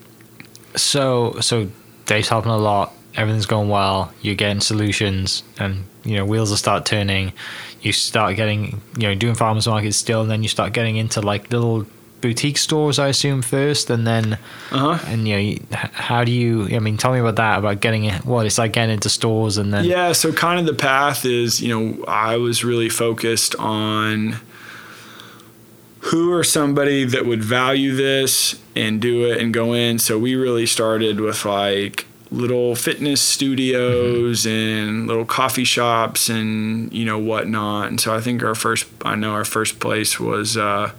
so 0.76 1.38
so 1.40 1.68
Dave's 2.06 2.28
helping 2.28 2.52
a 2.52 2.56
lot. 2.56 2.92
Everything's 3.14 3.46
going 3.46 3.68
well. 3.68 4.12
You're 4.22 4.34
getting 4.34 4.60
solutions, 4.60 5.42
and 5.58 5.84
you 6.04 6.16
know 6.16 6.24
wheels 6.24 6.50
will 6.50 6.56
start 6.56 6.86
turning. 6.86 7.32
You 7.80 7.92
start 7.92 8.36
getting 8.36 8.80
you 8.96 9.08
know 9.08 9.14
doing 9.14 9.34
farmers 9.34 9.66
markets 9.66 9.96
still, 9.96 10.22
and 10.22 10.30
then 10.30 10.42
you 10.42 10.48
start 10.48 10.72
getting 10.72 10.96
into 10.96 11.20
like 11.20 11.50
little 11.50 11.86
boutique 12.22 12.56
stores, 12.56 12.98
I 12.98 13.08
assume 13.08 13.42
first, 13.42 13.90
and 13.90 14.06
then 14.06 14.38
uh-huh. 14.70 14.98
and 15.06 15.28
you 15.28 15.56
know 15.56 15.76
how 15.92 16.24
do 16.24 16.32
you? 16.32 16.68
I 16.74 16.78
mean, 16.78 16.96
tell 16.96 17.12
me 17.12 17.18
about 17.18 17.36
that. 17.36 17.58
About 17.58 17.80
getting 17.80 18.10
what 18.22 18.46
it's 18.46 18.56
like 18.56 18.72
getting 18.72 18.94
into 18.94 19.10
stores, 19.10 19.58
and 19.58 19.74
then 19.74 19.84
yeah. 19.84 20.12
So 20.12 20.32
kind 20.32 20.58
of 20.58 20.64
the 20.64 20.74
path 20.74 21.26
is 21.26 21.60
you 21.60 21.68
know 21.68 22.04
I 22.06 22.36
was 22.36 22.64
really 22.64 22.88
focused 22.88 23.54
on 23.56 24.36
who 26.06 26.32
are 26.32 26.42
somebody 26.42 27.04
that 27.04 27.26
would 27.26 27.44
value 27.44 27.94
this 27.94 28.58
and 28.74 29.00
do 29.00 29.30
it 29.30 29.40
and 29.40 29.52
go 29.52 29.74
in. 29.74 29.98
So 29.98 30.18
we 30.18 30.34
really 30.34 30.66
started 30.66 31.20
with 31.20 31.44
like 31.44 32.06
little 32.30 32.74
fitness 32.74 33.20
studios 33.20 34.44
mm-hmm. 34.44 34.88
and 34.88 35.06
little 35.06 35.26
coffee 35.26 35.64
shops 35.64 36.30
and 36.30 36.92
you 36.92 37.04
know 37.04 37.18
whatnot. 37.18 37.88
And 37.88 38.00
so 38.00 38.14
I 38.14 38.20
think 38.20 38.42
our 38.42 38.54
first, 38.54 38.86
I 39.04 39.16
know 39.16 39.32
our 39.32 39.44
first 39.44 39.80
place 39.80 40.18
was. 40.18 40.56
Uh, 40.56 40.92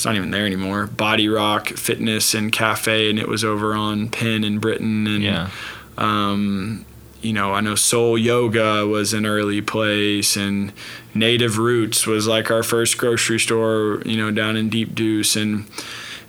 it's 0.00 0.06
not 0.06 0.16
even 0.16 0.30
there 0.30 0.46
anymore. 0.46 0.86
Body 0.86 1.28
Rock 1.28 1.68
Fitness 1.68 2.32
and 2.32 2.50
Cafe, 2.50 3.10
and 3.10 3.18
it 3.18 3.28
was 3.28 3.44
over 3.44 3.74
on 3.74 4.08
Penn 4.08 4.44
in 4.44 4.58
Britton. 4.58 5.06
And 5.06 5.22
yeah. 5.22 5.50
um, 5.98 6.86
you 7.20 7.34
know, 7.34 7.52
I 7.52 7.60
know 7.60 7.74
Soul 7.74 8.16
Yoga 8.16 8.86
was 8.86 9.12
an 9.12 9.26
early 9.26 9.60
place, 9.60 10.38
and 10.38 10.72
Native 11.12 11.58
Roots 11.58 12.06
was 12.06 12.26
like 12.26 12.50
our 12.50 12.62
first 12.62 12.96
grocery 12.96 13.38
store, 13.38 14.00
you 14.06 14.16
know, 14.16 14.30
down 14.30 14.56
in 14.56 14.70
Deep 14.70 14.94
Deuce, 14.94 15.36
and 15.36 15.66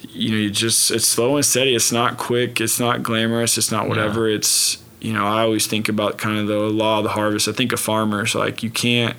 you 0.01 0.31
know, 0.31 0.37
you 0.37 0.49
just 0.49 0.91
it's 0.91 1.07
slow 1.07 1.37
and 1.37 1.45
steady. 1.45 1.73
It's 1.73 1.93
not 1.93 2.17
quick. 2.17 2.59
It's 2.59 2.77
not 2.77 3.03
glamorous. 3.03 3.57
It's 3.57 3.71
not 3.71 3.87
whatever. 3.87 4.27
Yeah. 4.27 4.35
It's 4.35 4.83
you 4.99 5.13
know, 5.13 5.25
I 5.25 5.43
always 5.43 5.65
think 5.65 5.87
about 5.87 6.17
kind 6.17 6.37
of 6.37 6.47
the 6.47 6.59
law 6.59 6.97
of 6.97 7.05
the 7.05 7.11
harvest. 7.11 7.47
I 7.47 7.53
think 7.53 7.71
of 7.71 7.79
farmers 7.79 8.35
like 8.35 8.63
you 8.63 8.69
can't 8.69 9.17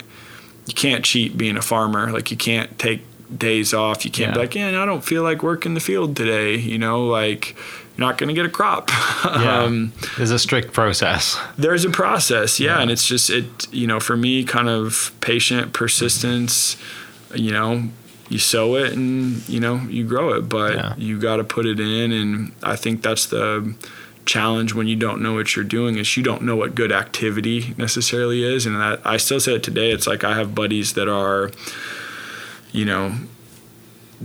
you 0.66 0.74
can't 0.74 1.06
cheat 1.06 1.38
being 1.38 1.56
a 1.56 1.62
farmer. 1.62 2.12
Like 2.12 2.30
you 2.30 2.36
can't 2.36 2.78
take 2.78 3.06
days 3.38 3.74
off. 3.74 4.04
You 4.04 4.10
can't 4.10 4.30
yeah. 4.30 4.34
be 4.34 4.40
like, 4.40 4.54
yeah, 4.54 4.82
I 4.82 4.84
don't 4.84 5.04
feel 5.04 5.22
like 5.22 5.42
working 5.42 5.74
the 5.74 5.80
field 5.80 6.16
today. 6.16 6.56
You 6.56 6.78
know, 6.78 7.06
like 7.06 7.56
you're 7.96 8.06
not 8.06 8.18
going 8.18 8.28
to 8.28 8.34
get 8.34 8.46
a 8.46 8.50
crop. 8.50 8.90
Yeah. 9.22 9.62
um, 9.62 9.92
there's 10.16 10.32
a 10.32 10.38
strict 10.38 10.72
process. 10.72 11.38
There's 11.56 11.84
a 11.84 11.90
process, 11.90 12.58
yeah, 12.58 12.76
yeah, 12.76 12.82
and 12.82 12.90
it's 12.90 13.06
just 13.06 13.30
it. 13.30 13.72
You 13.72 13.86
know, 13.86 14.00
for 14.00 14.16
me, 14.16 14.44
kind 14.44 14.68
of 14.68 15.12
patient 15.20 15.72
persistence. 15.72 16.76
You 17.34 17.52
know, 17.52 17.88
you 18.28 18.38
sow 18.38 18.74
it 18.74 18.92
and 18.94 19.48
you 19.48 19.60
know 19.60 19.76
you 19.82 20.04
grow 20.04 20.32
it, 20.34 20.48
but 20.48 20.74
yeah. 20.74 20.94
you 20.96 21.20
got 21.20 21.36
to 21.36 21.44
put 21.44 21.66
it 21.66 21.78
in, 21.78 22.12
and 22.12 22.52
I 22.62 22.76
think 22.76 23.02
that's 23.02 23.26
the 23.26 23.74
challenge 24.24 24.74
when 24.74 24.86
you 24.86 24.96
don't 24.96 25.20
know 25.20 25.34
what 25.34 25.54
you're 25.56 25.64
doing 25.64 25.98
is 25.98 26.16
you 26.16 26.22
don't 26.22 26.42
know 26.42 26.56
what 26.56 26.74
good 26.74 26.92
activity 26.92 27.74
necessarily 27.76 28.44
is 28.44 28.66
and 28.66 28.76
that, 28.76 29.00
i 29.04 29.16
still 29.16 29.40
say 29.40 29.54
it 29.54 29.64
today 29.64 29.90
it's 29.90 30.06
like 30.06 30.22
i 30.22 30.36
have 30.36 30.54
buddies 30.54 30.92
that 30.92 31.08
are 31.08 31.50
you 32.72 32.84
know 32.84 33.14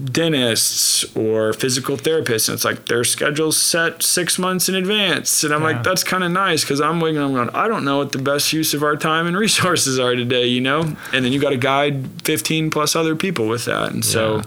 dentists 0.06 1.04
or 1.16 1.54
physical 1.54 1.98
therapists 1.98 2.48
and 2.48 2.56
it's 2.56 2.64
like 2.64 2.86
their 2.86 3.04
schedule's 3.04 3.58
set 3.58 4.04
six 4.04 4.38
months 4.38 4.70
in 4.70 4.76
advance. 4.76 5.44
And 5.44 5.54
i'm 5.54 5.62
yeah. 5.62 5.68
like 5.68 5.84
that's 5.84 6.04
kind 6.04 6.24
of 6.24 6.32
nice 6.32 6.62
because 6.62 6.80
i'm 6.80 7.00
waiting 7.00 7.20
i'm 7.20 7.34
going 7.34 7.50
i 7.52 7.68
don't 7.68 7.84
know 7.84 7.98
what 7.98 8.12
the 8.12 8.20
best 8.20 8.54
use 8.54 8.74
of 8.74 8.84
our 8.84 8.96
time 8.96 9.26
and 9.26 9.36
resources 9.48 10.00
are 10.00 10.16
today 10.16 10.46
you 10.46 10.62
know? 10.62 10.82
And 11.14 11.26
then 11.26 11.32
you 11.32 11.40
got 11.40 11.50
to 11.50 11.58
guide 11.58 12.22
15 12.24 12.70
plus 12.70 12.96
other 12.96 13.16
people 13.16 13.48
with 13.48 13.66
that. 13.66 13.92
And 13.92 14.06
so 14.06 14.42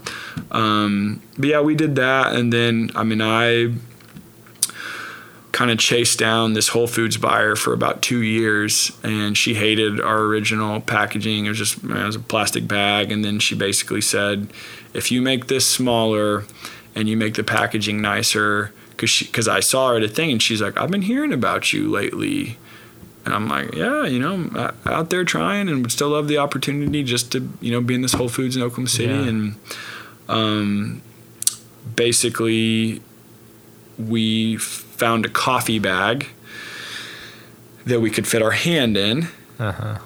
um 0.51 1.21
but 1.37 1.49
yeah 1.49 1.61
we 1.61 1.75
did 1.75 1.95
that 1.95 2.33
and 2.33 2.51
then 2.53 2.89
i 2.95 3.03
mean 3.03 3.21
i 3.21 3.73
kind 5.61 5.69
of 5.69 5.77
chased 5.77 6.17
down 6.17 6.53
this 6.53 6.69
Whole 6.69 6.87
Foods 6.87 7.17
buyer 7.17 7.55
for 7.55 7.71
about 7.71 8.01
two 8.01 8.23
years, 8.23 8.91
and 9.03 9.37
she 9.37 9.53
hated 9.53 10.01
our 10.01 10.21
original 10.21 10.81
packaging. 10.81 11.45
It 11.45 11.49
was 11.49 11.59
just 11.59 11.83
it 11.83 11.87
was 11.87 12.15
a 12.15 12.19
plastic 12.19 12.67
bag, 12.67 13.11
and 13.11 13.23
then 13.23 13.37
she 13.37 13.53
basically 13.53 14.01
said, 14.01 14.47
if 14.95 15.11
you 15.11 15.21
make 15.21 15.49
this 15.49 15.69
smaller 15.69 16.45
and 16.95 17.07
you 17.07 17.15
make 17.15 17.35
the 17.35 17.43
packaging 17.43 18.01
nicer, 18.01 18.73
because 18.89 19.19
because 19.19 19.47
I 19.47 19.59
saw 19.59 19.89
her 19.89 19.97
at 19.97 20.03
a 20.03 20.07
thing 20.07 20.31
and 20.31 20.41
she's 20.41 20.63
like, 20.63 20.79
I've 20.79 20.89
been 20.89 21.03
hearing 21.03 21.31
about 21.31 21.71
you 21.71 21.91
lately. 21.91 22.57
And 23.23 23.35
I'm 23.35 23.47
like, 23.47 23.75
yeah, 23.75 24.05
you 24.05 24.17
know, 24.17 24.33
I'm 24.33 24.73
out 24.87 25.11
there 25.11 25.23
trying 25.23 25.69
and 25.69 25.83
would 25.83 25.91
still 25.91 26.09
love 26.09 26.27
the 26.27 26.39
opportunity 26.39 27.03
just 27.03 27.31
to, 27.33 27.47
you 27.61 27.71
know, 27.71 27.81
be 27.81 27.93
in 27.93 28.01
this 28.01 28.13
Whole 28.13 28.29
Foods 28.29 28.55
in 28.55 28.63
Oklahoma 28.63 28.89
City. 28.89 29.13
Yeah. 29.13 29.27
And 29.27 29.55
um, 30.27 31.01
basically, 31.95 33.03
we 33.99 34.57
found 35.01 35.25
a 35.25 35.29
coffee 35.29 35.79
bag 35.79 36.27
that 37.85 37.99
we 38.01 38.11
could 38.11 38.27
fit 38.27 38.43
our 38.43 38.51
hand 38.51 38.95
in. 38.95 39.27
Uh-huh. 39.57 39.97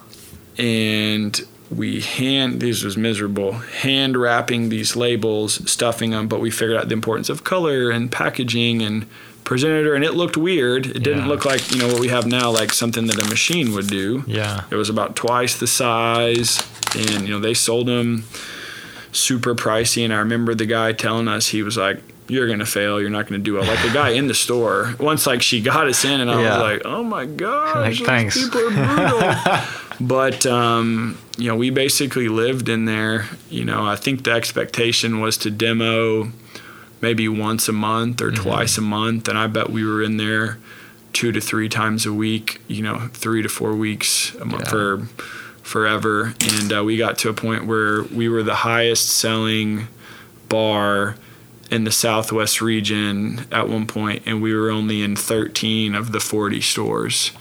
And 0.56 1.38
we 1.70 2.00
hand 2.00 2.60
these 2.60 2.82
was 2.84 2.96
miserable 2.96 3.52
hand 3.52 4.16
wrapping 4.16 4.68
these 4.68 4.94
labels 4.94 5.68
stuffing 5.68 6.10
them 6.10 6.28
but 6.28 6.38
we 6.38 6.48
figured 6.48 6.76
out 6.76 6.88
the 6.88 6.94
importance 6.94 7.28
of 7.28 7.42
color 7.42 7.90
and 7.90 8.12
packaging 8.12 8.80
and 8.82 9.04
presented 9.42 9.84
and 9.92 10.04
it 10.04 10.14
looked 10.14 10.36
weird 10.36 10.86
it 10.86 11.02
didn't 11.02 11.26
look 11.26 11.44
like 11.44 11.72
you 11.72 11.78
know 11.78 11.88
what 11.88 11.98
we 11.98 12.06
have 12.06 12.24
now 12.24 12.48
like 12.52 12.72
something 12.72 13.08
that 13.08 13.18
a 13.18 13.28
machine 13.28 13.72
would 13.74 13.88
do 13.88 14.22
yeah 14.28 14.62
it 14.70 14.76
was 14.76 14.88
about 14.88 15.16
twice 15.16 15.58
the 15.58 15.66
size 15.66 16.62
and 16.94 17.26
you 17.26 17.34
know 17.34 17.40
they 17.40 17.52
sold 17.52 17.88
them 17.88 18.22
super 19.10 19.52
pricey 19.52 20.04
and 20.04 20.14
i 20.14 20.18
remember 20.18 20.54
the 20.54 20.66
guy 20.66 20.92
telling 20.92 21.26
us 21.26 21.48
he 21.48 21.64
was 21.64 21.76
like 21.76 22.00
you're 22.28 22.48
gonna 22.48 22.66
fail. 22.66 23.00
You're 23.00 23.10
not 23.10 23.26
gonna 23.26 23.42
do 23.42 23.54
well. 23.54 23.64
Like 23.64 23.82
the 23.82 23.92
guy 23.92 24.10
in 24.10 24.26
the 24.26 24.34
store, 24.34 24.94
once 24.98 25.26
like 25.26 25.42
she 25.42 25.60
got 25.60 25.86
us 25.86 26.04
in, 26.04 26.20
and 26.20 26.30
I 26.30 26.42
yeah. 26.42 26.50
was 26.50 26.62
like, 26.62 26.82
oh 26.84 27.02
my 27.02 27.26
gosh, 27.26 28.00
like, 28.00 28.06
thanks. 28.06 28.42
people 28.42 28.60
are 28.60 28.70
brutal. 28.70 29.60
but 30.00 30.46
um, 30.46 31.18
you 31.38 31.48
know, 31.48 31.56
we 31.56 31.70
basically 31.70 32.28
lived 32.28 32.68
in 32.68 32.84
there. 32.84 33.26
You 33.48 33.64
know, 33.64 33.86
I 33.86 33.96
think 33.96 34.24
the 34.24 34.32
expectation 34.32 35.20
was 35.20 35.36
to 35.38 35.50
demo 35.50 36.32
maybe 37.00 37.28
once 37.28 37.68
a 37.68 37.72
month 37.72 38.20
or 38.20 38.30
mm-hmm. 38.30 38.42
twice 38.42 38.78
a 38.78 38.82
month, 38.82 39.28
and 39.28 39.38
I 39.38 39.46
bet 39.46 39.70
we 39.70 39.84
were 39.84 40.02
in 40.02 40.16
there 40.16 40.58
two 41.12 41.32
to 41.32 41.40
three 41.40 41.68
times 41.68 42.06
a 42.06 42.12
week. 42.12 42.60
You 42.66 42.82
know, 42.82 43.08
three 43.12 43.42
to 43.42 43.48
four 43.48 43.74
weeks 43.74 44.34
a 44.36 44.44
month 44.44 44.64
yeah. 44.64 44.70
for 44.70 45.08
forever, 45.62 46.34
and 46.40 46.72
uh, 46.72 46.82
we 46.82 46.96
got 46.96 47.18
to 47.18 47.28
a 47.28 47.34
point 47.34 47.66
where 47.66 48.02
we 48.02 48.28
were 48.28 48.42
the 48.42 48.54
highest 48.56 49.10
selling 49.10 49.88
bar 50.48 51.16
in 51.70 51.84
the 51.84 51.90
southwest 51.90 52.60
region 52.60 53.44
at 53.50 53.68
one 53.68 53.86
point 53.86 54.22
and 54.26 54.40
we 54.40 54.54
were 54.54 54.70
only 54.70 55.02
in 55.02 55.16
13 55.16 55.94
of 55.94 56.12
the 56.12 56.20
40 56.20 56.60
stores 56.60 57.32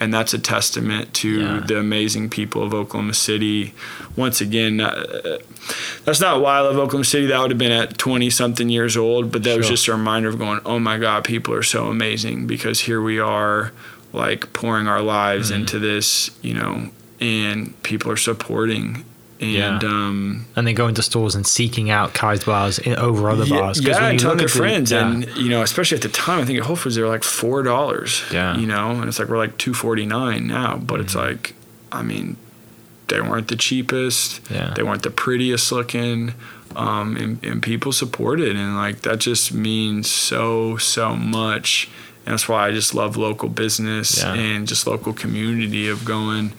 and 0.00 0.12
that's 0.12 0.34
a 0.34 0.38
testament 0.38 1.14
to 1.14 1.40
Yeah. 1.40 1.60
the 1.66 1.78
amazing 1.78 2.28
people 2.28 2.62
of 2.64 2.74
Oklahoma 2.74 3.14
City. 3.14 3.74
Once 4.16 4.40
again, 4.40 4.80
uh, 4.80 5.38
that's 6.04 6.20
not 6.20 6.40
why 6.40 6.56
I 6.58 6.60
love 6.60 6.76
Oklahoma 6.76 7.04
City. 7.04 7.26
That 7.26 7.40
would 7.40 7.52
have 7.52 7.58
been 7.58 7.70
at 7.72 7.96
20 7.96 8.28
something 8.28 8.68
years 8.68 8.96
old, 8.96 9.30
but 9.30 9.44
that 9.44 9.56
was 9.56 9.68
just 9.68 9.86
a 9.86 9.92
reminder 9.92 10.28
of 10.28 10.36
going, 10.38 10.60
oh 10.66 10.80
my 10.80 10.98
God, 10.98 11.22
people 11.24 11.54
are 11.54 11.62
so 11.62 11.86
amazing 11.86 12.46
because 12.48 12.80
here 12.80 13.00
we 13.00 13.20
are, 13.20 13.70
like 14.12 14.52
pouring 14.52 14.88
our 14.88 15.00
lives 15.00 15.50
Mm-hmm. 15.50 15.60
into 15.60 15.78
this, 15.78 16.30
you 16.42 16.54
know, 16.54 16.90
and 17.20 17.80
people 17.84 18.10
are 18.10 18.16
supporting. 18.16 19.04
And, 19.40 19.52
Yeah. 19.52 19.78
um, 19.82 20.46
And 20.56 20.66
then 20.66 20.74
going 20.74 20.94
to 20.94 21.02
stores 21.02 21.34
and 21.34 21.46
seeking 21.46 21.90
out 21.90 22.14
Kize 22.14 22.44
bars 22.46 22.78
in, 22.78 22.94
over 22.96 23.28
other 23.28 23.46
bars. 23.46 23.80
yeah, 23.80 23.94
when 23.94 24.02
I 24.04 24.10
you 24.12 24.18
look 24.18 24.38
their 24.38 24.46
at 24.46 24.52
the- 24.52 24.58
friends, 24.58 24.92
yeah. 24.92 25.06
and 25.10 25.28
you 25.36 25.48
know, 25.48 25.62
especially 25.62 25.96
at 25.96 26.02
the 26.02 26.08
time, 26.08 26.40
I 26.40 26.44
think 26.44 26.58
at 26.60 26.64
Whole 26.66 26.76
Foods 26.76 26.94
they 26.94 27.02
were 27.02 27.08
like 27.08 27.24
four 27.24 27.62
dollars. 27.62 28.22
Yeah. 28.32 28.56
you 28.56 28.66
know, 28.66 28.90
and 28.92 29.06
it's 29.08 29.18
like 29.18 29.28
we're 29.28 29.38
like 29.38 29.58
two 29.58 29.74
forty 29.74 30.06
nine 30.06 30.46
now, 30.46 30.76
but 30.76 31.00
it's 31.00 31.14
Mm-hmm. 31.14 31.26
like, 31.26 31.54
I 31.92 32.02
mean, 32.02 32.36
they 33.08 33.20
weren't 33.20 33.48
the 33.48 33.56
cheapest. 33.56 34.40
Yeah. 34.50 34.72
They 34.74 34.82
weren't 34.82 35.02
the 35.02 35.10
prettiest 35.10 35.70
looking, 35.72 36.34
um, 36.76 37.16
and, 37.16 37.44
and 37.44 37.62
people 37.62 37.92
supported, 37.92 38.56
and 38.56 38.76
like 38.76 39.02
that 39.02 39.18
just 39.18 39.52
means 39.52 40.08
so 40.10 40.76
so 40.78 41.14
much. 41.16 41.88
And 42.24 42.32
that's 42.32 42.48
why 42.48 42.66
I 42.68 42.70
just 42.70 42.94
love 42.94 43.18
local 43.18 43.50
business 43.50 44.18
Yeah. 44.22 44.32
and 44.32 44.66
just 44.66 44.86
local 44.86 45.12
community 45.12 45.88
of 45.88 46.04
going. 46.06 46.52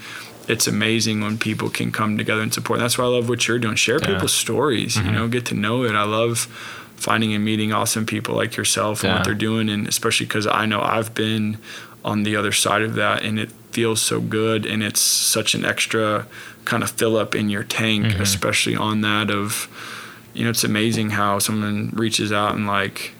It's 0.47 0.67
amazing 0.67 1.21
when 1.21 1.37
people 1.37 1.69
can 1.69 1.91
come 1.91 2.17
together 2.17 2.41
and 2.41 2.53
support. 2.53 2.79
That's 2.79 2.97
why 2.97 3.05
I 3.05 3.07
love 3.07 3.29
what 3.29 3.47
you're 3.47 3.59
doing. 3.59 3.75
Share 3.75 3.95
Yeah. 3.95 4.01
Mm-hmm. 4.01 4.13
people's 4.13 4.33
stories. 4.33 4.95
You 4.97 5.11
know, 5.11 5.27
get 5.27 5.45
to 5.47 5.55
know 5.55 5.83
it. 5.83 5.93
I 5.95 6.03
love 6.03 6.47
finding 6.95 7.33
and 7.33 7.43
meeting 7.43 7.73
awesome 7.73 8.05
people 8.05 8.35
like 8.35 8.55
yourself 8.55 9.03
and 9.03 9.09
Yeah. 9.11 9.15
what 9.17 9.25
they're 9.25 9.33
doing, 9.33 9.69
and 9.69 9.87
especially 9.87 10.27
because 10.27 10.47
I 10.47 10.65
know 10.65 10.81
I've 10.81 11.13
been 11.13 11.57
on 12.03 12.23
the 12.23 12.35
other 12.35 12.51
side 12.51 12.81
of 12.83 12.93
that, 12.95 13.23
and 13.23 13.39
it 13.39 13.49
feels 13.71 14.01
so 14.01 14.21
good, 14.21 14.65
and 14.65 14.81
it's 14.83 15.01
such 15.01 15.55
an 15.55 15.65
extra 15.65 16.25
kind 16.63 16.83
of 16.83 16.91
fill 16.91 17.17
up 17.17 17.35
in 17.35 17.49
your 17.49 17.63
tank, 17.63 18.05
Mm-hmm. 18.05 18.21
especially 18.21 18.75
on 18.75 19.01
that 19.01 19.29
of, 19.31 19.67
you 20.33 20.43
know, 20.43 20.49
it's 20.51 20.63
amazing 20.63 21.09
how 21.11 21.39
someone 21.39 21.91
reaches 21.93 22.31
out 22.31 22.55
and 22.55 22.67
like. 22.67 23.11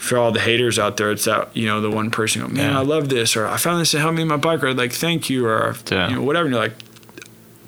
For 0.00 0.16
all 0.16 0.32
the 0.32 0.40
haters 0.40 0.78
out 0.78 0.96
there, 0.96 1.10
it's 1.10 1.26
that 1.26 1.54
you 1.54 1.66
know 1.66 1.82
the 1.82 1.90
one 1.90 2.10
person 2.10 2.40
go, 2.40 2.48
man, 2.48 2.72
Yeah. 2.72 2.78
I 2.78 2.82
love 2.82 3.10
this, 3.10 3.36
or 3.36 3.46
I 3.46 3.58
found 3.58 3.80
this 3.82 3.90
to 3.90 3.98
help 4.00 4.14
me 4.14 4.22
in 4.22 4.28
my 4.28 4.38
bike 4.38 4.62
ride. 4.62 4.76
Like, 4.78 4.92
thank 4.92 5.28
you, 5.28 5.46
or 5.46 5.76
Yeah. 5.90 6.08
you 6.08 6.14
know 6.16 6.22
whatever. 6.22 6.46
And 6.46 6.54
you're 6.54 6.62
like, 6.64 6.72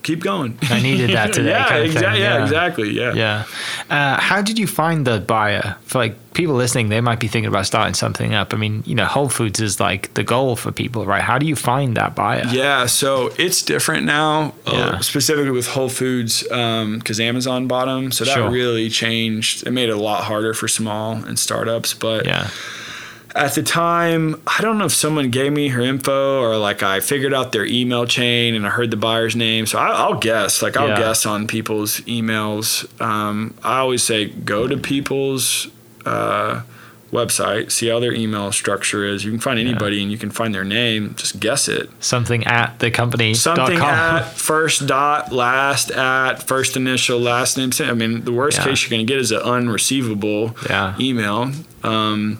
keep 0.02 0.20
going. 0.20 0.58
I 0.62 0.80
needed 0.80 1.10
that 1.10 1.32
today. 1.36 1.50
yeah, 1.50 1.68
kind 1.68 1.80
of 1.80 1.86
exactly. 1.86 2.20
Yeah, 2.20 2.36
Yeah. 2.36 2.42
exactly. 2.42 2.90
Yeah. 2.90 3.12
Yeah. 3.14 3.44
Uh, 3.90 4.20
how 4.20 4.42
did 4.42 4.58
you 4.58 4.66
find 4.66 5.06
the 5.06 5.20
buyer? 5.20 5.76
For 5.84 5.98
like 5.98 6.16
people 6.34 6.54
listening, 6.54 6.88
they 6.88 7.00
might 7.00 7.20
be 7.20 7.28
thinking 7.28 7.48
about 7.48 7.66
starting 7.66 7.94
something 7.94 8.34
up. 8.34 8.54
I 8.54 8.56
mean, 8.56 8.82
you 8.86 8.94
know, 8.94 9.04
Whole 9.04 9.28
Foods 9.28 9.60
is 9.60 9.78
like 9.80 10.12
the 10.14 10.24
goal 10.24 10.56
for 10.56 10.72
people, 10.72 11.04
right? 11.06 11.22
How 11.22 11.38
do 11.38 11.46
you 11.46 11.54
find 11.56 11.96
that 11.96 12.14
buyer? 12.14 12.44
Yeah, 12.50 12.86
so 12.86 13.32
it's 13.38 13.62
different 13.62 14.04
now, 14.04 14.54
uh, 14.66 14.98
specifically 15.00 15.50
with 15.50 15.66
Whole 15.68 15.88
Foods, 15.90 16.42
because 16.42 17.20
Amazon 17.20 17.66
bought 17.68 17.86
them. 17.86 18.10
So 18.12 18.24
that 18.24 18.34
Sure. 18.34 18.50
really 18.50 18.88
changed. 18.88 19.66
It 19.66 19.70
made 19.72 19.88
it 19.88 19.92
a 19.92 20.00
lot 20.00 20.24
harder 20.24 20.54
for 20.54 20.68
small 20.68 21.12
and 21.16 21.38
startups. 21.38 21.94
But 21.94 22.26
Yeah. 22.26 22.48
At 23.34 23.54
the 23.54 23.62
time, 23.62 24.40
I 24.46 24.60
don't 24.60 24.78
know 24.78 24.84
if 24.86 24.92
someone 24.92 25.30
gave 25.30 25.52
me 25.52 25.68
her 25.68 25.80
info 25.80 26.40
or 26.40 26.56
like 26.58 26.82
I 26.82 27.00
figured 27.00 27.32
out 27.32 27.52
their 27.52 27.64
email 27.64 28.06
chain 28.06 28.54
and 28.54 28.66
I 28.66 28.70
heard 28.70 28.90
the 28.90 28.96
buyer's 28.96 29.34
name. 29.34 29.66
So 29.66 29.78
I, 29.78 29.88
I'll 29.88 30.18
guess, 30.18 30.62
like 30.62 30.76
I'll 30.76 30.88
Yeah. 30.88 30.98
guess 30.98 31.24
on 31.26 31.46
people's 31.46 32.00
emails. 32.02 32.84
Um, 33.00 33.54
I 33.62 33.78
always 33.78 34.02
say 34.02 34.26
go 34.26 34.66
to 34.68 34.76
people's 34.76 35.68
uh, 36.04 36.62
website, 37.10 37.70
see 37.70 37.88
how 37.88 38.00
their 38.00 38.12
email 38.14 38.50
structure 38.52 39.04
is. 39.04 39.24
You 39.24 39.30
can 39.30 39.40
find 39.40 39.58
anybody 39.58 40.02
and 40.02 40.10
you 40.10 40.18
can 40.18 40.30
find 40.30 40.54
their 40.54 40.64
name. 40.64 41.14
Just 41.16 41.40
guess 41.40 41.68
it. 41.68 41.90
Something 42.00 42.44
at 42.46 42.78
the 42.80 42.90
company. 42.90 43.34
Something 43.34 43.78
at 43.78 44.24
first 44.30 44.86
dot 44.86 45.30
last 45.32 45.90
at 45.90 46.42
first 46.42 46.76
initial 46.76 47.18
last 47.18 47.56
name. 47.56 47.70
I 47.80 47.92
mean, 47.94 48.24
the 48.24 48.32
worst 48.32 48.58
Yeah. 48.58 48.64
case 48.64 48.82
you're 48.82 48.90
going 48.90 49.06
to 49.06 49.10
get 49.10 49.20
is 49.20 49.30
an 49.30 49.40
unreceivable 49.42 50.56
Yeah. 50.68 50.94
email. 50.98 51.52
Um, 51.82 52.38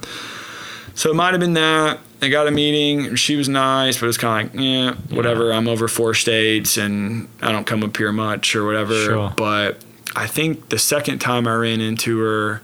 so 0.94 1.10
it 1.10 1.14
might 1.14 1.30
have 1.32 1.40
been 1.40 1.54
that. 1.54 1.98
I 2.20 2.28
got 2.28 2.46
a 2.46 2.50
meeting. 2.52 3.16
She 3.16 3.34
was 3.36 3.48
nice, 3.48 3.96
but 3.96 4.04
it 4.04 4.06
was 4.06 4.18
kind 4.18 4.48
of 4.48 4.54
like, 4.54 4.62
yeah, 4.62 4.94
whatever. 5.16 5.52
I'm 5.52 5.66
over 5.66 5.88
four 5.88 6.14
states 6.14 6.76
and 6.76 7.28
I 7.40 7.50
don't 7.50 7.66
come 7.66 7.82
up 7.82 7.96
here 7.96 8.12
much 8.12 8.54
or 8.54 8.64
whatever. 8.64 8.94
Sure. 8.94 9.32
But 9.36 9.78
I 10.14 10.26
think 10.28 10.68
the 10.68 10.78
second 10.78 11.18
time 11.18 11.48
I 11.48 11.54
ran 11.54 11.80
into 11.80 12.20
her, 12.20 12.62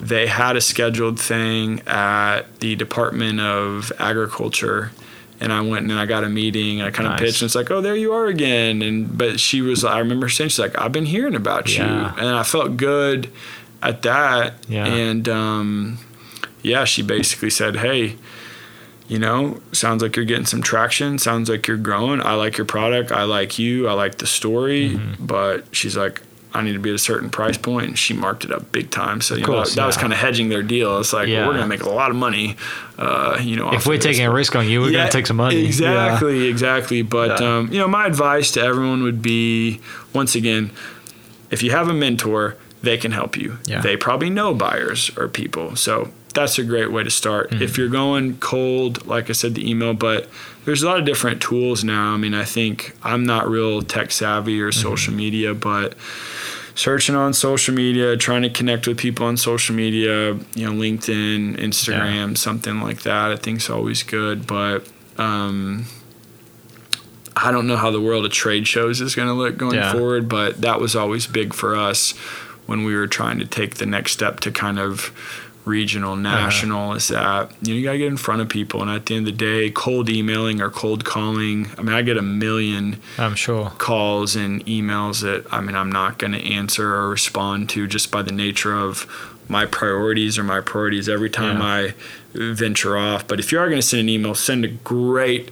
they 0.00 0.26
had 0.26 0.56
a 0.56 0.60
scheduled 0.62 1.20
thing 1.20 1.80
at 1.86 2.42
the 2.60 2.76
Department 2.76 3.40
of 3.40 3.92
Agriculture. 3.98 4.92
And 5.40 5.52
I 5.52 5.60
went 5.60 5.82
and 5.90 5.92
I 5.92 6.06
got 6.06 6.24
a 6.24 6.28
meeting 6.30 6.80
and 6.80 6.88
I 6.88 6.90
kind 6.90 7.06
of 7.06 7.12
Nice. 7.12 7.20
pitched 7.20 7.42
and 7.42 7.48
it's 7.48 7.54
like, 7.54 7.70
oh, 7.70 7.80
there 7.82 7.96
you 7.96 8.12
are 8.14 8.26
again. 8.26 8.80
And 8.80 9.18
but 9.18 9.38
she 9.38 9.60
was, 9.60 9.84
I 9.84 9.98
remember 9.98 10.28
saying, 10.30 10.48
she's 10.50 10.58
like, 10.58 10.78
I've 10.80 10.92
been 10.92 11.04
hearing 11.06 11.34
about 11.34 11.68
Yeah. 11.76 12.14
you, 12.14 12.20
and 12.24 12.34
I 12.36 12.42
felt 12.44 12.76
good 12.78 13.30
at 13.82 14.00
that. 14.02 14.54
Yeah. 14.68 14.86
And 14.86 15.28
um, 15.28 15.98
yeah, 16.64 16.84
she 16.84 17.02
basically 17.02 17.50
said, 17.50 17.76
hey, 17.76 18.16
you 19.06 19.18
know, 19.18 19.60
sounds 19.70 20.02
like 20.02 20.16
you're 20.16 20.24
getting 20.24 20.46
some 20.46 20.62
traction. 20.62 21.18
Sounds 21.18 21.48
like 21.48 21.68
you're 21.68 21.76
growing. 21.76 22.20
I 22.22 22.34
like 22.34 22.56
your 22.56 22.64
product. 22.64 23.12
I 23.12 23.24
like 23.24 23.58
you. 23.58 23.86
I 23.86 23.92
like 23.92 24.16
the 24.16 24.26
story. 24.26 24.90
Mm-hmm. 24.90 25.26
But 25.26 25.66
she's 25.72 25.96
like, 25.96 26.22
I 26.54 26.62
need 26.62 26.72
to 26.74 26.78
be 26.78 26.90
at 26.90 26.94
a 26.94 26.98
certain 26.98 27.30
price 27.30 27.58
point, 27.58 27.86
and 27.86 27.98
she 27.98 28.14
marked 28.14 28.44
it 28.44 28.52
up 28.52 28.70
big 28.70 28.90
time. 28.90 29.20
So 29.20 29.34
you 29.34 29.40
know, 29.40 29.46
course, 29.48 29.70
that, 29.74 29.80
that 29.82 29.86
was 29.86 29.96
kind 29.96 30.12
of 30.12 30.20
hedging 30.20 30.48
their 30.48 30.62
deal. 30.62 31.00
It's 31.00 31.12
like 31.12 31.26
Yeah. 31.28 31.40
well, 31.40 31.48
we're 31.48 31.54
gonna 31.54 31.66
make 31.66 31.82
a 31.82 31.90
lot 31.90 32.10
of 32.10 32.16
money. 32.16 32.56
Uh, 32.96 33.38
you 33.42 33.56
know, 33.56 33.72
If 33.74 33.86
we're 33.86 33.98
taking 33.98 34.24
a 34.24 34.30
risk 34.32 34.54
on 34.56 34.68
you, 34.68 34.80
we're 34.80 34.92
going 34.92 35.04
to 35.06 35.12
take 35.12 35.26
some 35.26 35.36
money. 35.36 35.56
Yeah. 35.56 35.66
Exactly, 35.66 36.46
exactly. 36.46 37.02
But 37.02 37.40
Yeah. 37.40 37.56
um, 37.58 37.72
you 37.72 37.78
know, 37.80 37.88
my 37.88 38.06
advice 38.06 38.52
to 38.52 38.62
everyone 38.62 39.02
would 39.02 39.20
be, 39.20 39.80
once 40.12 40.36
again, 40.36 40.70
if 41.50 41.60
you 41.64 41.72
have 41.72 41.88
a 41.88 41.92
mentor, 41.92 42.56
they 42.84 42.96
can 42.98 43.10
help 43.10 43.36
you. 43.36 43.58
Yeah. 43.66 43.80
They 43.80 43.96
probably 43.96 44.30
know 44.30 44.54
buyers 44.54 45.10
or 45.18 45.26
people, 45.26 45.74
so 45.74 46.10
that's 46.34 46.58
a 46.58 46.64
great 46.64 46.90
way 46.92 47.02
to 47.04 47.10
start. 47.10 47.50
Mm-hmm. 47.50 47.62
If 47.62 47.78
you're 47.78 47.88
going 47.88 48.38
cold, 48.38 49.06
like 49.06 49.30
I 49.30 49.32
said, 49.32 49.54
the 49.54 49.68
email, 49.68 49.94
but 49.94 50.28
there's 50.64 50.82
a 50.82 50.86
lot 50.86 50.98
of 50.98 51.04
different 51.04 51.40
tools 51.40 51.84
now. 51.84 52.12
I 52.12 52.16
mean, 52.16 52.34
I 52.34 52.44
think 52.44 52.94
I'm 53.02 53.24
not 53.24 53.48
real 53.48 53.82
tech 53.82 54.10
savvy 54.10 54.60
or 54.60 54.72
social 54.72 55.12
Mm-hmm. 55.12 55.16
media, 55.18 55.54
but 55.54 55.94
searching 56.74 57.14
on 57.14 57.32
social 57.32 57.72
media, 57.74 58.16
trying 58.16 58.42
to 58.42 58.50
connect 58.50 58.88
with 58.88 58.98
people 58.98 59.26
on 59.26 59.36
social 59.36 59.74
media, 59.76 60.32
you 60.54 60.66
know, 60.66 60.72
LinkedIn, 60.72 61.56
Instagram, 61.58 62.36
something 62.36 62.80
like 62.80 63.02
that. 63.02 63.30
I 63.30 63.36
think 63.36 63.58
is 63.60 63.70
always 63.70 64.02
good, 64.02 64.46
but 64.46 64.88
um, 65.16 65.84
I 67.36 67.50
don't 67.52 67.66
know 67.66 67.76
how 67.76 67.90
the 67.90 68.00
world 68.00 68.24
of 68.24 68.32
trade 68.32 68.66
shows 68.66 69.00
is 69.00 69.14
going 69.14 69.28
to 69.28 69.34
look 69.34 69.56
going 69.56 69.74
Yeah. 69.76 69.92
forward, 69.92 70.28
but 70.28 70.60
that 70.62 70.80
was 70.80 70.94
always 70.96 71.26
big 71.26 71.52
for 71.54 71.76
us 71.76 72.12
when 72.66 72.84
we 72.84 72.94
were 72.96 73.06
trying 73.06 73.38
to 73.38 73.44
take 73.46 73.74
the 73.76 73.86
next 73.86 74.12
step 74.12 74.40
to 74.40 74.50
kind 74.50 74.78
of 74.78 75.12
regional, 75.64 76.12
uh-huh. 76.12 76.20
national. 76.22 76.94
Is 76.94 77.08
that 77.08 77.52
you 77.62 77.74
know 77.74 77.78
you 77.78 77.84
gotta 77.84 77.98
get 77.98 78.08
in 78.08 78.16
front 78.16 78.42
of 78.42 78.48
people, 78.48 78.82
and 78.82 78.90
at 78.90 79.06
the 79.06 79.16
end 79.16 79.28
of 79.28 79.36
the 79.36 79.38
day, 79.38 79.70
cold 79.70 80.08
emailing 80.08 80.60
or 80.60 80.70
cold 80.70 81.04
calling. 81.04 81.68
I 81.78 81.82
mean, 81.82 81.94
I 81.94 82.02
get 82.02 82.16
a 82.16 82.22
million 82.22 83.00
I'm 83.18 83.34
sure. 83.34 83.70
calls 83.78 84.36
and 84.36 84.64
emails 84.66 85.22
that 85.22 85.46
I 85.52 85.60
mean 85.60 85.76
I'm 85.76 85.90
not 85.90 86.18
going 86.18 86.32
to 86.32 86.42
answer 86.42 86.94
or 86.94 87.08
respond 87.08 87.68
to 87.70 87.86
just 87.86 88.10
by 88.10 88.22
the 88.22 88.32
nature 88.32 88.74
of 88.74 89.06
my 89.48 89.66
priorities 89.66 90.38
or 90.38 90.44
my 90.44 90.60
priorities 90.60 91.08
every 91.08 91.30
time 91.30 91.58
Yeah. 91.58 91.64
I 91.66 91.94
venture 92.32 92.96
off. 92.96 93.26
But 93.26 93.40
if 93.40 93.52
you 93.52 93.58
are 93.58 93.66
going 93.68 93.80
to 93.80 93.86
send 93.86 94.00
an 94.00 94.08
email, 94.08 94.34
send 94.34 94.64
a 94.64 94.68
great 94.68 95.50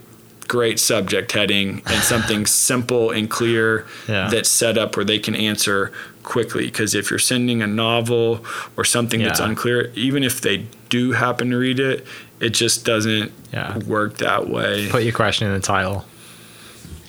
great 0.48 0.78
subject 0.80 1.32
heading 1.32 1.82
and 1.86 2.02
something 2.02 2.46
simple 2.68 3.10
and 3.10 3.30
clear 3.30 3.86
Yeah. 4.08 4.28
that's 4.30 4.48
set 4.48 4.76
up 4.78 4.96
where 4.96 5.04
they 5.04 5.18
can 5.18 5.34
answer 5.34 5.92
quickly 6.22 6.66
because 6.66 6.94
if 6.94 7.10
you're 7.10 7.18
sending 7.18 7.62
a 7.62 7.66
novel 7.66 8.44
or 8.76 8.84
something 8.84 9.22
that's 9.22 9.40
unclear 9.40 9.90
even 9.94 10.22
if 10.22 10.40
they 10.40 10.66
do 10.88 11.12
happen 11.12 11.50
to 11.50 11.56
read 11.56 11.80
it 11.80 12.06
it 12.40 12.50
just 12.50 12.84
doesn't 12.84 13.32
Yeah. 13.52 13.78
work 13.78 14.18
that 14.18 14.48
way 14.48 14.88
Put 14.90 15.02
your 15.04 15.12
question 15.12 15.48
in 15.48 15.54
the 15.54 15.60
title. 15.60 16.04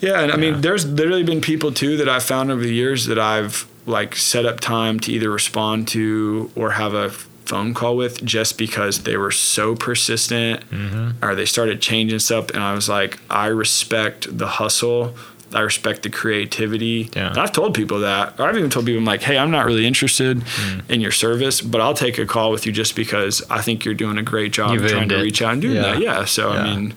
yeah, 0.02 0.20
and 0.22 0.32
I 0.32 0.36
mean, 0.38 0.62
there's 0.62 0.86
literally 0.86 1.24
been 1.24 1.42
people 1.42 1.72
too 1.72 1.98
that 1.98 2.10
I've 2.10 2.24
found 2.24 2.52
over 2.52 2.62
the 2.64 2.74
years 2.74 3.06
that 3.06 3.20
I've 3.20 3.66
like 3.86 4.16
set 4.16 4.46
up 4.46 4.60
time 4.60 5.00
to 5.02 5.12
either 5.12 5.30
respond 5.30 5.88
to 5.90 6.52
or 6.56 6.72
have 6.72 6.94
a 6.94 7.12
phone 7.46 7.74
call 7.74 7.96
with 7.98 8.24
just 8.24 8.58
because 8.58 9.04
they 9.04 9.18
were 9.18 9.32
so 9.32 9.76
persistent 9.76 10.70
Mm-hmm. 10.70 11.24
or 11.24 11.36
they 11.36 11.46
started 11.46 11.82
changing 11.82 12.20
stuff. 12.20 12.50
And 12.52 12.64
I 12.64 12.74
was 12.74 12.88
like, 12.90 13.20
I 13.30 13.48
respect 13.48 14.38
the 14.38 14.48
hustle. 14.48 15.16
I 15.54 15.60
respect 15.60 16.02
the 16.02 16.10
creativity. 16.10 17.10
Yeah. 17.16 17.30
And 17.30 17.38
I've 17.38 17.52
told 17.52 17.76
people 17.76 18.00
that. 18.00 18.40
Or 18.40 18.48
I've 18.48 18.58
even 18.58 18.70
told 18.72 18.86
people, 18.88 18.98
I'm 19.00 19.06
like, 19.06 19.22
hey, 19.22 19.38
I'm 19.38 19.52
not 19.52 19.66
really 19.66 19.86
interested 19.86 20.38
Mm. 20.40 20.90
in 20.90 21.00
your 21.02 21.12
service, 21.12 21.62
but 21.62 21.80
I'll 21.80 21.94
take 21.94 22.18
a 22.18 22.26
call 22.26 22.50
with 22.52 22.66
you 22.66 22.72
just 22.72 22.96
because 22.96 23.44
I 23.52 23.62
think 23.62 23.86
you're 23.86 23.94
doing 23.94 24.18
a 24.18 24.24
great 24.24 24.52
job 24.52 24.78
trying 24.80 25.10
to 25.10 25.20
it. 25.20 25.22
reach 25.22 25.42
out 25.44 25.54
and 25.54 25.62
doing 25.62 25.76
Yeah. 25.76 25.82
that. 25.94 26.00
Yeah. 26.02 26.26
So, 26.26 26.52
Yeah. 26.54 26.60
I 26.60 26.64
mean, 26.76 26.94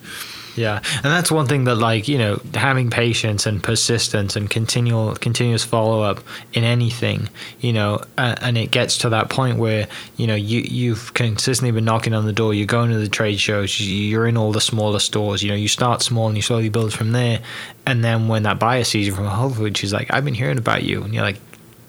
Yeah, 0.56 0.80
and 0.94 1.04
that's 1.04 1.30
one 1.30 1.46
thing 1.46 1.64
that 1.64 1.76
like 1.76 2.08
you 2.08 2.18
know 2.18 2.40
having 2.54 2.90
patience 2.90 3.46
and 3.46 3.62
persistence 3.62 4.36
and 4.36 4.48
continual 4.48 5.14
continuous 5.16 5.64
follow 5.64 6.02
up 6.02 6.20
in 6.54 6.64
anything, 6.64 7.28
you 7.60 7.72
know, 7.72 8.00
uh, 8.16 8.34
and 8.40 8.56
it 8.56 8.70
gets 8.70 8.98
to 8.98 9.10
that 9.10 9.28
point 9.28 9.58
where 9.58 9.86
you 10.16 10.26
know 10.26 10.34
you 10.34 10.60
you've 10.60 11.12
consistently 11.14 11.70
been 11.72 11.84
knocking 11.84 12.14
on 12.14 12.24
the 12.24 12.32
door. 12.32 12.54
You're 12.54 12.66
going 12.66 12.90
to 12.90 12.98
the 12.98 13.08
trade 13.08 13.38
shows. 13.38 13.78
You're 13.80 14.26
in 14.26 14.36
all 14.36 14.52
the 14.52 14.60
smaller 14.60 14.98
stores. 14.98 15.42
You 15.42 15.50
know, 15.50 15.56
you 15.56 15.68
start 15.68 16.02
small 16.02 16.26
and 16.28 16.36
you 16.36 16.42
slowly 16.42 16.68
build 16.70 16.92
from 16.94 17.12
there. 17.12 17.40
And 17.86 18.02
then 18.02 18.28
when 18.28 18.42
that 18.44 18.58
buyer 18.58 18.84
sees 18.84 19.06
you 19.06 19.14
from 19.14 19.26
Whole 19.26 19.50
Foods, 19.50 19.78
she's 19.78 19.92
like, 19.92 20.12
"I've 20.12 20.24
been 20.24 20.34
hearing 20.34 20.58
about 20.58 20.82
you," 20.82 21.02
and 21.02 21.12
you're 21.14 21.22
like, 21.22 21.38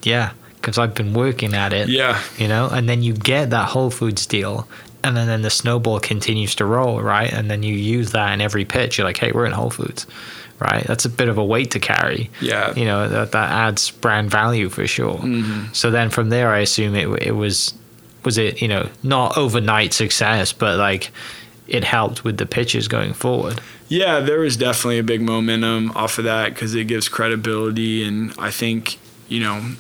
"Yeah." 0.04 0.32
Because 0.56 0.78
I've 0.80 0.96
been 0.96 1.14
working 1.14 1.54
at 1.54 1.72
it, 1.72 1.88
Yeah. 1.88 2.20
you 2.38 2.48
know, 2.50 2.68
and 2.68 2.90
then 2.90 3.02
you 3.02 3.14
get 3.14 3.52
that 3.52 3.70
Whole 3.70 3.90
Foods 3.90 4.26
deal, 4.26 4.68
and 5.04 5.16
then, 5.16 5.28
then 5.28 5.42
the 5.42 5.50
snowball 5.50 6.00
continues 6.00 6.56
to 6.56 6.66
roll, 6.66 7.02
right? 7.02 7.32
And 7.32 7.50
then 7.50 7.64
you 7.64 7.74
use 7.74 8.12
that 8.12 8.34
in 8.34 8.42
every 8.42 8.66
pitch. 8.66 8.98
You're 8.98 9.06
like, 9.06 9.18
hey, 9.18 9.32
we're 9.32 9.46
in 9.46 9.54
Whole 9.54 9.70
Foods, 9.70 10.08
right? 10.60 10.84
That's 10.86 11.06
a 11.06 11.10
bit 11.10 11.30
of 11.30 11.38
a 11.38 11.46
weight 11.46 11.72
to 11.72 11.80
carry. 11.80 12.30
Yeah. 12.42 12.74
You 12.76 12.86
know, 12.86 13.08
that, 13.08 13.32
that 13.32 13.52
adds 13.52 13.92
brand 13.92 14.30
value 14.30 14.70
for 14.70 14.88
sure. 14.88 15.18
Mm-hmm. 15.18 15.74
So 15.74 15.92
then 15.92 16.10
from 16.10 16.30
there, 16.30 16.50
I 16.50 16.60
assume 16.60 16.96
it, 16.96 17.08
it 17.22 17.34
was, 17.34 17.74
was 18.26 18.38
it, 18.38 18.62
you 18.62 18.68
know, 18.68 18.90
not 19.04 19.38
overnight 19.38 19.94
success, 19.94 20.52
but 20.54 20.78
like 20.78 21.12
it 21.68 21.84
helped 21.84 22.24
with 22.24 22.38
the 22.38 22.46
pitches 22.46 22.88
going 22.88 23.14
forward. 23.14 23.62
Yeah, 23.90 24.20
there 24.20 24.40
was 24.40 24.58
definitely 24.58 25.00
a 25.00 25.04
big 25.04 25.22
momentum 25.22 25.92
off 25.92 26.18
of 26.18 26.26
that 26.26 26.54
because 26.54 26.76
it 26.76 26.86
gives 26.86 27.08
credibility, 27.08 28.04
and 28.04 28.34
I 28.38 28.52
think 28.52 29.00
you 29.30 29.42
know, 29.42 29.72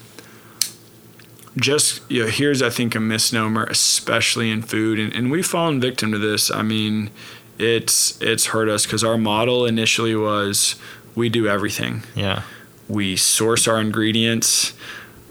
just 1.57 2.01
you 2.09 2.23
know, 2.23 2.29
here's 2.29 2.61
I 2.61 2.69
think 2.69 2.95
a 2.95 2.99
misnomer, 2.99 3.65
especially 3.65 4.49
in 4.49 4.61
food, 4.61 4.99
and, 4.99 5.13
and 5.13 5.31
we've 5.31 5.45
fallen 5.45 5.81
victim 5.81 6.11
to 6.11 6.17
this. 6.17 6.51
I 6.51 6.61
mean, 6.61 7.09
it's 7.57 8.19
it's 8.21 8.47
hurt 8.47 8.69
us 8.69 8.85
because 8.85 9.03
our 9.03 9.17
model 9.17 9.65
initially 9.65 10.15
was 10.15 10.75
we 11.15 11.29
do 11.29 11.47
everything. 11.47 12.03
Yeah. 12.15 12.43
We 12.87 13.17
source 13.17 13.67
our 13.67 13.81
ingredients, 13.81 14.73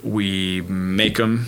we 0.03 0.61
make 0.63 1.17
them, 1.17 1.47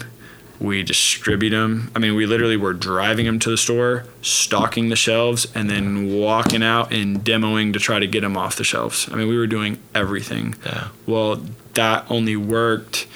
we 0.60 0.82
distribute 0.82 1.50
them. 1.50 1.90
I 1.94 1.98
mean, 1.98 2.14
we 2.14 2.24
literally 2.24 2.56
were 2.56 2.72
driving 2.72 3.26
them 3.26 3.38
to 3.40 3.50
the 3.50 3.58
store, 3.58 4.04
stocking 4.22 4.88
the 4.88 4.96
shelves, 4.96 5.46
and 5.54 5.68
then 5.68 6.14
walking 6.14 6.62
out 6.62 6.92
and 6.92 7.18
demoing 7.18 7.72
to 7.74 7.78
try 7.78 7.98
to 7.98 8.06
get 8.06 8.22
them 8.22 8.36
off 8.36 8.56
the 8.56 8.64
shelves. 8.64 9.08
I 9.12 9.16
mean, 9.16 9.28
we 9.28 9.36
were 9.36 9.46
doing 9.46 9.78
everything. 9.94 10.54
Yeah. 10.64 10.88
Well, 11.06 11.42
that 11.74 12.10
only 12.10 12.36
worked 12.36 13.06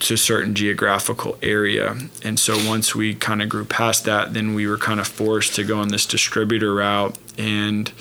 to 0.00 0.14
a 0.14 0.16
certain 0.16 0.54
geographical 0.54 1.36
area. 1.42 1.96
And 2.22 2.38
so 2.38 2.56
once 2.68 2.94
we 2.94 3.14
kind 3.14 3.42
of 3.42 3.48
grew 3.48 3.64
past 3.64 4.04
that, 4.04 4.34
then 4.34 4.54
we 4.54 4.66
were 4.66 4.78
kind 4.78 5.00
of 5.00 5.08
forced 5.08 5.54
to 5.56 5.64
go 5.64 5.78
on 5.78 5.88
this 5.88 6.06
distributor 6.06 6.74
route. 6.74 7.16
And 7.36 7.92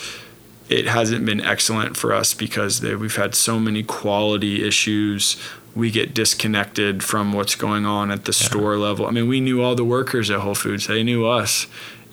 it 0.70 0.88
hasn't 0.88 1.26
been 1.26 1.42
excellent 1.42 1.98
for 1.98 2.14
us 2.14 2.34
because 2.34 2.82
they, 2.82 2.96
we've 2.96 3.16
had 3.16 3.34
so 3.36 3.60
many 3.60 3.84
quality 3.84 4.68
issues. 4.68 5.38
We 5.76 5.92
get 5.92 6.14
disconnected 6.14 7.04
from 7.04 7.34
what's 7.34 7.56
going 7.56 7.86
on 7.86 8.12
at 8.12 8.26
the 8.26 8.34
store 8.34 8.78
level. 8.78 9.06
I 9.06 9.12
mean, 9.12 9.28
we 9.28 9.40
knew 9.40 9.62
all 9.62 9.76
the 9.76 9.86
workers 9.86 10.30
at 10.30 10.42
Whole 10.42 10.56
Foods, 10.56 10.88
they 10.88 11.04
knew 11.04 11.26
us. 11.26 11.68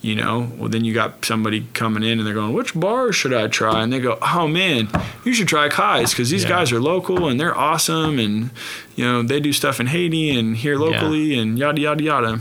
You 0.05 0.17
know, 0.17 0.53
well, 0.59 0.69
then 0.69 0.85
you 0.85 0.93
got 0.93 1.25
somebody 1.25 1.67
coming 1.73 2.03
in 2.03 2.19
and 2.19 2.27
they're 2.27 2.35
going, 2.35 2.53
which 2.53 2.79
bar 2.79 3.11
should 3.11 3.33
I 3.33 3.47
try? 3.49 3.83
And 3.83 3.91
they 3.91 4.01
go, 4.01 4.19
oh 4.21 4.47
man, 4.47 4.91
you 5.25 5.33
should 5.33 5.49
try 5.49 5.71
Kize 5.71 6.11
because 6.11 6.29
these 6.29 6.43
Yeah. 6.43 6.51
guys 6.51 6.73
are 6.73 6.81
local 6.81 7.27
and 7.27 7.41
they're 7.41 7.57
awesome. 7.57 8.19
And, 8.19 8.51
you 8.97 9.05
know, 9.07 9.23
they 9.23 9.41
do 9.41 9.51
stuff 9.55 9.81
in 9.81 9.87
Haiti 9.87 10.37
and 10.39 10.59
here 10.59 10.77
locally 10.77 11.39
and 11.39 11.59
yada, 11.59 11.81
yada, 11.81 12.03
yada. 12.05 12.41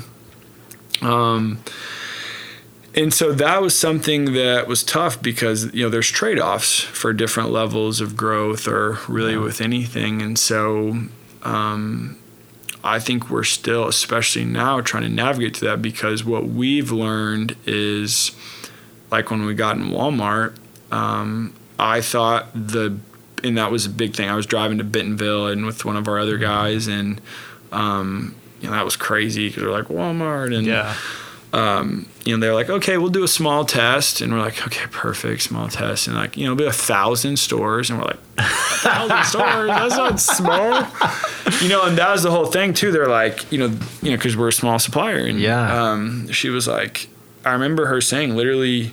Um, 1.01 1.59
and 2.93 3.13
so 3.13 3.31
that 3.31 3.61
was 3.61 3.79
something 3.79 4.33
that 4.33 4.67
was 4.67 4.83
tough 4.83 5.21
because 5.21 5.73
you 5.73 5.83
know 5.83 5.89
there's 5.89 6.11
trade-offs 6.11 6.81
for 6.81 7.13
different 7.13 7.49
levels 7.49 8.01
of 8.01 8.15
growth 8.17 8.67
or 8.67 8.99
really 9.07 9.35
with 9.37 9.61
anything 9.61 10.21
and 10.21 10.37
so 10.37 10.97
um, 11.41 12.17
i 12.83 12.99
think 12.99 13.29
we're 13.29 13.43
still 13.43 13.87
especially 13.87 14.45
now 14.45 14.81
trying 14.81 15.03
to 15.03 15.09
navigate 15.09 15.53
to 15.53 15.65
that 15.65 15.81
because 15.81 16.23
what 16.23 16.45
we've 16.45 16.91
learned 16.91 17.55
is 17.65 18.31
like 19.11 19.29
when 19.31 19.45
we 19.45 19.53
got 19.53 19.75
in 19.77 19.83
walmart 19.89 20.55
um, 20.91 21.53
i 21.79 22.01
thought 22.01 22.47
the 22.53 22.97
and 23.43 23.57
that 23.57 23.71
was 23.71 23.85
a 23.85 23.89
big 23.89 24.15
thing 24.15 24.29
i 24.29 24.35
was 24.35 24.45
driving 24.45 24.77
to 24.77 24.83
bentonville 24.83 25.47
and 25.47 25.65
with 25.65 25.85
one 25.85 25.97
of 25.97 26.07
our 26.07 26.19
other 26.19 26.37
guys 26.37 26.87
and 26.87 27.19
um, 27.71 28.35
you 28.61 28.67
know 28.69 28.75
that 28.75 28.85
was 28.85 28.95
crazy 28.95 29.47
because 29.47 29.63
we're 29.63 29.71
like 29.71 29.85
walmart 29.87 30.55
and 30.55 30.65
Yeah. 30.67 30.95
Um, 31.53 32.07
you 32.25 32.35
know, 32.35 32.41
they're 32.41 32.53
like, 32.55 32.69
okay, 32.69 32.97
we'll 32.97 33.09
do 33.11 33.23
a 33.23 33.27
small 33.27 33.63
test, 33.63 34.21
and 34.21 34.33
we're 34.33 34.39
like, 34.39 34.65
okay, 34.67 34.85
perfect, 34.91 35.43
small 35.43 35.67
test, 35.69 36.07
and 36.07 36.15
like, 36.15 36.35
you 36.35 36.45
know, 36.47 36.55
be 36.55 36.65
a 36.65 36.71
thousand 36.71 37.37
stores, 37.37 37.89
and 37.89 37.99
we're 37.99 38.05
like, 38.05 38.19
a 38.39 38.43
thousand 38.43 39.23
stores, 39.25 39.67
that's 39.69 39.95
not 39.95 40.19
small, 40.19 40.87
you 41.61 41.69
know, 41.69 41.83
and 41.85 41.97
that 41.97 42.11
was 42.11 42.23
the 42.23 42.31
whole 42.31 42.47
thing 42.47 42.73
too. 42.73 42.91
They're 42.91 43.07
like, 43.07 43.49
you 43.51 43.59
know, 43.59 43.67
you 44.01 44.11
know, 44.11 44.17
because 44.17 44.35
we're 44.35 44.47
a 44.49 44.53
small 44.53 44.79
supplier, 44.79 45.17
and 45.17 45.39
Yeah. 45.39 45.91
um, 45.91 46.27
she 46.31 46.49
was 46.49 46.67
like, 46.67 47.07
I 47.45 47.51
remember 47.53 47.85
her 47.85 48.01
saying, 48.01 48.35
literally, 48.35 48.91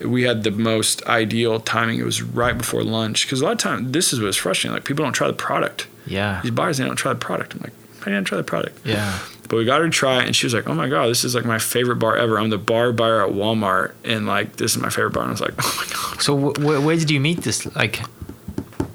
we 0.00 0.22
had 0.22 0.44
the 0.44 0.50
most 0.52 1.02
ideal 1.06 1.58
timing. 1.60 1.98
It 1.98 2.04
was 2.04 2.22
right 2.22 2.56
before 2.56 2.84
lunch, 2.84 3.26
because 3.26 3.40
a 3.40 3.44
lot 3.44 3.52
of 3.52 3.58
time, 3.58 3.90
this 3.92 4.12
is 4.12 4.20
what's 4.20 4.36
frustrating. 4.36 4.74
Like, 4.74 4.84
people 4.84 5.04
don't 5.04 5.12
try 5.12 5.26
the 5.26 5.32
product. 5.32 5.88
Yeah. 6.06 6.40
These 6.42 6.52
buyers, 6.52 6.78
they 6.78 6.84
don't 6.84 6.96
try 6.96 7.12
the 7.12 7.18
product. 7.18 7.54
I'm 7.54 7.60
like, 7.62 7.72
I 8.02 8.04
didn't 8.06 8.24
try 8.26 8.38
the 8.38 8.44
product. 8.44 8.78
Yeah. 8.86 9.18
But 9.50 9.56
we 9.56 9.64
got 9.66 9.80
her 9.80 9.86
to 9.86 9.90
try 9.90 10.20
it, 10.22 10.26
and 10.26 10.34
she 10.34 10.46
was 10.46 10.54
like, 10.54 10.66
"Oh 10.68 10.74
my 10.74 10.88
god, 10.88 11.08
this 11.08 11.24
is 11.24 11.34
like 11.34 11.44
my 11.44 11.58
favorite 11.58 11.96
bar 11.96 12.16
ever." 12.16 12.38
I'm 12.38 12.48
the 12.50 12.56
bar 12.56 12.92
buyer 12.92 13.26
at 13.26 13.32
Walmart, 13.34 13.92
and 14.04 14.24
like 14.26 14.56
this 14.56 14.76
is 14.76 14.78
my 14.80 14.88
favorite 14.88 15.12
bar. 15.12 15.24
And 15.24 15.30
I 15.30 15.32
was 15.32 15.40
like, 15.42 15.54
"Oh 15.58 15.74
my 15.76 15.92
god." 15.92 16.22
So 16.22 16.36
wh- 16.38 16.56
wh- 16.56 16.84
where 16.86 16.96
did 16.96 17.10
you 17.10 17.20
meet 17.20 17.42
this? 17.42 17.66
Like, 17.76 18.00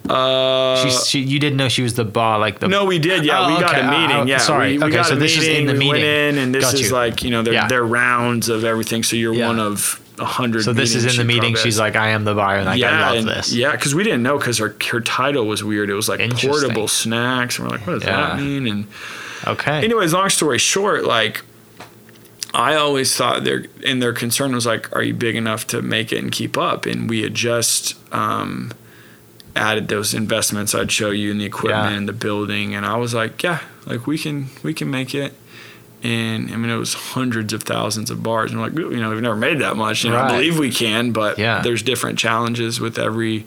Uh, 0.09 0.75
she, 0.83 0.89
she, 0.91 1.19
you 1.19 1.39
didn't 1.39 1.57
know 1.57 1.67
she 1.67 1.81
was 1.81 1.95
the 1.95 2.05
bar, 2.05 2.37
like 2.39 2.59
the. 2.59 2.67
no, 2.67 2.85
we 2.85 2.99
did. 2.99 3.25
Yeah, 3.25 3.39
Oh, 3.47 3.53
we 3.55 3.59
got 3.59 3.73
a 3.79 3.83
meeting. 3.89 4.15
Uh, 4.17 4.25
yeah, 4.25 4.37
sorry. 4.37 4.73
We, 4.73 4.77
we 4.77 4.83
Okay, 4.85 4.95
got 4.97 5.05
so 5.07 5.15
this 5.15 5.35
is 5.35 5.47
in 5.47 5.65
the 5.65 5.73
we 5.73 5.79
Went 5.89 5.93
meeting. 5.93 6.05
in, 6.09 6.37
and 6.37 6.55
this 6.55 6.73
is 6.73 6.91
like 6.91 7.23
you 7.23 7.31
know, 7.31 7.41
they're, 7.41 7.53
Yeah. 7.53 7.67
they're 7.67 7.83
rounds 7.83 8.47
of 8.49 8.63
everything. 8.63 9.01
So 9.03 9.15
you're 9.15 9.33
Yeah. 9.33 9.47
one 9.47 9.59
of 9.59 9.99
a 10.19 10.25
hundred. 10.25 10.63
So 10.63 10.73
this 10.73 10.93
is 10.95 11.05
in 11.05 11.17
the 11.17 11.23
meeting. 11.25 11.55
She's 11.55 11.79
like, 11.79 11.95
I 11.95 12.09
am 12.09 12.23
the 12.23 12.35
buyer, 12.35 12.57
and 12.57 12.65
like, 12.67 12.81
I 12.83 13.09
love 13.09 13.17
and- 13.17 13.27
this. 13.27 13.51
Yeah, 13.51 13.71
because 13.71 13.95
we 13.95 14.03
didn't 14.03 14.21
know 14.23 14.37
because 14.37 14.59
her 14.59 14.75
her 14.91 15.01
title 15.01 15.47
was 15.47 15.63
weird. 15.63 15.89
It 15.89 15.95
was 15.95 16.07
like 16.07 16.19
portable 16.37 16.87
snacks, 16.87 17.57
and 17.59 17.67
we're 17.67 17.77
like, 17.77 17.87
what 17.87 17.93
does 17.93 18.03
Yeah. 18.03 18.15
that 18.35 18.39
mean? 18.39 18.67
And 18.67 18.87
Okay. 19.45 19.83
anyways, 19.83 20.13
long 20.13 20.29
story 20.29 20.57
short, 20.59 21.03
like 21.05 21.43
I 22.53 22.75
always 22.75 23.15
thought 23.15 23.43
their 23.43 23.65
and 23.85 24.01
their 24.01 24.13
concern 24.13 24.53
was 24.55 24.65
like, 24.65 24.93
are 24.95 25.03
you 25.03 25.13
big 25.13 25.35
enough 25.35 25.67
to 25.67 25.81
make 25.81 26.11
it 26.13 26.19
and 26.23 26.31
keep 26.31 26.57
up? 26.57 26.85
And 26.85 27.09
we 27.09 27.21
had 27.21 27.33
just 27.33 27.95
um, 28.13 28.71
added 29.55 29.87
those 29.89 30.13
investments 30.13 30.73
I'd 30.73 30.91
show 30.91 31.11
you 31.11 31.31
in 31.31 31.37
the 31.37 31.45
equipment 31.45 31.91
Yeah. 31.91 31.97
and 31.97 32.07
the 32.07 32.13
building, 32.13 32.73
and 32.75 32.85
I 32.85 32.95
was 32.97 33.13
like, 33.13 33.43
yeah, 33.43 33.59
like 33.85 34.07
we 34.07 34.17
can 34.17 34.47
we 34.63 34.73
can 34.73 34.89
make 34.89 35.13
it. 35.13 35.33
And 36.03 36.51
I 36.51 36.55
mean, 36.57 36.69
it 36.69 36.77
was 36.77 36.93
hundreds 36.93 37.51
of 37.51 37.63
thousands 37.63 38.11
of 38.11 38.21
bars, 38.21 38.51
and 38.51 38.59
we're 38.61 38.67
like, 38.67 38.77
you 38.77 38.97
know, 39.01 39.09
we've 39.09 39.21
never 39.21 39.35
made 39.35 39.59
that 39.59 39.75
much. 39.75 40.03
You 40.03 40.11
know, 40.11 40.17
Right. 40.17 40.31
I 40.31 40.35
believe 40.35 40.57
we 40.59 40.69
can, 40.71 41.11
but 41.11 41.37
Yeah. 41.39 41.61
there's 41.61 41.81
different 41.81 42.19
challenges 42.19 42.79
with 42.79 42.97
every 42.99 43.45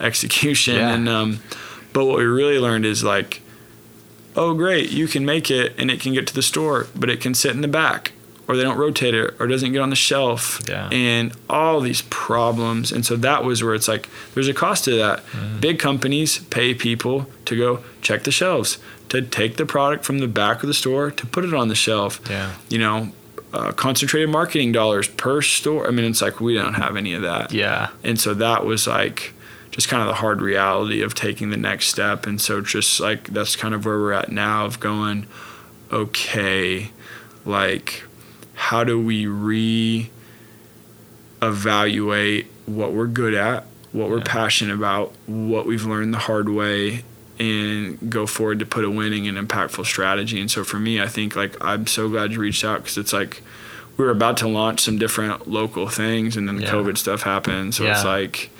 execution. 0.00 0.76
Yeah. 0.76 0.94
And 0.94 1.08
um, 1.08 1.40
but 1.92 2.06
what 2.06 2.16
we 2.18 2.24
really 2.24 2.58
learned 2.58 2.86
is 2.86 3.04
like 3.04 3.42
oh 4.38 4.54
great 4.54 4.90
you 4.90 5.06
can 5.06 5.24
make 5.24 5.50
it 5.50 5.74
and 5.78 5.90
it 5.90 6.00
can 6.00 6.12
get 6.14 6.26
to 6.26 6.34
the 6.34 6.42
store 6.52 6.86
but 6.94 7.10
it 7.10 7.20
can 7.20 7.34
sit 7.34 7.50
in 7.56 7.60
the 7.60 7.68
back 7.82 8.12
or 8.46 8.56
they 8.56 8.62
don't 8.62 8.78
rotate 8.78 9.14
it 9.14 9.34
or 9.38 9.46
doesn't 9.46 9.72
get 9.72 9.80
on 9.82 9.90
the 9.90 9.96
shelf 9.96 10.42
Yeah. 10.66 10.88
and 10.90 11.32
all 11.50 11.80
these 11.80 12.02
problems 12.32 12.92
and 12.92 13.04
so 13.04 13.14
that 13.16 13.44
was 13.44 13.62
where 13.62 13.74
it's 13.74 13.88
like 13.88 14.08
there's 14.34 14.48
a 14.48 14.54
cost 14.54 14.84
to 14.84 14.92
that 14.96 15.18
Mm. 15.26 15.60
big 15.60 15.78
companies 15.78 16.38
pay 16.50 16.72
people 16.74 17.26
to 17.46 17.56
go 17.56 17.80
check 18.00 18.24
the 18.24 18.32
shelves 18.32 18.78
to 19.10 19.20
take 19.22 19.56
the 19.56 19.66
product 19.66 20.04
from 20.04 20.18
the 20.20 20.28
back 20.28 20.62
of 20.62 20.66
the 20.68 20.74
store 20.74 21.10
to 21.10 21.26
put 21.26 21.44
it 21.44 21.52
on 21.54 21.68
the 21.68 21.74
shelf 21.74 22.20
Yeah. 22.30 22.52
you 22.70 22.78
know 22.78 23.12
uh, 23.52 23.72
concentrated 23.72 24.28
marketing 24.30 24.72
dollars 24.72 25.08
per 25.08 25.40
store 25.42 25.86
i 25.88 25.90
mean 25.90 26.04
it's 26.04 26.20
like 26.22 26.38
we 26.40 26.54
don't 26.54 26.74
have 26.84 26.96
any 26.96 27.12
of 27.14 27.22
that 27.22 27.50
Yeah. 27.52 27.88
and 28.04 28.20
so 28.20 28.34
that 28.34 28.64
was 28.66 28.86
like 28.86 29.32
just 29.78 29.88
kind 29.88 30.02
of 30.02 30.08
the 30.08 30.14
hard 30.14 30.42
reality 30.42 31.02
of 31.02 31.14
taking 31.14 31.50
the 31.50 31.56
next 31.56 31.86
step 31.86 32.26
and 32.26 32.40
so 32.40 32.60
just 32.60 32.98
like 32.98 33.28
that's 33.28 33.54
kind 33.54 33.74
of 33.74 33.84
where 33.86 33.96
we're 33.96 34.12
at 34.12 34.28
now 34.32 34.66
of 34.66 34.80
going 34.80 35.24
okay 35.92 36.90
like 37.44 38.02
how 38.54 38.82
do 38.82 39.00
we 39.00 39.24
re 39.26 40.10
evaluate 41.40 42.46
what 42.66 42.92
we're 42.92 43.06
good 43.06 43.34
at 43.34 43.64
what 43.92 44.10
we're 44.10 44.18
Yeah. 44.18 44.24
passionate 44.26 44.74
about 44.74 45.12
what 45.26 45.64
we've 45.66 45.84
learned 45.86 46.12
the 46.12 46.18
hard 46.18 46.48
way 46.48 47.04
and 47.38 48.10
go 48.10 48.26
forward 48.26 48.58
to 48.58 48.66
put 48.66 48.84
a 48.84 48.90
winning 48.90 49.28
and 49.28 49.38
impactful 49.38 49.86
strategy 49.86 50.40
and 50.40 50.50
so 50.50 50.64
for 50.64 50.78
me 50.80 51.00
i 51.00 51.06
think 51.06 51.36
like 51.36 51.56
i'm 51.64 51.86
so 51.86 52.08
glad 52.08 52.32
you 52.32 52.40
reached 52.40 52.64
out 52.64 52.78
because 52.82 52.98
it's 52.98 53.12
like 53.12 53.42
we 53.96 54.04
were 54.04 54.10
about 54.10 54.36
to 54.38 54.48
launch 54.48 54.80
some 54.80 54.98
different 54.98 55.48
local 55.48 55.88
things 55.88 56.36
and 56.36 56.48
then 56.48 56.56
the 56.56 56.62
Yeah. 56.62 56.72
covid 56.72 56.98
stuff 56.98 57.22
happened 57.22 57.74
so 57.76 57.84
it's 57.86 58.04
like 58.04 58.50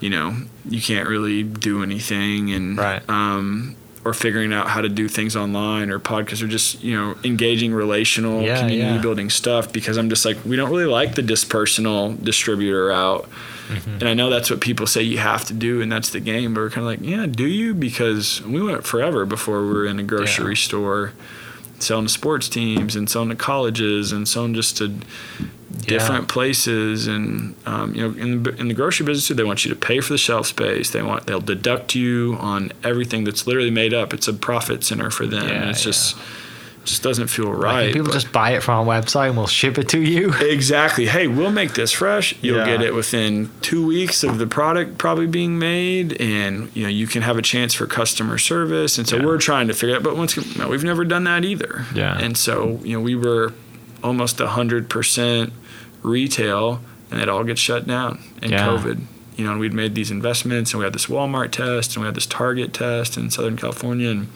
you 0.00 0.10
know 0.10 0.34
you 0.68 0.80
can't 0.80 1.08
really 1.08 1.42
do 1.42 1.82
anything 1.82 2.52
and 2.52 2.76
Right. 2.78 3.02
um 3.08 3.76
or 4.02 4.14
figuring 4.14 4.50
out 4.54 4.66
how 4.68 4.80
to 4.80 4.88
do 4.88 5.08
things 5.08 5.36
online 5.36 5.90
or 5.90 5.98
podcasts 6.00 6.42
or 6.42 6.46
just 6.46 6.82
you 6.82 6.96
know 6.96 7.16
engaging 7.22 7.72
relational 7.74 8.40
Yeah, 8.42 8.58
community 8.60 8.94
yeah. 8.96 9.02
building 9.02 9.28
stuff 9.28 9.70
because 9.72 9.98
I'm 9.98 10.08
just 10.08 10.24
like 10.24 10.38
we 10.44 10.56
don't 10.56 10.70
really 10.70 10.86
like 10.86 11.14
the 11.16 11.22
dispersonal 11.22 12.22
distributor 12.24 12.86
route. 12.86 13.28
Mm-hmm. 13.68 13.90
And 14.00 14.02
I 14.04 14.14
know 14.14 14.30
that's 14.30 14.50
what 14.50 14.60
people 14.60 14.86
say 14.88 15.02
you 15.02 15.18
have 15.18 15.44
to 15.44 15.52
do, 15.54 15.80
and 15.80 15.92
that's 15.92 16.08
the 16.10 16.18
game. 16.18 16.54
But 16.54 16.60
we're 16.62 16.70
kind 16.70 16.80
of 16.84 16.86
like, 16.86 17.08
yeah, 17.08 17.26
do 17.26 17.46
you? 17.46 17.72
Because 17.72 18.42
we 18.42 18.60
went 18.60 18.84
forever 18.84 19.24
before 19.24 19.62
we 19.64 19.68
were 19.72 19.86
in 19.86 20.00
a 20.00 20.02
grocery 20.02 20.54
Yeah. 20.54 20.66
store 20.68 21.12
selling 21.78 22.06
to 22.06 22.12
sports 22.12 22.48
teams 22.48 22.96
and 22.96 23.08
selling 23.08 23.28
to 23.28 23.36
colleges 23.36 24.10
and 24.10 24.26
selling 24.26 24.54
just 24.54 24.76
to 24.78 24.92
different 25.86 26.28
places. 26.28 27.06
And 27.06 27.54
um, 27.66 27.94
you 27.94 28.02
know, 28.08 28.18
in 28.18 28.42
the, 28.42 28.54
in 28.56 28.68
the 28.68 28.74
grocery 28.74 29.06
business, 29.06 29.26
too, 29.28 29.34
they 29.34 29.44
want 29.44 29.64
you 29.64 29.70
to 29.70 29.76
pay 29.76 30.00
for 30.00 30.12
the 30.12 30.18
shelf 30.18 30.46
space. 30.46 30.90
They 30.90 31.02
want 31.02 31.26
they'll 31.26 31.40
deduct 31.40 31.94
you 31.94 32.36
on 32.40 32.72
everything 32.84 33.24
that's 33.24 33.46
literally 33.46 33.70
made 33.70 33.94
up. 33.94 34.12
It's 34.14 34.28
a 34.28 34.34
profit 34.34 34.84
center 34.84 35.10
for 35.10 35.26
them. 35.26 35.48
Yeah, 35.48 35.54
and 35.54 35.70
it's 35.70 35.80
yeah. 35.80 35.90
just 35.92 36.16
just 36.84 37.02
doesn't 37.02 37.26
feel 37.26 37.52
Like, 37.52 37.62
right. 37.62 37.92
people 37.92 38.10
just 38.10 38.32
buy 38.32 38.52
it 38.52 38.62
from 38.62 38.88
our 38.88 39.00
website 39.02 39.28
and 39.28 39.36
we'll 39.36 39.46
ship 39.46 39.76
it 39.76 39.90
to 39.90 40.00
you. 40.00 40.32
Exactly. 40.40 41.06
Hey, 41.06 41.26
we'll 41.26 41.50
make 41.52 41.74
this 41.74 41.92
fresh. 41.92 42.34
You'll 42.40 42.56
Yeah. 42.58 42.64
get 42.78 42.80
it 42.82 42.94
within 42.94 43.50
two 43.60 43.84
weeks 43.86 44.24
of 44.24 44.38
the 44.38 44.46
product 44.46 44.96
probably 44.96 45.26
being 45.26 45.58
made, 45.58 46.18
and 46.20 46.70
you 46.74 46.82
know 46.84 46.88
you 46.88 47.06
can 47.06 47.20
have 47.22 47.36
a 47.36 47.42
chance 47.42 47.74
for 47.74 47.86
customer 47.86 48.38
service. 48.38 48.96
And 48.98 49.06
so 49.06 49.16
Yeah. 49.16 49.26
we're 49.26 49.38
trying 49.38 49.68
to 49.68 49.74
figure 49.74 49.94
out. 49.96 50.02
But 50.02 50.16
once 50.16 50.36
no, 50.56 50.68
we've 50.68 50.82
never 50.84 51.04
done 51.04 51.24
that 51.24 51.44
either. 51.44 51.84
Yeah. 51.94 52.16
And 52.18 52.36
so 52.36 52.80
you 52.82 52.94
know 52.96 53.00
we 53.02 53.14
were 53.14 53.52
almost 54.02 54.38
hundred 54.38 54.88
percent 54.88 55.52
retail, 56.02 56.80
and 57.10 57.20
it 57.20 57.28
all 57.28 57.44
gets 57.44 57.60
shut 57.60 57.86
down 57.86 58.20
in 58.42 58.50
Yeah. 58.52 58.66
COVID. 58.68 59.00
You 59.36 59.44
know, 59.46 59.52
and 59.52 59.60
we'd 59.60 59.72
made 59.72 59.94
these 59.94 60.10
investments, 60.10 60.72
and 60.72 60.78
we 60.80 60.84
had 60.84 60.92
this 60.92 61.06
Walmart 61.06 61.50
test, 61.52 61.94
and 61.96 62.02
we 62.02 62.06
had 62.06 62.14
this 62.14 62.26
Target 62.26 62.74
test 62.74 63.16
in 63.16 63.30
Southern 63.30 63.56
California, 63.56 64.10
and 64.10 64.28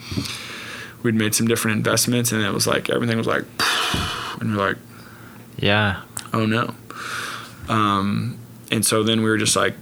we'd 1.02 1.14
made 1.14 1.34
some 1.34 1.46
different 1.46 1.76
investments, 1.76 2.32
and 2.32 2.42
it 2.42 2.52
was 2.52 2.66
like 2.66 2.88
everything 2.88 3.18
was 3.18 3.26
like, 3.26 3.44
and 4.40 4.50
you're 4.50 4.58
like 4.58 4.76
Yeah. 5.58 6.00
oh 6.32 6.46
no. 6.46 6.74
Um, 7.68 8.38
and 8.70 8.84
so 8.84 9.02
then 9.02 9.22
we 9.22 9.30
were 9.30 9.38
just 9.38 9.56
like, 9.56 9.74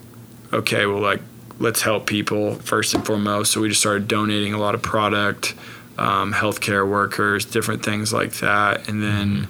okay, 0.53 0.87
well, 0.87 1.01
like, 1.01 1.21
let's 1.59 1.83
help 1.83 2.07
people 2.07 2.57
first 2.57 2.95
and 2.95 3.05
foremost. 3.07 3.53
So 3.53 3.61
we 3.61 3.69
just 3.69 3.81
started 3.81 4.09
donating 4.09 4.53
a 4.55 4.59
lot 4.59 4.75
of 4.75 4.83
product, 4.83 5.55
um, 5.99 6.33
healthcare 6.33 6.89
workers, 6.89 7.45
different 7.45 7.85
things 7.85 8.13
like 8.13 8.35
that. 8.35 8.89
And 8.89 9.03
then 9.03 9.49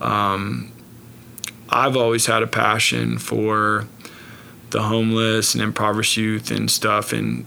um, 0.00 0.70
I've 1.76 1.96
always 1.96 2.26
had 2.26 2.42
a 2.42 2.46
passion 2.46 3.18
for 3.18 3.86
the 4.70 4.82
homeless 4.82 5.54
and 5.54 5.62
impoverished 5.62 6.16
youth 6.16 6.50
and 6.50 6.70
stuff. 6.70 7.12
And 7.12 7.44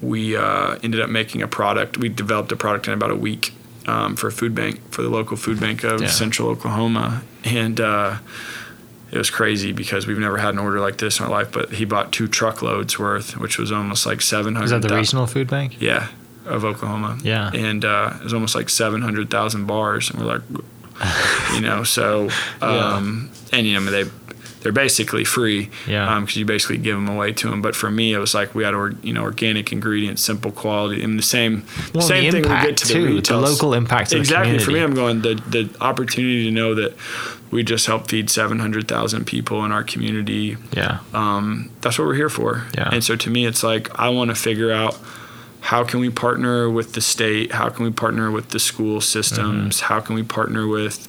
we 0.00 0.36
uh, 0.36 0.78
ended 0.82 1.00
up 1.00 1.10
making 1.10 1.42
a 1.42 1.48
product. 1.48 1.96
We 1.98 2.08
developed 2.08 2.50
a 2.52 2.56
product 2.56 2.86
in 2.88 2.92
about 2.94 3.10
a 3.10 3.16
week 3.16 3.54
um, 3.86 4.16
for 4.16 4.28
a 4.28 4.32
food 4.32 4.54
bank, 4.54 4.80
for 4.92 5.02
the 5.02 5.08
local 5.08 5.36
food 5.36 5.60
bank 5.60 5.84
of 5.84 6.00
Yeah. 6.02 6.08
central 6.08 6.48
Oklahoma. 6.48 7.22
And 7.44 7.80
uh, 7.80 8.18
it 9.10 9.18
was 9.18 9.30
crazy 9.30 9.72
because 9.72 10.06
we've 10.06 10.18
never 10.18 10.38
had 10.38 10.54
an 10.54 10.58
order 10.58 10.80
like 10.80 10.98
this 10.98 11.18
in 11.18 11.24
our 11.24 11.30
life. 11.30 11.50
But 11.52 11.72
he 11.74 11.84
bought 11.84 12.12
two 12.12 12.28
truckloads 12.28 12.98
worth, 12.98 13.36
which 13.38 13.58
was 13.58 13.70
almost 13.72 14.04
like 14.06 14.20
700. 14.20 14.64
Is 14.64 14.70
that 14.70 14.82
the 14.82 14.94
regional 14.94 15.26
food 15.26 15.48
bank? 15.48 15.80
Yeah, 15.80 16.08
of 16.46 16.64
Oklahoma. 16.64 17.18
Yeah. 17.22 17.50
And 17.54 17.84
uh, 17.84 18.14
it 18.20 18.24
was 18.24 18.34
almost 18.34 18.54
like 18.54 18.68
700,000 18.68 19.66
bars. 19.66 20.10
And 20.10 20.18
we're 20.20 20.26
like, 20.26 20.42
you 21.54 21.60
know, 21.60 21.84
so, 21.84 22.28
um, 22.60 23.30
and, 23.52 23.66
you 23.66 23.78
know, 23.78 23.90
they, 23.90 24.04
they're 24.60 24.70
basically 24.72 25.24
free 25.24 25.70
Yeah. 25.88 26.20
because 26.20 26.36
you 26.36 26.44
basically 26.44 26.78
give 26.78 26.94
them 26.94 27.08
away 27.08 27.32
to 27.32 27.50
them. 27.50 27.62
But 27.62 27.74
for 27.74 27.90
me, 27.90 28.14
it 28.14 28.18
was 28.18 28.32
like 28.32 28.54
we 28.54 28.62
had, 28.62 28.74
or, 28.74 28.92
you 29.02 29.12
know, 29.12 29.22
organic 29.22 29.72
ingredients, 29.72 30.22
simple 30.22 30.52
quality, 30.52 31.02
and 31.02 31.18
the 31.18 31.22
same, 31.22 31.64
Well, 31.92 32.02
same 32.02 32.24
the 32.26 32.30
thing 32.30 32.42
we 32.42 32.48
get 32.48 32.76
to 32.78 32.86
the 32.86 32.94
too, 32.94 33.06
the 33.06 33.14
retail. 33.16 33.40
local 33.40 33.74
impact 33.74 34.10
the 34.10 34.18
exactly. 34.18 34.58
For 34.60 34.70
me. 34.70 34.80
I'm 34.80 34.94
going 34.94 35.22
the 35.22 35.34
the 35.48 35.68
opportunity 35.80 36.44
to 36.44 36.50
know 36.52 36.74
that 36.76 36.94
we 37.50 37.62
just 37.64 37.86
helped 37.86 38.08
feed 38.10 38.30
700,000 38.30 39.26
people 39.26 39.64
in 39.64 39.72
our 39.72 39.82
community 39.84 40.56
Yeah. 40.74 41.00
um, 41.12 41.70
that's 41.80 41.98
what 41.98 42.06
we're 42.06 42.14
here 42.14 42.30
for. 42.30 42.64
Yeah. 42.74 42.88
And 42.92 43.02
so 43.02 43.16
to 43.16 43.30
me, 43.30 43.44
it's 43.46 43.62
like 43.64 43.90
I 43.98 44.10
want 44.10 44.30
to 44.30 44.36
figure 44.36 44.70
out 44.72 44.96
how 45.62 45.84
can 45.84 46.00
we 46.00 46.10
partner 46.10 46.68
with 46.68 46.92
the 46.94 47.00
state? 47.00 47.52
How 47.52 47.68
can 47.68 47.84
we 47.84 47.90
partner 47.92 48.30
with 48.30 48.50
the 48.50 48.58
school 48.60 49.00
systems? 49.00 49.76
Mm-hmm. 49.78 49.86
How 49.92 50.00
can 50.00 50.14
we 50.14 50.22
partner 50.22 50.66
with 50.66 51.08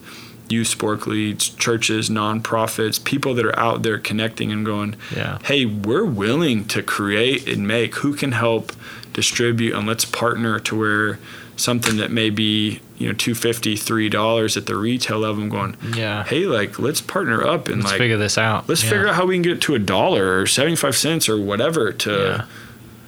youth 0.49 0.68
sport 0.68 1.08
leagues, 1.08 1.49
churches, 1.49 2.10
nonprofits, 2.10 3.04
people 3.04 3.34
that 3.34 3.45
are 3.45 3.58
out 3.58 3.82
there 3.84 3.97
connecting 3.97 4.51
and 4.51 4.66
going, 4.66 4.95
Yeah. 5.16 5.39
hey, 5.43 5.66
we're 5.66 6.06
willing 6.06 6.66
to 6.66 6.84
create 6.84 7.47
and 7.47 7.68
make. 7.68 7.95
Who 7.95 8.14
can 8.16 8.34
help 8.34 8.72
distribute? 9.14 9.74
And 9.76 9.88
let's 9.88 10.06
partner 10.06 10.60
to 10.60 10.78
where 10.78 11.20
something 11.56 11.97
that 11.97 12.10
may 12.12 12.30
be 12.32 12.80
you 12.97 13.08
know 13.08 13.14
two 13.14 13.36
fifty, 13.36 13.76
three 13.76 14.10
dollars 14.10 14.56
at 14.58 14.66
the 14.66 14.76
retail 14.76 15.20
level. 15.20 15.43
I'm 15.43 15.49
going, 15.49 15.78
Yeah. 15.95 16.24
hey, 16.24 16.45
like 16.45 16.78
let's 16.80 17.01
partner 17.01 17.45
up 17.45 17.68
and 17.68 17.78
Let's 17.82 17.91
like 17.91 17.97
figure 17.99 18.18
this 18.18 18.38
out. 18.38 18.68
let's 18.70 18.84
Yeah. 18.84 18.89
figure 18.91 19.08
out 19.08 19.16
how 19.16 19.26
we 19.26 19.36
can 19.36 19.41
get 19.43 19.51
it 19.54 19.62
to 19.62 19.76
a 19.76 19.80
dollar 19.80 20.39
or 20.39 20.47
75 20.47 20.95
cents 20.95 21.28
or 21.30 21.38
whatever 21.39 21.91
to 21.91 22.12
Yeah. 22.12 22.45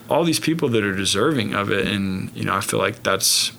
All 0.10 0.24
these 0.24 0.40
people 0.40 0.70
that 0.70 0.84
are 0.84 0.96
deserving 0.96 1.54
of 1.54 1.72
it 1.72 1.88
and 1.88 2.30
you 2.36 2.44
know 2.44 2.56
i 2.56 2.62
feel 2.62 2.80
like 2.80 3.02
that's 3.04 3.52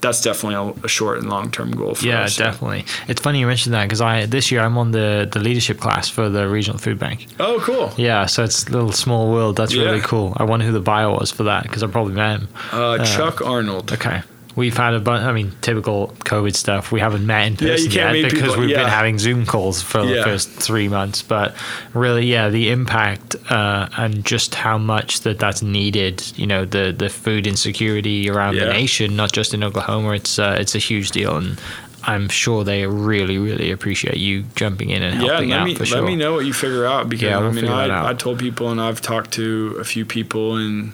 that's 0.00 0.20
definitely 0.20 0.74
a, 0.84 0.86
short 0.88 1.16
and 1.18 1.30
long 1.30 1.50
term 1.50 1.70
goal 1.70 1.94
for 1.94 2.04
Yeah, 2.04 2.24
us 2.24 2.36
definitely. 2.36 2.84
It's 3.08 3.22
funny 3.22 3.40
you 3.40 3.46
mentioned 3.46 3.72
that 3.74 3.84
because 3.84 4.02
I 4.02 4.26
this 4.26 4.52
year 4.52 4.60
I'm 4.60 4.76
on 4.76 4.90
the 4.90 5.26
the 5.32 5.38
leadership 5.38 5.80
class 5.80 6.10
for 6.10 6.28
the 6.28 6.46
regional 6.46 6.78
food 6.78 6.98
bank. 6.98 7.26
oh 7.40 7.58
cool 7.62 7.90
Yeah, 7.96 8.26
so 8.26 8.44
it's 8.44 8.66
a 8.66 8.70
little 8.70 8.92
small 8.92 9.32
world. 9.32 9.56
That's 9.56 9.74
really 9.74 10.02
cool. 10.02 10.34
I 10.36 10.44
wonder 10.44 10.66
who 10.66 10.72
the 10.72 10.80
buyer 10.92 11.10
was 11.10 11.30
for 11.32 11.44
that 11.44 11.62
because 11.62 11.82
I 11.82 11.86
probably 11.86 12.12
met 12.12 12.40
him. 12.40 12.48
uh, 12.72 12.98
chuck 13.02 13.40
arnold 13.40 13.92
Okay. 13.92 14.20
We've 14.56 14.76
had 14.76 14.94
a 14.94 15.00
bunch, 15.00 15.24
I 15.24 15.32
mean, 15.32 15.52
typical 15.62 16.08
COVID 16.20 16.54
stuff. 16.54 16.92
We 16.92 17.00
haven't 17.00 17.26
met 17.26 17.46
in 17.46 17.56
person 17.56 17.90
can't 17.90 18.16
yet 18.16 18.30
because 18.30 18.42
people, 18.42 18.60
we've 18.60 18.70
yeah. 18.70 18.82
been 18.82 18.88
having 18.88 19.18
Zoom 19.18 19.46
calls 19.46 19.82
for 19.82 20.06
the 20.06 20.22
first 20.22 20.50
three 20.50 20.88
months. 20.88 21.22
But 21.22 21.56
really, 21.92 22.26
yeah, 22.26 22.48
the 22.50 22.70
impact 22.70 23.34
uh, 23.50 23.88
and 23.96 24.24
just 24.24 24.54
how 24.54 24.78
much 24.78 25.20
that 25.20 25.38
that's 25.38 25.62
needed, 25.62 26.22
you 26.38 26.46
know, 26.46 26.64
the, 26.64 26.94
the 26.96 27.08
food 27.08 27.46
insecurity 27.46 28.30
around 28.30 28.56
the 28.56 28.66
nation, 28.66 29.16
not 29.16 29.32
just 29.32 29.54
in 29.54 29.64
Oklahoma, 29.64 30.12
it's, 30.12 30.38
uh, 30.38 30.56
it's 30.58 30.74
a 30.74 30.78
huge 30.78 31.10
deal. 31.10 31.36
And 31.36 31.60
I'm 32.06 32.28
sure 32.28 32.64
they 32.64 32.86
really, 32.86 33.38
really 33.38 33.70
appreciate 33.70 34.18
you 34.18 34.44
jumping 34.54 34.90
in 34.90 35.02
and 35.02 35.22
yeah 35.22 35.28
helping 35.28 35.50
let 35.50 35.60
out 35.60 35.64
me 35.64 35.74
for 35.74 35.86
sure. 35.86 36.00
let 36.00 36.06
me 36.06 36.16
know 36.16 36.34
what 36.34 36.44
you 36.44 36.52
figure 36.52 36.84
out 36.84 37.08
because 37.08 37.22
Yeah, 37.22 37.38
we'll 37.38 37.48
i 37.48 37.52
mean 37.52 37.66
out. 37.66 37.90
I, 37.90 38.10
I 38.10 38.14
told 38.14 38.38
people 38.38 38.70
and 38.70 38.80
i've 38.80 39.00
talked 39.00 39.32
to 39.32 39.76
a 39.80 39.84
few 39.84 40.04
people 40.04 40.56
and 40.56 40.92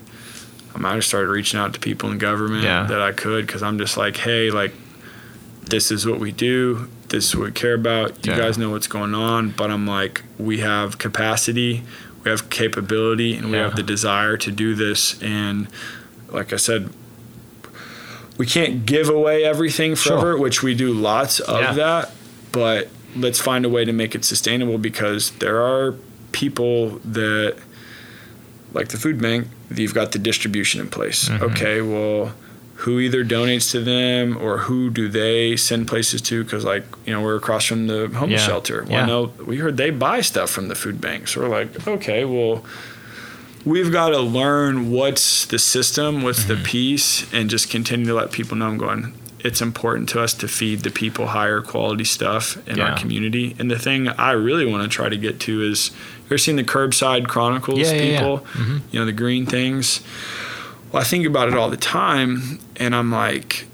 i 0.74 0.78
might 0.78 0.94
have 0.94 1.04
started 1.04 1.28
reaching 1.28 1.58
out 1.58 1.72
to 1.74 1.80
people 1.80 2.10
in 2.10 2.18
government 2.18 2.64
Yeah. 2.64 2.84
that 2.84 3.00
i 3.00 3.12
could 3.12 3.46
because 3.46 3.62
i'm 3.62 3.78
just 3.78 3.96
like 3.96 4.16
hey 4.16 4.50
like 4.50 4.72
this 5.62 5.90
is 5.90 6.06
what 6.06 6.18
we 6.20 6.32
do 6.32 6.88
this 7.08 7.28
is 7.28 7.36
what 7.36 7.44
we 7.46 7.52
care 7.52 7.74
about 7.74 8.24
you 8.26 8.32
Yeah. 8.32 8.38
guys 8.38 8.58
know 8.58 8.70
what's 8.70 8.86
going 8.88 9.14
on 9.14 9.50
but 9.50 9.70
i'm 9.70 9.86
like 9.86 10.22
we 10.38 10.58
have 10.58 10.98
capacity 10.98 11.82
we 12.24 12.30
have 12.30 12.50
capability 12.50 13.34
and 13.36 13.50
we 13.50 13.56
Yeah. 13.56 13.64
have 13.64 13.76
the 13.76 13.82
desire 13.82 14.36
to 14.38 14.50
do 14.52 14.74
this 14.74 15.20
and 15.22 15.68
like 16.28 16.52
i 16.52 16.56
said 16.56 16.90
we 18.38 18.46
can't 18.46 18.86
give 18.86 19.08
away 19.08 19.44
everything 19.44 19.94
Sure. 19.94 20.12
forever 20.18 20.38
which 20.38 20.62
we 20.62 20.74
do 20.74 20.92
lots 20.92 21.40
of 21.40 21.76
that 21.76 22.10
but 22.52 22.88
let's 23.16 23.40
find 23.40 23.64
a 23.64 23.68
way 23.68 23.84
to 23.84 23.92
make 23.92 24.14
it 24.14 24.24
sustainable 24.24 24.78
because 24.78 25.32
there 25.32 25.60
are 25.60 25.94
people 26.32 27.00
that 27.04 27.56
like 28.72 28.88
the 28.88 28.96
food 28.96 29.20
bank 29.20 29.46
you've 29.74 29.94
got 29.94 30.12
the 30.12 30.18
distribution 30.18 30.80
in 30.80 30.88
place 30.88 31.28
Mm-hmm. 31.28 31.44
okay 31.44 31.80
well 31.82 32.32
who 32.84 32.98
either 32.98 33.22
donates 33.24 33.70
to 33.72 33.80
them 33.80 34.38
or 34.38 34.56
who 34.58 34.88
do 34.88 35.06
they 35.08 35.54
send 35.56 35.86
places 35.86 36.22
to 36.22 36.42
because 36.44 36.64
like 36.64 36.84
you 37.06 37.12
know 37.12 37.20
we're 37.22 37.36
across 37.36 37.64
from 37.66 37.86
the 37.88 38.08
homeless 38.08 38.40
Yeah. 38.40 38.46
shelter 38.46 38.82
well 38.84 38.92
Yeah. 38.92 39.06
no 39.06 39.24
we 39.44 39.56
heard 39.58 39.76
they 39.76 39.90
buy 39.90 40.20
stuff 40.22 40.50
from 40.50 40.68
the 40.68 40.74
food 40.74 41.00
bank 41.00 41.28
so 41.28 41.40
we're 41.42 41.48
like 41.48 41.86
okay 41.86 42.24
well 42.24 42.64
we've 43.64 43.92
got 43.92 44.10
to 44.10 44.20
learn 44.20 44.90
what's 44.90 45.44
the 45.46 45.58
system 45.58 46.22
what's 46.22 46.44
Mm-hmm. 46.44 46.62
the 46.62 46.68
piece 46.68 47.30
and 47.34 47.50
just 47.50 47.68
continue 47.70 48.06
to 48.06 48.14
let 48.14 48.32
people 48.32 48.56
know 48.56 48.66
i'm 48.68 48.78
going 48.78 49.12
it's 49.44 49.60
important 49.62 50.08
to 50.10 50.20
us 50.20 50.34
to 50.34 50.46
feed 50.48 50.80
the 50.80 50.90
people 50.90 51.26
higher 51.28 51.60
quality 51.60 52.04
stuff 52.04 52.56
in 52.68 52.76
Yeah. 52.76 52.90
our 52.92 52.98
community 52.98 53.54
and 53.58 53.70
the 53.70 53.78
thing 53.78 54.08
i 54.08 54.32
really 54.32 54.66
want 54.66 54.82
to 54.82 54.88
try 54.88 55.08
to 55.08 55.16
get 55.16 55.40
to 55.40 55.62
is 55.62 55.90
you 55.90 56.26
ever 56.26 56.38
seen 56.38 56.56
the 56.56 56.64
curbside 56.64 57.26
chronicles 57.28 57.78
Yeah, 57.78 57.92
yeah, 57.92 58.02
yeah. 58.02 58.18
people 58.18 58.38
Mhm. 58.54 58.80
you 58.90 59.00
know 59.00 59.06
the 59.06 59.12
green 59.12 59.46
things 59.46 60.00
well 60.92 61.00
i 61.00 61.04
think 61.04 61.26
about 61.26 61.48
it 61.48 61.54
all 61.54 61.70
the 61.70 61.76
time 61.76 62.58
and 62.76 62.94
i'm 62.94 63.10
like 63.10 63.66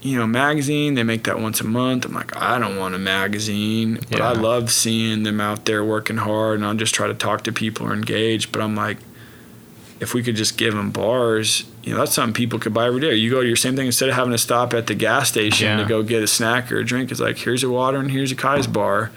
you 0.00 0.16
know 0.16 0.26
magazine 0.26 0.94
they 0.94 1.02
make 1.02 1.24
that 1.24 1.40
once 1.40 1.60
a 1.60 1.64
month 1.64 2.04
i'm 2.04 2.14
like 2.14 2.34
i 2.36 2.58
don't 2.58 2.76
want 2.76 2.94
a 2.94 2.98
magazine 2.98 3.98
but 4.10 4.20
i 4.20 4.32
love 4.32 4.70
seeing 4.70 5.24
them 5.24 5.40
out 5.40 5.64
there 5.64 5.84
working 5.84 6.18
hard 6.18 6.56
and 6.56 6.64
i'll 6.66 6.74
just 6.74 6.94
try 6.94 7.06
to 7.08 7.14
talk 7.14 7.42
to 7.44 7.52
people 7.52 7.86
or 7.86 7.92
engage 7.92 8.50
but 8.52 8.60
i'm 8.62 8.76
like 8.76 8.98
if 10.00 10.14
we 10.14 10.22
could 10.22 10.36
just 10.36 10.56
give 10.56 10.74
them 10.74 10.90
bars 10.92 11.64
you 11.88 11.94
know 11.94 12.00
that's 12.00 12.12
something 12.14 12.34
people 12.34 12.58
could 12.58 12.74
buy 12.74 12.86
every 12.86 13.00
day 13.00 13.14
you 13.14 13.30
go 13.30 13.40
to 13.40 13.46
your 13.46 13.56
same 13.56 13.74
thing 13.76 13.86
instead 13.86 14.08
of 14.10 14.14
having 14.14 14.32
to 14.32 14.38
stop 14.38 14.74
at 14.74 14.86
the 14.86 14.94
gas 14.94 15.28
station 15.30 15.66
Yeah. 15.66 15.76
to 15.82 15.88
go 15.88 16.02
get 16.02 16.22
a 16.22 16.26
snack 16.26 16.70
or 16.70 16.78
a 16.78 16.84
drink 16.84 17.10
it's 17.10 17.20
like 17.20 17.38
here's 17.38 17.64
a 17.64 17.70
water 17.70 17.98
and 17.98 18.10
here's 18.10 18.30
a 18.30 18.36
Kize 18.36 18.70
bar 18.70 19.10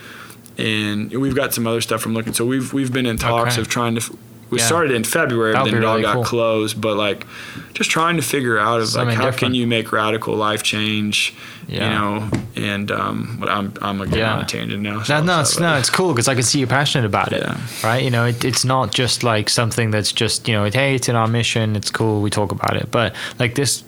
and 0.57 1.11
we've 1.11 1.35
got 1.35 1.53
some 1.53 1.67
other 1.67 1.81
stuff 1.81 2.05
I'm 2.05 2.13
looking 2.13 2.33
so 2.33 2.45
we've 2.45 2.71
we've 2.73 2.91
been 2.93 3.05
in 3.05 3.17
talks 3.17 3.53
Okay. 3.55 3.61
of 3.61 3.67
trying 3.67 3.95
to 3.95 4.17
we 4.51 4.59
Yeah. 4.59 4.65
started 4.67 4.91
in 4.91 5.03
February, 5.03 5.53
but 5.53 5.63
then 5.63 5.73
be 5.73 5.79
it 5.79 5.83
all 5.85 5.99
got 6.01 6.13
cool. 6.15 6.23
closed. 6.23 6.79
But 6.79 6.97
like, 6.97 7.25
just 7.73 7.89
trying 7.89 8.17
to 8.17 8.21
figure 8.21 8.59
out 8.59 8.79
of 8.81 8.93
like 8.93 9.07
how 9.07 9.13
different. 9.25 9.37
can 9.39 9.53
you 9.55 9.65
make 9.65 9.91
radical 9.91 10.35
life 10.35 10.61
change, 10.61 11.33
Yeah. 11.67 11.83
you 11.83 11.89
know? 11.97 12.29
And 12.55 12.91
um, 12.91 13.37
but 13.39 13.49
I'm 13.49 13.73
I'm 13.81 14.01
again 14.01 14.19
Yeah. 14.19 14.33
on 14.35 14.41
a 14.41 14.45
tangent 14.45 14.83
now. 14.83 15.01
so 15.03 15.19
No, 15.19 15.23
no, 15.25 15.39
it's 15.41 15.59
no, 15.59 15.77
it's 15.77 15.89
cool 15.89 16.11
because 16.13 16.27
I 16.27 16.35
can 16.35 16.43
see 16.43 16.59
you're 16.59 16.67
passionate 16.67 17.05
about 17.05 17.31
it, 17.33 17.43
right? 17.83 18.03
You 18.03 18.11
know, 18.11 18.25
it, 18.25 18.43
it's 18.45 18.63
not 18.65 18.93
just 18.93 19.23
like 19.23 19.49
something 19.49 19.89
that's 19.91 20.11
just 20.11 20.47
you 20.47 20.53
know, 20.53 20.65
hey, 20.65 20.95
it's 20.95 21.07
in 21.09 21.15
our 21.15 21.27
mission, 21.27 21.75
it's 21.75 21.89
cool, 21.89 22.21
we 22.21 22.29
talk 22.29 22.51
about 22.51 22.75
it, 22.75 22.89
but 22.91 23.15
like 23.39 23.55
this, 23.55 23.83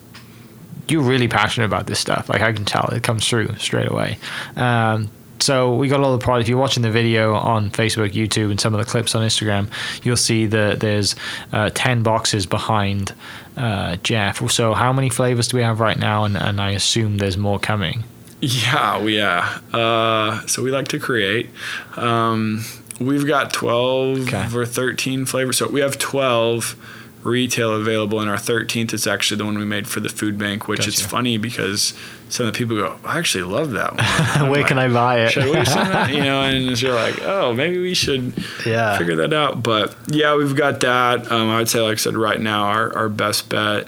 you're 0.87 1.01
really 1.03 1.27
passionate 1.27 1.65
about 1.65 1.87
this 1.87 1.99
stuff. 1.99 2.29
Like 2.29 2.41
I 2.41 2.53
can 2.53 2.65
tell, 2.65 2.85
it 2.93 3.03
comes 3.03 3.27
through 3.27 3.55
straight 3.57 3.89
away. 3.91 4.17
Um, 4.55 5.09
so 5.39 5.75
we 5.75 5.87
got 5.87 5.99
all 5.99 6.17
the 6.17 6.23
product. 6.23 6.43
If 6.45 6.49
you're 6.49 6.57
watching 6.59 6.83
the 6.83 6.91
video 6.91 7.35
on 7.35 7.69
Facebook, 7.71 8.11
YouTube, 8.11 8.49
and 8.51 8.59
some 8.59 8.73
of 8.73 8.79
the 8.79 8.89
clips 8.89 9.15
on 9.15 9.25
Instagram, 9.27 9.67
you'll 10.03 10.15
see 10.17 10.45
that 10.47 10.79
there's 10.79 11.15
uh, 11.51 11.69
ten 11.73 12.03
boxes 12.03 12.45
behind 12.45 13.13
uh, 13.57 13.97
Jeff. 13.97 14.49
So 14.51 14.73
how 14.73 14.93
many 14.93 15.09
flavors 15.09 15.47
do 15.49 15.57
we 15.57 15.63
have 15.63 15.79
right 15.79 15.97
now? 15.97 16.23
And, 16.23 16.37
and 16.37 16.61
I 16.61 16.71
assume 16.71 17.17
there's 17.17 17.37
more 17.37 17.59
coming. 17.59 18.03
Yeah, 18.41 19.01
we 19.01 19.17
yeah. 19.17 19.59
Uh, 19.71 20.45
so 20.47 20.61
we 20.63 20.71
like 20.71 20.89
to 20.89 20.99
create. 20.99 21.49
Um, 21.95 22.63
we've 22.99 23.25
got 23.27 23.53
twelve 23.53 24.19
Okay. 24.27 24.47
or 24.53 24.65
thirteen 24.65 25.25
flavors. 25.25 25.57
So 25.57 25.69
we 25.69 25.81
have 25.81 25.97
twelve 25.97 26.75
retail 27.23 27.73
available, 27.73 28.19
and 28.19 28.29
our 28.29 28.37
thirteenth 28.37 28.93
is 28.93 29.07
actually 29.07 29.37
the 29.37 29.45
one 29.45 29.57
we 29.57 29.65
made 29.65 29.87
for 29.87 29.99
the 29.99 30.09
food 30.09 30.37
bank. 30.37 30.67
Which 30.67 30.87
is 30.87 30.97
Gotcha. 30.97 31.09
funny 31.09 31.37
because 31.37 31.93
some 32.29 32.45
of 32.47 32.53
the 32.53 32.57
people 32.57 32.75
go, 32.75 32.95
"I 33.05 33.17
actually 33.19 33.43
love 33.45 33.71
that 33.71 33.95
one." 34.39 34.49
Where 34.51 34.63
can 34.63 34.77
I 34.77 34.87
buy 34.89 35.21
it? 35.21 35.29
Should 35.31 35.45
we 35.45 35.63
send 35.65 35.89
that? 35.91 36.09
You 36.13 36.21
know, 36.23 36.41
and 36.41 36.79
you're 36.81 36.93
like, 36.93 37.21
"Oh, 37.21 37.53
maybe 37.53 37.79
we 37.79 37.93
should." 37.93 38.33
Yeah. 38.65 38.97
figure 38.97 39.15
that 39.17 39.33
out. 39.33 39.61
But 39.63 39.95
yeah, 40.07 40.35
we've 40.35 40.55
got 40.55 40.79
that. 40.81 41.31
Um, 41.31 41.49
I 41.49 41.57
would 41.57 41.69
say, 41.69 41.79
like 41.81 41.93
I 41.93 41.95
said, 41.95 42.15
right 42.15 42.39
now, 42.39 42.63
our, 42.63 42.95
our 42.95 43.09
best 43.09 43.49
bet 43.49 43.87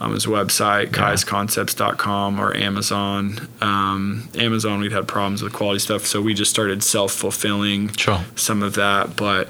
um, 0.00 0.14
is 0.14 0.26
website, 0.26 0.88
kizeconcepts.com 0.90 2.38
or 2.40 2.56
Amazon. 2.56 3.48
Um, 3.60 4.28
Amazon, 4.36 4.80
we'd 4.80 4.92
had 4.92 5.06
problems 5.08 5.42
with 5.42 5.52
quality 5.52 5.78
stuff, 5.78 6.06
so 6.06 6.20
we 6.20 6.34
just 6.34 6.50
started 6.50 6.82
self 6.82 7.12
fulfilling 7.12 7.92
Sure. 7.94 8.20
some 8.34 8.62
of 8.62 8.74
that. 8.74 9.16
But 9.16 9.48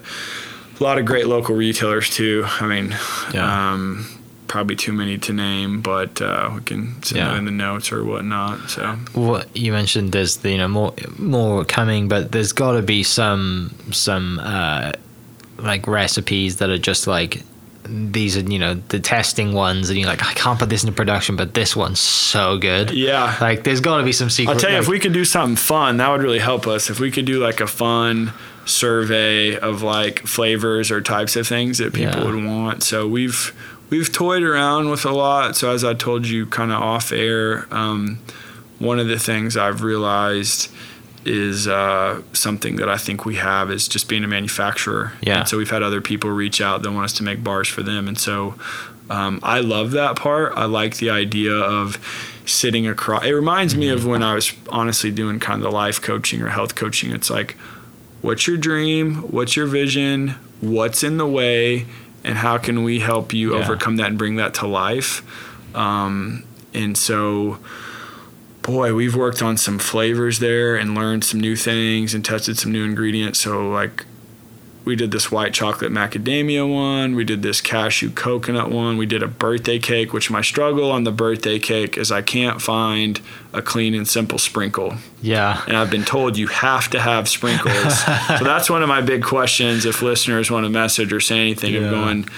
a 0.79 0.83
lot 0.83 0.99
of 0.99 1.05
great 1.05 1.27
local 1.27 1.55
retailers, 1.55 2.11
too. 2.11 2.45
I 2.61 2.66
mean, 2.66 2.95
Yeah. 3.33 3.72
um, 3.72 4.07
probably 4.49 4.77
too 4.77 4.93
many 4.93 5.18
to 5.18 5.33
name, 5.33 5.81
but 5.81 6.20
uh, 6.22 6.51
we 6.55 6.61
can 6.62 7.03
send 7.03 7.18
Yeah. 7.18 7.37
in 7.39 7.45
the 7.47 7.51
notes 7.51 7.91
or 7.93 8.05
whatnot. 8.05 8.70
So. 8.70 8.97
what 9.14 9.49
you 9.57 9.72
mentioned 9.72 10.12
there's 10.12 10.37
the, 10.39 10.51
you 10.53 10.59
know 10.59 10.68
more 10.68 10.95
more 11.18 11.64
coming 11.64 12.07
but 12.09 12.31
there's 12.33 12.53
got 12.53 12.72
to 12.72 12.83
be 12.83 13.03
some 13.03 13.74
some 13.91 14.39
uh 14.43 14.93
like 15.59 15.87
recipes 15.89 16.57
that 16.59 16.70
are 16.70 16.79
just 16.79 17.07
like 17.09 17.43
these 17.85 18.37
are 18.37 18.41
you 18.41 18.59
know 18.59 18.74
the 18.89 19.01
testing 19.01 19.53
ones 19.53 19.91
and 19.91 19.99
you're 19.99 20.09
like 20.09 20.22
i 20.24 20.33
can't 20.35 20.59
put 20.61 20.68
this 20.68 20.83
into 20.85 20.95
production 20.95 21.35
but 21.37 21.55
this 21.55 21.74
one's 21.74 21.99
so 22.01 22.57
good 22.59 22.91
Yeah. 22.93 23.37
like 23.41 23.64
there's 23.64 23.81
got 23.81 23.99
to 23.99 24.05
be 24.05 24.12
some 24.12 24.31
secret 24.31 24.55
I'll 24.55 24.61
tell 24.61 24.70
you, 24.70 24.79
if 24.79 24.87
we 24.89 24.99
could 25.01 25.12
do 25.12 25.24
something 25.24 25.57
fun, 25.57 25.97
that 25.97 26.09
would 26.11 26.22
really 26.22 26.39
help 26.39 26.66
us. 26.68 26.89
If 26.89 27.01
we 27.01 27.11
could 27.11 27.24
do 27.27 27.41
like 27.43 27.61
a 27.61 27.66
fun 27.66 28.33
survey 28.66 29.56
of 29.56 29.80
like 29.82 30.20
flavors 30.26 30.90
or 30.90 31.00
types 31.00 31.36
of 31.36 31.46
things 31.46 31.78
that 31.78 31.94
people 31.94 32.20
Yeah. 32.20 32.24
would 32.24 32.44
want. 32.44 32.82
So 32.82 33.06
we've 33.08 33.54
we've 33.88 34.12
toyed 34.12 34.42
around 34.42 34.90
with 34.90 35.04
a 35.04 35.12
lot. 35.12 35.56
So 35.56 35.70
as 35.70 35.84
I 35.84 35.94
told 35.94 36.26
you, 36.26 36.44
kind 36.46 36.72
of 36.72 36.82
off 36.82 37.12
air, 37.12 37.66
um, 37.70 38.18
one 38.78 38.98
of 38.98 39.06
the 39.08 39.18
things 39.18 39.56
I've 39.56 39.82
realized 39.82 40.68
is 41.24 41.66
uh, 41.66 42.22
something 42.32 42.76
that 42.76 42.88
I 42.88 42.96
think 42.96 43.24
we 43.24 43.36
have 43.36 43.70
is 43.70 43.88
just 43.88 44.08
being 44.08 44.22
a 44.24 44.28
manufacturer. 44.28 45.12
Yeah. 45.22 45.40
And 45.40 45.48
so 45.48 45.56
we've 45.58 45.70
had 45.70 45.82
other 45.82 46.00
people 46.00 46.30
reach 46.30 46.60
out 46.60 46.82
that 46.82 46.90
want 46.92 47.04
us 47.04 47.12
to 47.14 47.22
make 47.22 47.42
bars 47.42 47.68
for 47.68 47.82
them, 47.82 48.06
and 48.08 48.18
so 48.18 48.54
um, 49.10 49.38
I 49.42 49.60
love 49.60 49.92
that 49.92 50.16
part. 50.16 50.52
I 50.56 50.64
like 50.66 50.96
the 50.96 51.10
idea 51.10 51.52
of 51.54 51.96
sitting 52.44 52.86
across. 52.88 53.24
It 53.24 53.32
reminds 53.32 53.76
me 53.76 53.88
of 53.88 54.04
when 54.06 54.22
I 54.22 54.34
was 54.34 54.52
honestly 54.68 55.10
doing 55.12 55.38
kind 55.40 55.62
of 55.64 55.70
the 55.70 55.76
life 55.76 56.00
coaching 56.02 56.42
or 56.42 56.48
health 56.48 56.74
coaching. 56.76 57.10
It's 57.12 57.30
like, 57.30 57.56
what's 58.27 58.47
your 58.49 58.57
dream? 58.57 59.16
What's 59.31 59.55
your 59.57 59.66
vision? 59.66 60.35
What's 60.61 61.05
in 61.05 61.16
the 61.16 61.27
way? 61.27 61.87
And 62.24 62.37
how 62.39 62.59
can 62.59 62.83
we 62.83 62.99
help 62.99 63.33
you 63.33 63.55
Yeah. 63.55 63.62
overcome 63.62 63.97
that 63.99 64.09
and 64.09 64.18
bring 64.18 64.35
that 64.37 64.53
to 64.55 64.66
life? 64.66 65.22
Um, 65.77 66.43
and 66.74 66.99
so, 66.99 67.59
boy, 68.62 68.93
we've 68.95 69.14
worked 69.14 69.43
on 69.43 69.57
some 69.57 69.79
flavors 69.79 70.41
there 70.41 70.74
and 70.74 70.95
learned 70.95 71.22
some 71.22 71.39
new 71.41 71.55
things 71.55 72.14
and 72.14 72.24
tested 72.24 72.59
some 72.59 72.72
new 72.72 72.85
ingredients. 72.85 73.39
So, 73.41 73.68
like, 73.70 74.05
we 74.87 74.97
did 74.97 75.11
this 75.11 75.30
white 75.30 75.53
chocolate 75.53 75.93
macadamia 75.93 76.66
one. 76.66 77.14
We 77.14 77.24
did 77.24 77.43
this 77.43 77.61
cashew 77.61 78.11
coconut 78.11 78.70
one. 78.70 78.97
We 78.97 79.05
did 79.05 79.22
a 79.22 79.28
birthday 79.28 79.78
cake, 79.78 80.12
which 80.14 80.30
my 80.30 80.41
struggle 80.41 80.91
on 80.91 81.05
the 81.05 81.12
birthday 81.12 81.59
cake 81.59 81.99
is 81.99 82.11
I 82.11 82.22
can't 82.22 82.62
find 82.62 83.20
a 83.53 83.61
clean 83.61 83.95
and 83.95 84.07
simple 84.09 84.39
sprinkle. 84.39 84.95
yeah 85.20 85.62
And 85.66 85.76
I've 85.76 85.91
been 85.91 86.05
told 86.05 86.39
you 86.39 86.47
have 86.47 86.89
to 86.91 87.01
have 87.01 87.28
sprinkles. 87.28 87.99
so 88.39 88.45
that's 88.45 88.70
one 88.70 88.82
of 88.82 88.89
my 88.89 89.01
big 89.03 89.22
questions 89.22 89.84
if 89.84 90.01
listeners 90.03 90.51
want 90.51 90.64
to 90.64 90.70
message 90.70 91.12
or 91.12 91.20
say 91.20 91.41
anything 91.41 91.74
Yeah. 91.74 91.80
of 91.80 91.91
going, 91.91 92.28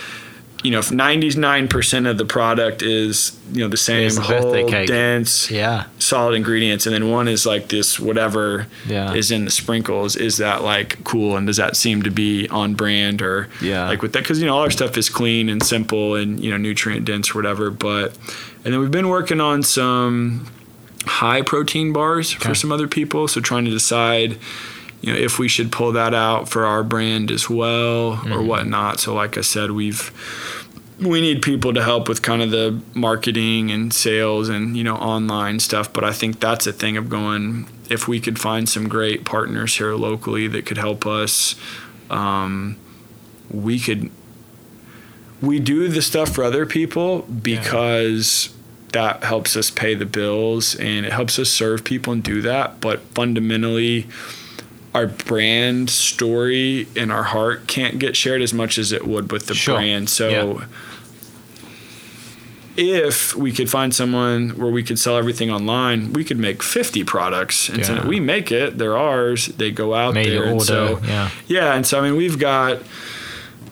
you 0.64 0.72
know, 0.72 0.80
if 0.80 0.88
99% 0.90 2.11
of 2.11 2.18
the 2.18 2.24
product 2.24 2.82
is, 2.82 3.38
you 3.52 3.61
know, 3.61 3.68
the 3.68 3.76
same 3.76 4.11
the 4.12 4.20
whole, 4.20 4.68
dense, 4.86 5.50
yeah 5.52 5.84
solid 5.98 6.34
ingredients, 6.34 6.84
and 6.86 6.94
then 6.94 7.11
one 7.11 7.28
is 7.28 7.46
like 7.46 7.68
this 7.68 8.00
whatever 8.00 8.66
Yeah. 8.88 9.12
is 9.14 9.30
in 9.30 9.44
the 9.44 9.50
sprinkles. 9.52 10.16
Is 10.16 10.38
that 10.38 10.64
like 10.64 11.04
cool? 11.04 11.36
And 11.36 11.46
does 11.46 11.59
that 11.59 11.76
seem 11.76 12.02
to 12.02 12.11
be 12.11 12.48
on 12.48 12.74
brand 12.74 13.22
or 13.22 13.48
Yeah. 13.61 13.86
like 13.86 14.02
with 14.02 14.12
that? 14.14 14.22
Because 14.24 14.40
you 14.40 14.46
know 14.46 14.54
all 14.56 14.62
our 14.62 14.70
stuff 14.70 14.96
is 14.98 15.09
clean 15.09 15.48
and 15.48 15.62
simple 15.62 16.16
and 16.16 16.40
you 16.42 16.50
know 16.50 16.56
nutrient 16.56 17.04
dense 17.04 17.30
or 17.30 17.34
whatever. 17.38 17.70
But 17.70 18.16
and 18.64 18.72
then 18.74 18.80
we've 18.80 18.90
been 18.90 19.09
working 19.09 19.40
on 19.40 19.62
some 19.62 20.46
high 21.06 21.42
protein 21.42 21.92
bars 21.92 22.34
Okay. 22.34 22.48
for 22.48 22.54
some 22.56 22.72
other 22.72 22.88
people. 22.88 23.28
So 23.28 23.40
trying 23.40 23.64
to 23.66 23.70
decide. 23.70 24.38
You 25.01 25.12
know, 25.12 25.18
if 25.18 25.38
we 25.38 25.49
should 25.49 25.70
pull 25.70 25.92
that 25.92 26.12
out 26.14 26.49
for 26.49 26.64
our 26.66 26.82
brand 26.82 27.30
as 27.30 27.49
well 27.49 28.16
Mm-hmm. 28.16 28.32
or 28.32 28.42
whatnot. 28.42 29.01
So, 29.01 29.14
like 29.14 29.38
I 29.38 29.42
said, 29.42 29.70
we've 29.70 30.11
we 31.01 31.20
need 31.20 31.42
people 31.42 31.72
to 31.74 31.82
help 31.84 32.09
with 32.09 32.22
kind 32.22 32.42
of 32.42 32.51
the 32.51 32.80
marketing 32.94 33.70
and 33.70 33.92
sales 33.94 34.49
and 34.49 34.76
you 34.76 34.82
know 34.82 34.96
online 34.96 35.61
stuff 35.61 35.92
but 35.92 36.03
i 36.03 36.12
think 36.12 36.40
that's 36.40 36.66
a 36.66 36.72
thing 36.72 36.96
of 36.96 37.09
going 37.09 37.68
if 37.88 38.09
we 38.09 38.18
could 38.18 38.36
find 38.36 38.68
some 38.68 38.88
great 38.88 39.24
partners 39.24 39.76
here 39.76 39.94
locally 39.94 40.49
that 40.49 40.66
could 40.66 40.76
help 40.76 41.07
us 41.07 41.55
um, 42.11 42.76
we 43.49 43.78
could 43.78 44.11
we 45.40 45.61
do 45.61 45.86
the 45.86 46.03
stuff 46.03 46.34
for 46.34 46.42
other 46.42 46.66
people 46.66 47.22
because 47.22 48.53
that 48.92 49.22
helps 49.22 49.57
us 49.57 49.70
pay 49.70 49.94
the 49.94 50.05
bills 50.07 50.74
and 50.74 51.07
it 51.07 51.12
helps 51.12 51.38
us 51.38 51.49
serve 51.49 51.84
people 51.84 52.12
and 52.12 52.24
do 52.24 52.42
that 52.42 52.80
but 52.80 52.99
fundamentally 53.14 54.05
our 54.95 55.07
brand 55.07 55.91
story 55.91 56.89
and 56.97 57.12
our 57.12 57.22
heart 57.24 57.66
can't 57.66 57.99
get 57.99 58.16
shared 58.16 58.41
as 58.43 58.53
much 58.55 58.78
as 58.78 58.91
it 58.93 59.07
would 59.07 59.30
with 59.30 59.47
the 59.47 59.55
Sure. 59.55 59.76
brand 59.76 60.09
so 60.09 60.28
Yeah. 60.28 60.64
if 62.76 63.34
we 63.34 63.51
could 63.53 63.68
find 63.68 63.93
someone 63.95 64.51
where 64.51 64.70
we 64.70 64.82
could 64.84 64.99
sell 64.99 65.16
everything 65.16 65.51
online, 65.51 66.12
we 66.12 66.22
could 66.22 66.39
make 66.39 66.62
50 66.62 67.03
products. 67.05 67.68
And 67.68 67.78
Yeah. 67.78 67.84
so 68.03 68.07
we 68.07 68.20
make 68.20 68.53
it, 68.53 68.78
they're 68.78 68.97
ours, 68.97 69.47
they 69.59 69.70
go 69.72 69.95
out 69.95 70.14
made 70.14 70.30
there. 70.30 70.45
order 70.53 70.64
so, 70.64 71.01
yeah 71.07 71.30
yeah, 71.49 71.74
and 71.74 71.84
so 71.86 71.99
I 71.99 72.03
mean, 72.03 72.16
we've 72.16 72.39
got, 72.39 72.78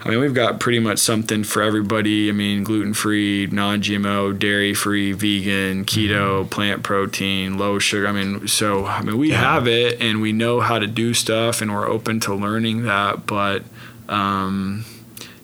I 0.06 0.10
mean, 0.10 0.20
we've 0.20 0.34
got 0.34 0.60
pretty 0.60 0.78
much 0.78 0.98
something 1.00 1.42
for 1.42 1.62
everybody. 1.62 2.28
I 2.28 2.32
mean, 2.32 2.62
gluten 2.62 2.94
free, 2.94 3.48
non 3.50 3.82
GMO, 3.82 4.38
dairy 4.38 4.72
free, 4.72 5.10
vegan, 5.12 5.84
keto, 5.84 6.48
plant 6.48 6.84
protein, 6.84 7.58
low 7.58 7.78
sugar. 7.80 8.06
I 8.06 8.12
mean, 8.12 8.46
so 8.46 8.86
I 8.86 9.02
mean, 9.02 9.18
we 9.18 9.30
Yeah. 9.30 9.40
have 9.40 9.66
it, 9.66 10.00
and 10.00 10.20
we 10.22 10.32
know 10.32 10.60
how 10.60 10.78
to 10.78 10.86
do 10.86 11.12
stuff, 11.12 11.60
and 11.60 11.74
we're 11.74 11.88
open 11.88 12.20
to 12.20 12.34
learning 12.34 12.84
that. 12.84 13.26
But 13.26 13.64
um, 14.08 14.84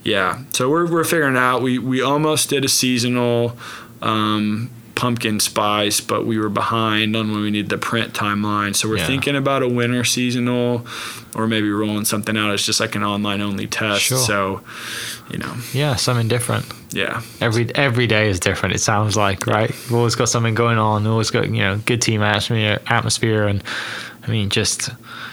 yeah, 0.05 0.39
so 0.53 0.71
we're 0.71 0.87
we're 0.91 1.05
figuring 1.05 1.37
out. 1.37 1.61
We 1.63 1.79
we 1.79 2.01
almost 2.01 2.49
did 2.49 2.65
a 2.65 2.69
seasonal. 2.69 3.57
Um, 4.01 4.71
pumpkin 5.03 5.41
spice 5.41 6.01
but 6.01 6.25
we 6.25 6.39
were 6.39 6.49
behind 6.49 7.17
on 7.17 7.33
when 7.33 7.43
we 7.43 7.51
need 7.51 7.69
the 7.69 7.77
print 7.77 8.13
timeline 8.15 8.73
so 8.73 8.89
we're 8.89 8.99
Yeah. 8.99 9.07
thinking 9.09 9.35
about 9.35 9.65
a 9.65 9.69
winter 9.69 10.05
seasonal 10.05 10.87
or 11.35 11.49
maybe 11.49 11.69
rolling 11.71 12.05
something 12.05 12.37
out 12.37 12.53
as 12.53 12.65
just 12.65 12.79
like 12.79 12.95
an 12.95 13.03
online 13.03 13.41
only 13.41 13.67
test 13.67 14.03
Sure. 14.03 14.19
so 14.19 14.61
you 15.29 15.39
know 15.39 15.53
yeah 15.73 15.97
something 15.97 16.29
different 16.29 16.65
yeah 16.93 17.21
Every 17.41 17.75
every 17.75 18.07
day 18.07 18.29
is 18.29 18.39
different. 18.39 18.75
It 18.77 18.79
sounds 18.81 19.17
like 19.17 19.47
right. 19.49 19.71
We've 19.71 19.95
always 19.95 20.15
got 20.15 20.29
something 20.29 20.55
going 20.55 20.79
on. 20.79 21.05
Always 21.07 21.31
got 21.31 21.47
you 21.47 21.63
know 21.63 21.79
good 21.87 22.01
team 22.03 22.23
atmosphere, 22.23 22.79
atmosphere, 22.87 23.49
and 23.49 23.65
I 24.25 24.31
mean 24.31 24.51
just 24.51 24.91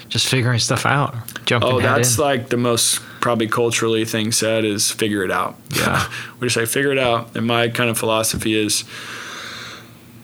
just 0.07 0.25
figuring 0.27 0.57
stuff 0.59 0.85
out. 0.85 1.13
Jumping 1.45 1.69
oh 1.69 1.79
that's 1.81 2.17
in. 2.17 2.23
like 2.23 2.49
the 2.49 2.57
most 2.57 3.01
probably 3.19 3.47
culturally 3.47 4.05
thing 4.05 4.31
said 4.31 4.63
is 4.65 4.89
figure 4.89 5.23
it 5.23 5.31
out 5.31 5.57
Yeah. 5.75 6.09
we 6.39 6.47
just 6.47 6.55
say 6.55 6.65
figure 6.65 6.91
it 6.93 6.97
out 6.97 7.35
and 7.35 7.45
my 7.45 7.67
kind 7.67 7.89
of 7.89 7.97
philosophy 7.97 8.53
is 8.57 8.83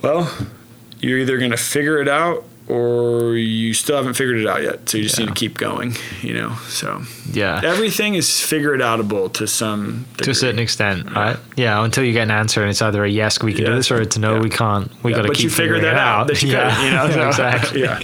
well 0.05 0.31
you're 1.01 1.19
either 1.19 1.37
going 1.37 1.51
to 1.51 1.57
figure 1.57 1.99
it 2.01 2.07
out 2.07 2.43
or 2.67 3.35
you 3.35 3.73
still 3.75 3.95
haven't 3.97 4.15
figured 4.15 4.39
it 4.39 4.47
out 4.47 4.63
yet. 4.63 4.89
So 4.89 4.97
you 4.97 5.03
just 5.03 5.19
Yeah. 5.19 5.25
need 5.25 5.35
to 5.35 5.39
keep 5.39 5.55
going, 5.57 5.95
you 6.23 6.33
know. 6.33 6.53
So 6.67 7.03
Yeah. 7.31 7.61
everything 7.63 8.15
is 8.15 8.39
figure 8.41 8.73
it 8.73 8.81
outable 8.81 9.31
to 9.33 9.45
some 9.45 10.05
to 10.17 10.31
a 10.31 10.33
certain 10.33 10.55
degree. 10.55 10.63
extent, 10.63 11.13
right? 11.15 11.37
Yeah, 11.55 11.83
until 11.83 12.03
you 12.03 12.11
get 12.13 12.23
an 12.23 12.31
answer 12.31 12.61
and 12.61 12.71
it's 12.71 12.81
either 12.81 13.03
a 13.05 13.09
yes, 13.09 13.39
we 13.43 13.53
can 13.53 13.65
do 13.65 13.75
this, 13.75 13.91
or 13.91 14.01
it's 14.01 14.17
no, 14.17 14.35
Yeah. 14.35 14.39
we 14.39 14.49
can't. 14.49 14.89
We 15.03 15.11
Yeah, 15.11 15.17
got 15.17 15.21
to 15.23 15.27
but 15.27 15.37
keep 15.37 15.43
you 15.43 15.49
figuring 15.51 15.83
that 15.83 15.93
out. 15.95 16.25
That 16.27 16.41
you 16.41 16.49
yeah, 16.53 16.83
you 16.85 16.91
know. 16.91 17.11
so- 17.11 17.27
exactly. 17.27 17.81
Yeah. 17.83 17.99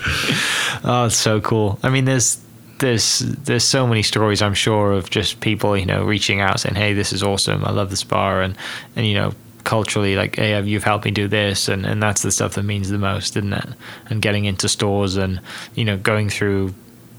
Oh, 0.84 1.06
it's 1.06 1.16
so 1.16 1.40
cool. 1.42 1.80
I 1.82 1.90
mean, 1.90 2.06
there's 2.06 2.38
there's 2.80 3.20
there's 3.46 3.64
so 3.64 3.88
many 3.88 4.04
stories 4.04 4.42
I'm 4.44 4.54
sure 4.56 4.92
of 4.92 5.10
just 5.10 5.40
people 5.40 5.76
you 5.78 5.86
know 5.88 6.04
reaching 6.04 6.40
out 6.40 6.60
saying, 6.60 6.76
"Hey, 6.76 6.94
this 6.94 7.14
is 7.14 7.24
awesome. 7.24 7.64
I 7.66 7.72
love 7.72 7.90
the 7.90 7.98
spa," 7.98 8.42
and 8.42 8.56
and 8.96 9.08
you 9.08 9.16
know 9.16 9.34
culturally 9.64 10.16
like, 10.16 10.36
"Hey, 10.36 10.62
you've 10.62 10.84
helped 10.84 11.06
me 11.06 11.12
do 11.12 11.28
this," 11.28 11.68
and 11.68 11.86
and 11.86 12.02
that's 12.02 12.22
the 12.22 12.32
stuff 12.32 12.56
that 12.56 12.64
means 12.64 12.90
the 12.90 12.98
most, 12.98 13.38
isn't 13.38 13.54
it? 13.54 13.70
And 14.10 14.22
getting 14.22 14.46
into 14.46 14.68
stores 14.70 15.16
and 15.18 15.40
you 15.76 15.86
know 15.86 15.98
going 15.98 16.30
through 16.30 16.74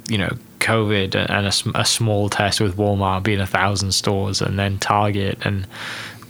you 0.08 0.18
know 0.18 0.30
COVID 0.60 1.14
and 1.14 1.46
a, 1.46 1.80
a 1.80 1.84
small 1.84 2.28
test 2.28 2.60
with 2.60 2.76
Walmart 2.76 3.24
being 3.24 3.40
a 3.40 3.46
thousand 3.46 3.92
stores 3.92 4.40
and 4.40 4.58
then 4.58 4.78
Target 4.78 5.38
and 5.44 5.66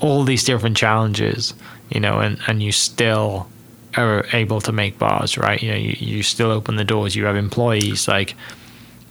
all 0.01 0.25
these 0.25 0.43
different 0.43 0.77
challenges, 0.77 1.55
you 1.91 2.01
know, 2.01 2.19
and, 2.19 2.41
and 2.49 2.63
you 2.63 2.73
still 2.73 3.49
are 3.97 4.27
able 4.33 4.61
to 4.63 4.73
make 4.73 4.99
bars, 4.99 5.39
right? 5.39 5.63
You 5.63 5.71
know, 5.71 5.77
you, 5.77 5.95
you 5.99 6.23
still 6.23 6.51
open 6.51 6.77
the 6.77 6.85
doors, 6.85 7.15
you 7.15 7.25
have 7.27 7.37
employees, 7.37 8.09
like, 8.09 8.35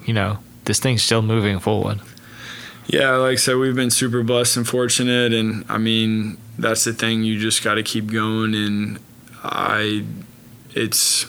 you 0.05 0.13
know, 0.13 0.39
this 0.65 0.79
thing's 0.79 1.01
still 1.01 1.21
moving 1.21 1.59
forward. 1.59 2.01
Yeah, 2.87 3.11
like 3.11 3.33
I 3.33 3.35
said, 3.35 3.55
we've 3.55 3.75
been 3.75 3.91
super 3.91 4.23
blessed 4.23 4.57
and 4.57 4.67
fortunate, 4.67 5.33
and 5.33 5.63
I 5.69 5.77
mean 5.77 6.37
that's 6.61 6.83
the 6.85 6.93
thing. 6.93 7.23
You 7.23 7.39
just 7.39 7.63
got 7.63 7.75
to 7.75 7.83
keep 7.83 8.07
going, 8.11 8.55
and 8.55 8.99
I, 9.43 10.03
it's 10.73 11.25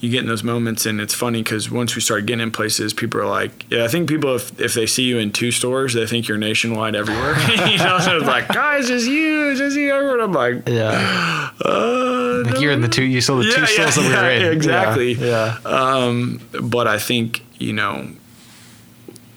you 0.00 0.10
get 0.10 0.20
in 0.22 0.28
those 0.28 0.44
moments, 0.44 0.86
and 0.86 1.00
it's 1.00 1.12
funny 1.14 1.42
because 1.42 1.70
once 1.72 1.96
we 1.96 2.00
start 2.00 2.24
getting 2.24 2.40
in 2.42 2.52
places, 2.52 2.94
people 2.94 3.20
are 3.20 3.26
like, 3.26 3.68
yeah, 3.68 3.84
I 3.84 3.88
think 3.88 4.08
people 4.08 4.36
if 4.36 4.58
if 4.60 4.74
they 4.74 4.86
see 4.86 5.02
you 5.02 5.18
in 5.18 5.32
two 5.32 5.50
stores, 5.50 5.94
they 5.94 6.06
think 6.06 6.28
you're 6.28 6.38
nationwide 6.38 6.94
everywhere. 6.94 7.36
you 7.68 7.78
know, 7.78 7.98
so 7.98 8.16
it's 8.18 8.26
like, 8.26 8.46
guys, 8.48 8.86
just 8.88 9.08
you, 9.08 9.56
just 9.56 9.76
you 9.76 9.92
everywhere. 9.92 10.20
I'm 10.20 10.32
like, 10.32 10.68
Yeah. 10.68 11.50
uh, 11.64 12.42
Like 12.44 12.60
you're 12.60 12.70
in 12.72 12.80
the 12.80 12.88
two, 12.88 13.04
you 13.04 13.20
saw 13.20 13.36
the 13.38 13.42
two 13.42 13.48
Yeah, 13.60 13.66
stores 13.66 13.96
yeah, 13.96 14.02
that 14.02 14.08
we 14.08 14.08
were 14.14 14.30
yeah, 14.40 14.46
in. 14.50 14.52
exactly. 14.56 15.12
Yeah. 15.14 15.58
Um, 15.64 16.40
but 16.62 16.86
I 16.86 16.98
think 16.98 17.42
you 17.58 17.72
know, 17.72 18.08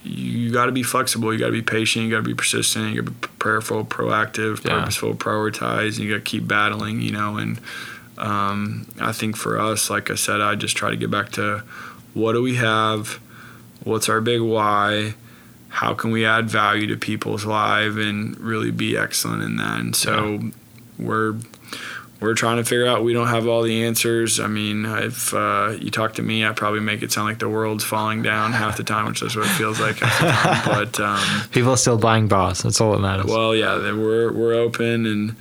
you 0.04 0.52
got 0.52 0.66
to 0.66 0.72
be 0.72 0.84
flexible. 0.84 1.32
You 1.32 1.40
got 1.40 1.48
to 1.48 1.52
be 1.52 1.62
patient. 1.62 2.06
You 2.06 2.12
got 2.12 2.18
to 2.18 2.24
be 2.24 2.34
persistent. 2.34 2.94
You 2.96 3.02
got 3.04 3.06
to 3.22 3.28
be 3.28 3.28
prayerful, 3.40 3.86
proactive, 3.86 4.64
Yeah. 4.66 4.80
purposeful, 4.80 5.14
prioritize. 5.16 5.96
And 5.98 6.00
you 6.00 6.10
got 6.12 6.26
to 6.26 6.30
keep 6.32 6.48
battling. 6.48 7.02
You 7.02 7.12
know, 7.12 7.38
and 7.38 7.60
um, 8.18 8.88
I 9.00 9.12
think 9.12 9.36
for 9.38 9.60
us, 9.60 9.90
like 9.90 10.10
I 10.12 10.16
said, 10.16 10.42
I 10.42 10.56
just 10.56 10.76
try 10.76 10.90
to 10.90 10.96
get 10.98 11.12
back 11.12 11.32
to 11.34 11.64
what 12.14 12.34
do 12.34 12.42
we 12.42 12.56
have, 12.56 13.20
what's 13.84 14.10
our 14.10 14.22
big 14.22 14.42
why, 14.42 15.14
how 15.70 15.94
can 15.94 16.12
we 16.12 16.26
add 16.26 16.50
value 16.50 16.88
to 16.88 16.98
people's 16.98 17.46
life, 17.46 17.96
and 17.96 18.38
really 18.40 18.72
be 18.72 18.98
excellent 18.98 19.44
in 19.44 19.56
that. 19.58 19.80
And 19.80 19.96
so 19.96 20.52
we're 21.00 21.36
we're 22.22 22.36
trying 22.36 22.58
to 22.58 22.64
figure 22.64 22.86
out. 22.88 23.04
We 23.04 23.14
don't 23.14 23.28
have 23.28 23.48
all 23.48 23.64
the 23.64 23.84
answers. 23.84 24.40
I 24.40 24.48
mean, 24.48 24.86
if 24.86 25.34
uh, 25.34 25.76
you 25.80 25.90
talk 25.90 26.14
to 26.14 26.22
me, 26.22 26.46
I 26.46 26.52
probably 26.54 26.80
make 26.80 27.02
it 27.02 27.12
sound 27.12 27.28
like 27.28 27.40
the 27.40 27.50
world's 27.50 27.84
falling 27.84 28.22
down 28.22 28.54
half 28.54 28.78
the 28.78 28.84
time, 28.84 29.08
which 29.08 29.22
is 29.24 29.36
what 29.36 29.46
it 29.48 29.50
feels 29.50 29.80
like 29.80 29.98
half 29.98 30.20
the 30.20 30.28
time. 30.28 30.86
But 30.86 31.00
um, 31.00 31.20
People 31.52 31.72
are 31.72 31.78
still 31.78 31.98
buying 31.98 32.28
bars. 32.28 32.62
That's 32.62 32.80
all 32.80 32.92
that 32.94 33.00
matters. 33.00 33.26
well, 33.26 33.54
yeah, 33.56 33.76
they- 33.76 33.92
we're 33.92 34.32
we're 34.32 34.54
open, 34.54 35.06
and 35.06 35.36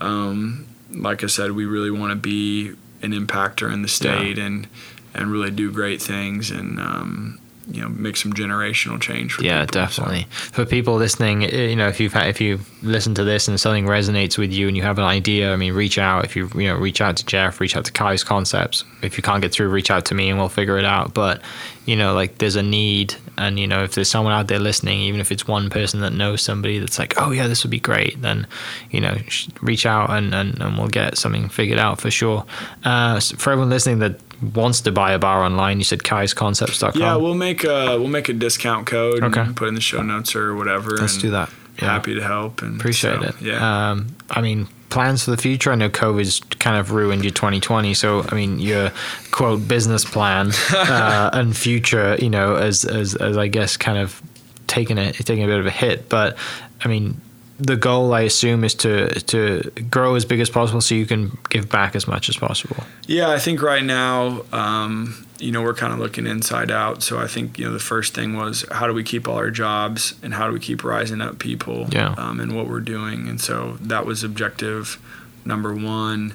um, 0.00 0.66
like 0.92 1.24
I 1.24 1.26
said, 1.26 1.52
we 1.52 1.64
really 1.64 1.90
want 1.90 2.10
to 2.10 2.16
be 2.16 2.68
an 3.02 3.12
impactor 3.12 3.72
in 3.72 3.82
the 3.82 3.88
state 3.88 4.38
and 4.38 4.68
and 5.14 5.30
really 5.32 5.50
do 5.50 5.72
great 5.72 6.02
things 6.02 6.50
and 6.50 6.78
um, 6.78 7.38
you 7.68 7.82
know 7.82 7.88
make 7.88 8.16
some 8.16 8.32
generational 8.32 9.00
change. 9.00 9.34
For 9.34 9.42
yeah, 9.42 9.64
people. 9.64 9.72
So- 9.72 9.80
definitely. 9.80 10.26
For 10.30 10.64
people 10.64 10.96
listening, 10.96 11.44
eh, 11.44 11.68
you 11.68 11.76
know, 11.76 11.88
if 11.88 12.00
you've 12.00 12.12
had, 12.12 12.28
if 12.28 12.40
you 12.40 12.60
listen 12.82 13.14
to 13.14 13.24
this 13.24 13.48
and 13.48 13.58
something 13.60 13.86
resonates 13.86 14.38
with 14.38 14.52
you 14.52 14.68
and 14.68 14.76
you 14.76 14.82
have 14.82 14.98
an 14.98 15.04
idea, 15.04 15.52
I 15.52 15.56
mean, 15.56 15.74
reach 15.74 15.98
out. 15.98 16.24
If 16.24 16.36
you 16.36 16.48
you 16.54 16.68
know, 16.68 16.76
reach 16.76 17.00
out 17.00 17.16
to 17.16 17.26
Jeff, 17.26 17.60
reach 17.60 17.76
out 17.76 17.84
to 17.86 17.92
Kize 17.92 18.24
Concepts. 18.24 18.84
If 19.02 19.16
you 19.16 19.22
can't 19.22 19.42
get 19.42 19.52
through, 19.52 19.68
reach 19.68 19.90
out 19.90 20.04
to 20.06 20.14
me 20.14 20.28
and 20.30 20.38
we'll 20.38 20.48
figure 20.48 20.78
it 20.78 20.84
out. 20.84 21.14
But 21.14 21.40
you 21.86 21.96
know, 21.96 22.14
like 22.14 22.38
there's 22.38 22.56
a 22.56 22.62
need, 22.62 23.14
and 23.38 23.58
you 23.58 23.66
know, 23.66 23.84
if 23.84 23.94
there's 23.94 24.08
someone 24.08 24.32
out 24.32 24.48
there 24.48 24.58
listening, 24.58 25.00
even 25.00 25.20
if 25.20 25.30
it's 25.30 25.46
one 25.46 25.70
person 25.70 26.00
that 26.00 26.12
knows 26.12 26.42
somebody 26.42 26.78
that's 26.78 26.98
like, 26.98 27.14
oh 27.20 27.30
yeah, 27.30 27.46
this 27.46 27.62
would 27.62 27.70
be 27.70 27.80
great, 27.80 28.20
then 28.22 28.46
you 28.90 29.00
know, 29.00 29.16
reach 29.60 29.86
out 29.86 30.10
and 30.10 30.34
and, 30.34 30.60
and 30.60 30.78
we'll 30.78 30.88
get 30.88 31.16
something 31.18 31.48
figured 31.48 31.78
out 31.78 32.00
for 32.00 32.10
sure. 32.10 32.44
Uh, 32.84 33.20
for 33.20 33.52
everyone 33.52 33.70
listening 33.70 34.00
that 34.00 34.20
wants 34.54 34.80
to 34.82 34.92
buy 34.92 35.12
a 35.12 35.18
bar 35.18 35.42
online, 35.42 35.78
you 35.78 35.84
said 35.84 36.00
kizeconcepts.com. 36.00 37.00
Yeah, 37.00 37.16
we'll 37.16 37.34
make 37.34 37.64
a 37.64 37.98
we'll 37.98 38.08
make 38.08 38.28
a 38.28 38.32
discount 38.32 38.86
code 38.86 39.22
Okay. 39.22 39.40
and 39.40 39.56
put 39.56 39.68
in 39.68 39.74
the 39.74 39.80
show 39.80 40.02
notes 40.02 40.34
or 40.36 40.54
whatever. 40.54 40.96
Let's 40.96 41.18
do 41.18 41.30
that. 41.30 41.50
Yeah. 41.80 41.92
Happy 41.92 42.14
to 42.14 42.22
help 42.22 42.62
and 42.62 42.80
Appreciate 42.80 43.20
so, 43.20 43.28
it. 43.28 43.34
Yeah. 43.42 43.90
Um, 43.90 44.16
I 44.30 44.40
mean, 44.40 44.66
plans 44.88 45.24
for 45.24 45.30
the 45.30 45.36
future. 45.36 45.70
I 45.70 45.74
know 45.74 45.90
COVID's 45.90 46.40
kind 46.58 46.76
of 46.76 46.92
ruined 46.92 47.22
your 47.22 47.32
2020. 47.32 47.92
So, 47.92 48.24
I 48.30 48.34
mean, 48.34 48.58
your 48.58 48.92
quote 49.30 49.68
business 49.68 50.02
plan 50.04 50.52
uh, 50.74 51.30
and 51.34 51.54
future, 51.54 52.16
you 52.18 52.30
know, 52.30 52.56
as, 52.56 52.84
as 52.86 53.14
as 53.14 53.36
I 53.36 53.48
guess 53.48 53.76
kind 53.76 53.98
of 53.98 54.22
taking 54.66 54.96
a 54.98 55.12
taking 55.12 55.44
a 55.44 55.46
bit 55.46 55.60
of 55.60 55.66
a 55.66 55.70
hit. 55.70 56.08
But 56.08 56.38
I 56.82 56.88
mean, 56.88 57.20
the 57.58 57.76
goal 57.76 58.12
I 58.12 58.22
assume 58.22 58.64
is 58.64 58.74
to 58.76 59.08
to 59.20 59.70
grow 59.90 60.14
as 60.14 60.24
big 60.24 60.40
as 60.40 60.50
possible 60.50 60.80
so 60.80 60.94
you 60.94 61.06
can 61.06 61.36
give 61.48 61.68
back 61.68 61.96
as 61.96 62.06
much 62.06 62.28
as 62.28 62.36
possible. 62.36 62.84
Yeah, 63.06 63.30
I 63.30 63.38
think 63.38 63.62
right 63.62 63.84
now, 63.84 64.42
um, 64.52 65.24
you 65.38 65.52
know, 65.52 65.62
we're 65.62 65.74
kind 65.74 65.92
of 65.92 65.98
looking 65.98 66.26
inside 66.26 66.70
out. 66.70 67.02
So 67.02 67.18
I 67.18 67.26
think, 67.26 67.58
you 67.58 67.64
know, 67.66 67.72
the 67.72 67.78
first 67.78 68.14
thing 68.14 68.36
was 68.36 68.64
how 68.70 68.86
do 68.86 68.92
we 68.94 69.02
keep 69.04 69.28
all 69.28 69.36
our 69.36 69.50
jobs 69.50 70.14
and 70.22 70.34
how 70.34 70.46
do 70.46 70.52
we 70.52 70.60
keep 70.60 70.84
rising 70.84 71.20
up 71.20 71.38
people 71.38 71.86
Yeah. 71.92 72.14
um, 72.16 72.40
and 72.40 72.54
what 72.56 72.68
we're 72.68 72.80
doing. 72.80 73.28
And 73.28 73.40
so 73.40 73.76
that 73.80 74.06
was 74.06 74.22
objective 74.24 74.98
number 75.44 75.74
one. 75.74 76.34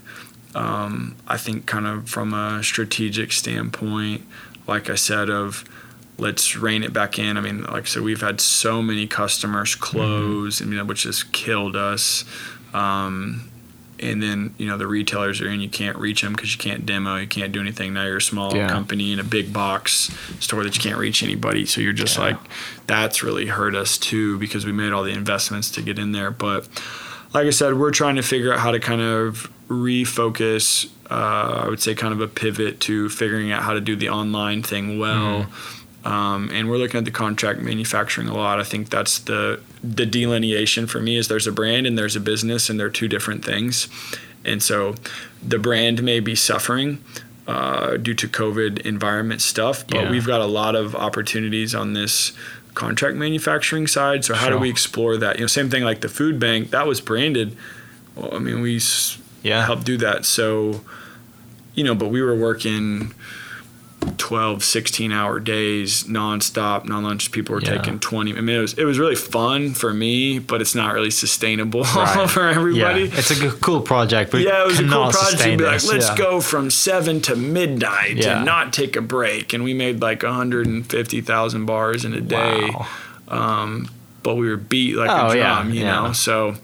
Um, 0.53 1.15
I 1.27 1.37
think, 1.37 1.65
kind 1.65 1.87
of 1.87 2.09
from 2.09 2.33
a 2.33 2.61
strategic 2.63 3.31
standpoint, 3.31 4.23
like 4.67 4.89
I 4.89 4.95
said, 4.95 5.29
of 5.29 5.63
let's 6.17 6.55
rein 6.55 6.83
it 6.83 6.93
back 6.93 7.17
in. 7.17 7.37
I 7.37 7.41
mean, 7.41 7.63
like 7.63 7.83
I 7.83 7.87
said, 7.87 8.03
we've 8.03 8.21
had 8.21 8.39
so 8.41 8.81
many 8.81 9.07
customers 9.07 9.75
close, 9.75 10.61
I 10.61 10.65
mean, 10.65 10.85
which 10.87 11.03
has 11.03 11.23
killed 11.23 11.75
us. 11.75 12.25
Um, 12.73 13.47
and 13.99 14.21
then 14.23 14.55
you 14.57 14.65
know 14.65 14.77
the 14.79 14.87
retailers 14.87 15.41
are 15.41 15.47
in 15.47 15.61
you 15.61 15.69
can't 15.69 15.95
reach 15.97 16.23
them 16.23 16.33
because 16.33 16.51
you 16.51 16.57
can't 16.57 16.87
demo 16.87 17.17
you 17.17 17.27
can't 17.27 17.51
do 17.51 17.61
anything 17.61 17.93
now 17.93 18.03
you're 18.03 18.17
a 18.17 18.21
small 18.21 18.55
Yeah. 18.55 18.67
company 18.67 19.11
in 19.13 19.19
a 19.19 19.23
big 19.23 19.53
box 19.53 20.09
store 20.39 20.63
that 20.63 20.75
you 20.75 20.81
can't 20.81 20.97
reach 20.97 21.21
anybody 21.21 21.67
so 21.67 21.81
you're 21.81 21.93
just 21.93 22.17
Yeah. 22.17 22.23
like 22.23 22.37
that's 22.87 23.21
really 23.21 23.45
hurt 23.45 23.75
us 23.75 23.99
too 23.99 24.39
because 24.39 24.65
we 24.65 24.71
made 24.71 24.91
all 24.91 25.03
the 25.03 25.11
investments 25.11 25.69
to 25.71 25.83
get 25.83 25.99
in 25.99 26.13
there 26.13 26.31
but 26.31 26.67
like 27.35 27.45
i 27.45 27.51
said 27.51 27.75
we're 27.75 27.91
trying 27.91 28.15
to 28.15 28.23
figure 28.23 28.51
out 28.51 28.59
how 28.61 28.71
to 28.71 28.79
kind 28.79 29.01
of 29.01 29.51
refocus 29.69 30.87
uh, 31.11 31.61
i 31.65 31.67
would 31.69 31.79
say 31.81 31.93
kind 31.93 32.13
of 32.13 32.21
a 32.21 32.27
pivot 32.27 32.79
to 32.79 33.07
figuring 33.09 33.51
out 33.51 33.61
how 33.61 33.73
to 33.73 33.81
do 33.81 33.95
the 33.95 34.09
online 34.09 34.63
thing 34.63 34.97
well 34.97 35.45
um, 36.03 36.49
and 36.51 36.69
we're 36.69 36.77
looking 36.77 36.97
at 36.97 37.05
the 37.05 37.11
contract 37.11 37.59
manufacturing 37.61 38.27
a 38.27 38.33
lot. 38.33 38.59
I 38.59 38.63
think 38.63 38.89
that's 38.89 39.19
the 39.19 39.59
the 39.83 40.05
delineation 40.05 40.87
for 40.87 40.99
me 40.99 41.17
is 41.17 41.27
there's 41.27 41.47
a 41.47 41.51
brand 41.51 41.85
and 41.87 41.97
there's 41.97 42.15
a 42.15 42.19
business 42.19 42.69
and 42.69 42.79
they're 42.79 42.89
two 42.89 43.07
different 43.07 43.43
things. 43.45 43.87
And 44.45 44.61
so 44.63 44.95
the 45.47 45.59
brand 45.59 46.01
may 46.03 46.19
be 46.19 46.35
suffering 46.35 47.03
uh, 47.47 47.97
due 47.97 48.13
to 48.15 48.27
COVID 48.27 48.79
environment 48.85 49.41
stuff, 49.41 49.85
but 49.87 50.03
Yeah. 50.03 50.11
we've 50.11 50.25
got 50.25 50.41
a 50.41 50.45
lot 50.45 50.75
of 50.75 50.95
opportunities 50.95 51.73
on 51.75 51.93
this 51.93 52.31
contract 52.73 53.17
manufacturing 53.17 53.87
side. 53.87 54.23
So 54.23 54.33
how 54.33 54.49
do 54.49 54.57
we 54.57 54.69
explore 54.69 55.17
that? 55.17 55.35
You 55.37 55.41
know, 55.41 55.47
same 55.47 55.69
thing 55.69 55.83
like 55.83 56.01
the 56.01 56.09
food 56.09 56.39
bank 56.39 56.71
that 56.71 56.87
was 56.87 57.01
branded. 57.01 57.55
Well, 58.15 58.33
I 58.33 58.39
mean, 58.39 58.61
we 58.61 58.79
Yeah. 59.43 59.65
helped 59.65 59.83
do 59.85 59.97
that. 59.97 60.25
So, 60.25 60.81
you 61.75 61.83
know, 61.83 61.95
but 61.95 62.07
we 62.09 62.21
were 62.21 62.35
working 62.35 63.13
12, 64.21 64.63
16 64.63 65.11
hour 65.11 65.39
days 65.39 66.03
nonstop, 66.03 66.85
non 66.85 67.03
lunch. 67.03 67.31
People 67.31 67.55
were 67.55 67.61
Yeah. 67.61 67.77
taking 67.77 67.99
20. 67.99 68.37
I 68.37 68.41
mean, 68.41 68.55
it 68.55 68.59
was, 68.61 68.73
it 68.73 68.83
was 68.83 68.99
really 68.99 69.15
fun 69.15 69.73
for 69.73 69.91
me, 69.93 70.37
but 70.37 70.61
it's 70.61 70.75
not 70.75 70.93
really 70.93 71.09
sustainable 71.09 71.81
Right. 71.95 72.29
for 72.29 72.47
everybody. 72.47 73.05
Yeah, 73.05 73.17
it's 73.17 73.31
a 73.31 73.35
g- 73.35 73.49
cool 73.61 73.81
project, 73.81 74.29
but 74.31 74.41
Yeah, 74.41 74.61
it 74.61 74.67
was 74.67 74.79
a 74.79 74.83
cool 74.87 75.09
project 75.11 75.41
to 75.41 75.57
be 75.57 75.63
like, 75.63 75.83
let's 75.85 76.09
Yeah. 76.09 76.15
go 76.17 76.39
from 76.39 76.69
seven 76.69 77.19
to 77.21 77.35
midnight 77.35 78.17
Yeah. 78.17 78.37
and 78.37 78.45
not 78.45 78.73
take 78.73 78.95
a 78.95 79.01
break. 79.01 79.53
And 79.53 79.63
we 79.63 79.73
made 79.73 80.01
like 80.01 80.21
150,000 80.23 81.65
bars 81.65 82.05
in 82.05 82.13
a 82.13 82.21
day 82.21 82.69
Wow. 82.73 82.87
um, 83.27 83.89
but 84.23 84.35
we 84.35 84.47
were 84.49 84.57
beat 84.57 84.95
like 84.97 85.09
Oh, 85.09 85.31
a 85.31 85.35
drum, 85.35 85.73
you 85.73 85.83
know. 85.83 86.13
So, 86.13 86.55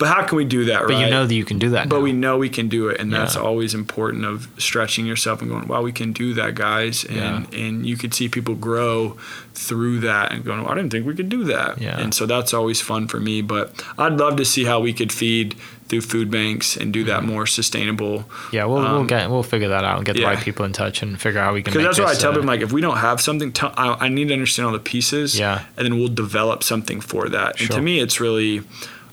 but 0.00 0.08
how 0.08 0.24
can 0.26 0.36
we 0.36 0.46
do 0.46 0.64
that, 0.64 0.80
right? 0.80 0.88
But 0.88 0.94
right? 0.94 1.04
you 1.04 1.10
know 1.10 1.26
that 1.26 1.34
you 1.34 1.44
can 1.44 1.58
do 1.58 1.68
that. 1.70 1.88
but 1.90 1.98
now. 1.98 2.02
we 2.02 2.12
know 2.12 2.38
we 2.38 2.48
can 2.48 2.68
do 2.68 2.88
it, 2.88 2.98
and 3.00 3.12
that's 3.12 3.36
always 3.36 3.74
important 3.74 4.24
of 4.24 4.48
stretching 4.56 5.04
yourself 5.06 5.42
and 5.42 5.50
going, 5.50 5.68
"Wow, 5.68 5.82
we 5.82 5.92
can 5.92 6.12
do 6.12 6.32
that, 6.34 6.54
guys!" 6.54 7.04
And 7.04 7.52
and 7.54 7.86
you 7.86 7.96
could 7.98 8.14
see 8.14 8.28
people 8.28 8.54
grow 8.54 9.16
through 9.54 10.00
that 10.00 10.32
and 10.32 10.42
going, 10.42 10.62
well, 10.62 10.72
"I 10.72 10.74
didn't 10.74 10.90
think 10.90 11.06
we 11.06 11.14
could 11.14 11.28
do 11.28 11.44
that." 11.44 11.80
Yeah. 11.80 12.00
And 12.00 12.14
so 12.14 12.24
that's 12.24 12.54
always 12.54 12.80
fun 12.80 13.08
for 13.08 13.20
me. 13.20 13.42
But 13.42 13.84
I'd 13.98 14.14
love 14.14 14.36
to 14.36 14.44
see 14.44 14.64
how 14.64 14.80
we 14.80 14.94
could 14.94 15.12
feed 15.12 15.54
through 15.88 16.00
food 16.00 16.30
banks 16.30 16.76
and 16.76 16.92
do 16.92 17.04
that 17.04 17.24
more 17.24 17.46
sustainable. 17.46 18.24
Yeah, 18.52 18.64
we'll, 18.64 18.76
we'll 18.78 18.86
Um, 19.00 19.06
get 19.06 19.28
we'll 19.28 19.42
figure 19.42 19.68
that 19.68 19.84
out 19.84 19.96
and 19.98 20.06
get 20.06 20.16
the 20.16 20.22
right 20.24 20.38
people 20.38 20.64
in 20.64 20.72
touch 20.72 21.02
and 21.02 21.20
figure 21.20 21.40
out 21.40 21.46
how 21.46 21.52
we 21.52 21.62
can. 21.62 21.72
Because 21.72 21.84
that's 21.84 21.98
what 21.98 22.16
I 22.16 22.18
tell 22.18 22.30
uh, 22.30 22.36
them. 22.36 22.46
Like, 22.46 22.60
if 22.60 22.72
we 22.72 22.80
don't 22.80 22.98
have 22.98 23.20
something, 23.20 23.52
tell, 23.52 23.74
I, 23.76 24.06
I 24.06 24.08
need 24.08 24.28
to 24.28 24.32
understand 24.34 24.66
all 24.66 24.72
the 24.72 24.78
pieces. 24.78 25.38
Yeah. 25.38 25.64
And 25.76 25.84
then 25.84 25.98
we'll 25.98 26.08
develop 26.08 26.62
something 26.62 27.00
for 27.02 27.28
that. 27.28 27.58
And 27.58 27.66
Sure. 27.66 27.76
to 27.76 27.82
me, 27.82 27.98
it's 28.00 28.20
really, 28.20 28.62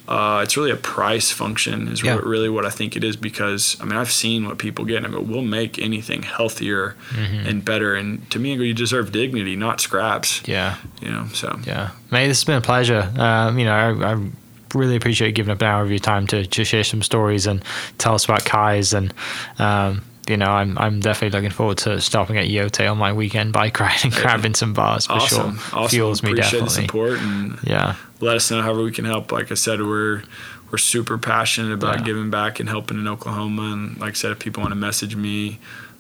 uh, 0.08 0.41
it's 0.43 0.55
really 0.58 0.72
a 0.72 0.76
price 0.78 1.32
function. 1.32 1.88
Is 1.89 2.01
Yeah. 2.03 2.16
what, 2.16 2.26
really 2.26 2.49
what 2.49 2.66
I 2.66 2.70
think 2.70 2.95
it 2.95 3.03
is. 3.03 3.16
Because 3.18 3.78
I 3.82 3.86
mean, 3.86 3.97
I've 3.97 4.12
seen 4.12 4.45
what 4.47 4.58
people 4.58 4.86
get, 4.86 4.97
and 4.97 5.08
I 5.08 5.10
go, 5.10 5.20
we'll 5.22 5.41
make 5.41 5.80
anything 5.80 6.24
healthier 6.24 6.95
Mm-hmm. 7.12 7.47
and 7.49 7.66
better. 7.66 7.95
And 7.95 8.30
to 8.32 8.39
me, 8.39 8.53
you 8.53 8.74
deserve 8.74 9.12
dignity, 9.12 9.55
not 9.55 9.82
scraps. 9.82 10.41
Yeah, 10.47 10.76
You 11.01 11.12
know. 11.12 11.28
So. 11.34 11.60
yeah, 11.66 11.89
mate, 12.12 12.28
this 12.28 12.39
has 12.39 12.43
been 12.45 12.58
a 12.58 12.62
pleasure. 12.62 13.12
Um, 13.18 13.60
you 13.60 13.66
know, 13.66 13.74
I, 13.74 14.14
I 14.14 14.30
really 14.76 14.95
appreciate 14.95 15.28
you 15.28 15.34
giving 15.34 15.51
up 15.51 15.62
an 15.62 15.68
hour 15.68 15.84
of 15.84 15.89
your 15.89 15.99
time 15.99 16.28
to 16.28 16.45
to 16.45 16.64
share 16.64 16.84
some 16.84 17.01
stories 17.01 17.47
and 17.47 17.64
tell 17.97 18.14
us 18.16 18.26
about 18.26 18.43
Kize 18.45 18.93
and. 18.93 19.14
Um, 19.60 20.01
you 20.30 20.38
know, 20.38 20.45
I'm 20.45 20.78
I'm 20.78 20.99
definitely 20.99 21.38
looking 21.38 21.51
forward 21.55 21.78
to 21.80 21.99
stopping 22.01 22.38
at 22.38 22.45
Yote 22.45 22.89
on 22.91 22.97
my 22.97 23.13
weekend 23.13 23.53
bike 23.53 23.80
ride 23.80 24.03
and 24.03 24.13
grabbing 24.13 24.53
some 24.55 24.73
bars 24.73 25.05
for 25.07 25.13
Awesome. 25.13 25.57
sure. 25.57 25.80
Awesome. 25.80 25.89
Fuels 25.89 26.23
me 26.23 26.32
Appreciate 26.32 26.59
the 26.59 26.65
definitely. 26.65 26.88
support 26.88 27.19
and 27.19 27.59
Yeah, 27.63 27.95
let 28.19 28.36
us 28.38 28.49
know 28.51 28.61
however 28.61 28.84
we 28.84 28.91
can 28.91 29.05
help. 29.05 29.32
Like 29.32 29.51
I 29.51 29.55
said, 29.55 29.82
we're 29.82 30.23
we're 30.71 30.78
super 30.78 31.17
passionate 31.17 31.71
about 31.71 31.99
Yeah. 31.99 32.03
giving 32.05 32.30
back 32.30 32.59
and 32.59 32.67
helping 32.67 32.97
in 32.97 33.07
Oklahoma. 33.07 33.71
And 33.73 33.97
like 33.99 34.11
I 34.11 34.13
said, 34.15 34.32
if 34.32 34.39
people 34.39 34.61
want 34.61 34.71
to 34.71 34.75
message 34.75 35.15
me, 35.15 35.59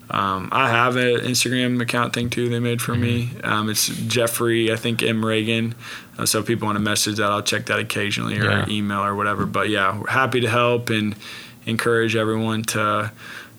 um, 0.09 0.49
I 0.51 0.69
have 0.69 0.97
an 0.97 1.19
Instagram 1.21 1.81
account 1.81 2.13
thing 2.13 2.29
too. 2.29 2.49
They 2.49 2.59
made 2.59 2.81
for 2.81 2.93
me. 2.95 3.27
Mm-hmm. 3.27 3.45
Um, 3.49 3.69
it's 3.69 3.87
Jeffrey, 3.87 4.71
I 4.71 4.75
think 4.75 5.01
M 5.03 5.23
Reagan. 5.25 5.73
Uh, 6.17 6.25
so 6.25 6.39
if 6.39 6.47
people 6.47 6.65
want 6.65 6.75
to 6.77 6.81
message 6.83 7.15
that, 7.17 7.31
I'll 7.31 7.41
check 7.41 7.67
that 7.67 7.79
occasionally 7.79 8.37
or 8.39 8.43
Yeah. 8.43 8.65
email 8.69 8.99
or 9.03 9.15
whatever. 9.15 9.45
But 9.45 9.69
yeah, 9.69 9.97
we're 9.97 10.07
happy 10.09 10.41
to 10.41 10.49
help 10.49 10.89
and 10.89 11.15
encourage 11.65 12.15
everyone 12.15 12.63
to 12.63 13.11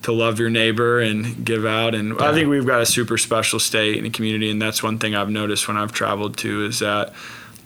to 0.03 0.13
love 0.13 0.39
your 0.39 0.51
neighbor 0.51 1.01
and 1.01 1.45
give 1.45 1.65
out. 1.65 1.95
And 1.95 2.21
I 2.21 2.33
think 2.33 2.47
uh, 2.47 2.51
we've 2.51 2.67
got 2.67 2.81
a 2.81 2.87
super 2.87 3.19
special 3.19 3.59
state 3.59 4.03
and 4.03 4.13
community, 4.13 4.51
and 4.51 4.61
that's 4.61 4.83
one 4.83 4.99
thing 4.99 5.15
I've 5.15 5.31
noticed 5.31 5.69
when 5.69 5.77
I've 5.77 5.93
traveled 5.93 6.37
to 6.39 6.65
is 6.67 6.79
that 6.79 7.13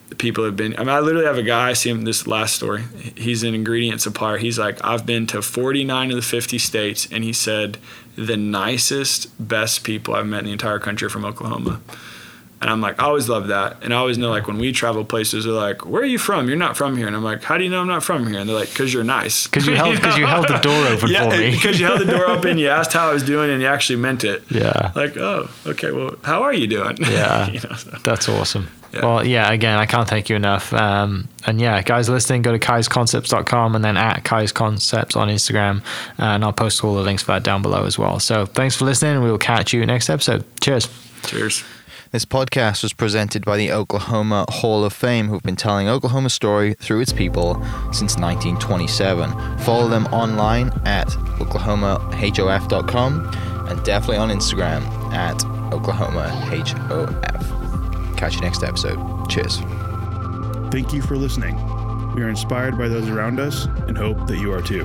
the 0.08 0.16
people 0.16 0.44
have 0.44 0.56
been. 0.56 0.74
I 0.76 0.80
mean, 0.80 0.90
I 0.90 1.00
literally 1.00 1.26
have 1.26 1.38
a 1.38 1.42
guy. 1.42 1.70
I 1.70 1.72
see 1.72 1.88
him 1.90 2.02
this 2.02 2.26
last 2.26 2.54
story. 2.56 2.84
He's 3.16 3.42
an 3.42 3.54
ingredient 3.54 4.02
supplier. 4.02 4.36
He's 4.36 4.58
like, 4.58 4.82
I've 4.84 5.06
been 5.06 5.26
to 5.28 5.40
49 5.40 6.10
of 6.10 6.16
the 6.16 6.22
50 6.22 6.58
states, 6.58 7.08
and 7.10 7.24
he 7.24 7.32
said 7.32 7.78
the 8.16 8.36
nicest, 8.36 9.28
best 9.48 9.84
people 9.84 10.14
I've 10.14 10.26
met 10.26 10.40
in 10.40 10.46
the 10.46 10.52
entire 10.52 10.78
country 10.78 11.08
from 11.08 11.24
Oklahoma. 11.24 11.80
And 12.62 12.70
I'm 12.70 12.80
like, 12.80 12.98
I 13.02 13.06
always 13.06 13.28
love 13.28 13.48
that. 13.48 13.82
And 13.82 13.92
I 13.92 13.96
always 13.96 14.16
know, 14.18 14.30
like, 14.30 14.46
when 14.46 14.56
we 14.56 14.70
travel 14.70 15.04
places, 15.04 15.44
they're 15.44 15.52
like, 15.52 15.84
Where 15.84 16.00
are 16.02 16.06
you 16.06 16.16
from? 16.18 16.46
You're 16.48 16.56
not 16.56 16.76
from 16.76 16.96
here. 16.96 17.08
And 17.08 17.16
I'm 17.16 17.24
like, 17.24 17.42
How 17.42 17.58
do 17.58 17.64
you 17.64 17.70
know 17.70 17.80
I'm 17.80 17.88
not 17.88 18.04
from 18.04 18.26
here? 18.28 18.38
And 18.38 18.48
they're 18.48 18.54
like, 18.56 18.70
Because 18.70 18.94
you're 18.94 19.02
nice. 19.02 19.48
because 19.48 19.66
you 19.66 19.74
held 19.74 19.96
because 19.96 20.16
you 20.16 20.26
held 20.26 20.46
the 20.46 20.58
door 20.58 20.86
open 20.86 21.10
yeah, 21.10 21.28
for 21.28 21.36
me. 21.36 21.50
because 21.56 21.80
you 21.80 21.86
held 21.86 22.00
the 22.00 22.04
door 22.06 22.24
open, 22.26 22.58
you 22.58 22.68
asked 22.68 22.92
how 22.92 23.10
I 23.10 23.12
was 23.12 23.24
doing, 23.24 23.50
and 23.50 23.60
you 23.60 23.66
actually 23.66 23.96
meant 23.96 24.22
it. 24.22 24.44
yeah, 24.48 24.92
Like, 24.94 25.16
oh, 25.16 25.50
okay, 25.66 25.90
well, 25.90 26.14
how 26.22 26.42
are 26.44 26.52
you 26.54 26.66
doing? 26.68 26.96
Yeah. 27.12 27.48
you 27.50 27.60
know, 27.68 27.74
so. 27.74 27.90
That's 28.04 28.28
awesome. 28.28 28.68
Yeah. 28.94 29.00
Well, 29.06 29.26
yeah, 29.26 29.50
again, 29.50 29.76
I 29.78 29.86
can't 29.86 30.08
thank 30.08 30.28
you 30.28 30.36
enough. 30.36 30.72
Um, 30.72 31.28
and 31.46 31.60
yeah, 31.60 31.82
guys 31.82 32.08
listening, 32.08 32.42
go 32.42 32.52
to 32.52 32.58
kizeconcepts.com 32.58 33.74
and 33.74 33.84
then 33.84 33.96
at 33.96 34.22
kizeconcepts 34.24 35.16
on 35.16 35.28
Instagram. 35.28 35.82
And 36.18 36.44
I'll 36.44 36.52
post 36.52 36.84
all 36.84 36.94
the 36.94 37.02
links 37.02 37.22
for 37.22 37.32
that 37.32 37.42
down 37.42 37.60
below 37.62 37.84
as 37.86 37.98
well. 37.98 38.20
So 38.20 38.46
thanks 38.46 38.76
for 38.76 38.84
listening. 38.84 39.14
and 39.16 39.24
We 39.24 39.30
will 39.30 39.38
catch 39.38 39.72
you 39.72 39.84
next 39.84 40.08
episode. 40.10 40.44
Cheers. 40.60 40.88
Cheers. 41.24 41.64
This 42.12 42.24
podcast 42.26 42.82
was 42.82 42.92
presented 42.92 43.42
by 43.42 43.56
the 43.56 43.72
Oklahoma 43.72 44.44
Hall 44.50 44.84
of 44.84 44.92
Fame, 44.92 45.28
who've 45.28 45.42
been 45.42 45.56
telling 45.56 45.88
Oklahoma's 45.88 46.34
story 46.34 46.74
through 46.74 47.00
its 47.00 47.10
people 47.10 47.54
since 47.90 48.18
1927. 48.18 49.58
Follow 49.60 49.88
them 49.88 50.04
online 50.08 50.68
at 50.84 51.08
oklahomahof.com 51.38 53.30
and 53.66 53.82
definitely 53.82 54.18
on 54.18 54.28
Instagram 54.28 54.82
at 55.14 55.38
oklahomahof. 55.72 56.58
Catch 58.18 58.34
you 58.34 58.42
next 58.42 58.62
episode. 58.62 58.98
Cheers. 59.30 59.60
Thank 60.70 60.92
you 60.92 61.00
for 61.00 61.16
listening. 61.16 61.56
We 62.14 62.20
are 62.20 62.28
inspired 62.28 62.76
by 62.76 62.88
those 62.88 63.08
around 63.08 63.40
us 63.40 63.64
and 63.88 63.96
hope 63.96 64.26
that 64.26 64.36
you 64.36 64.52
are 64.52 64.60
too. 64.60 64.84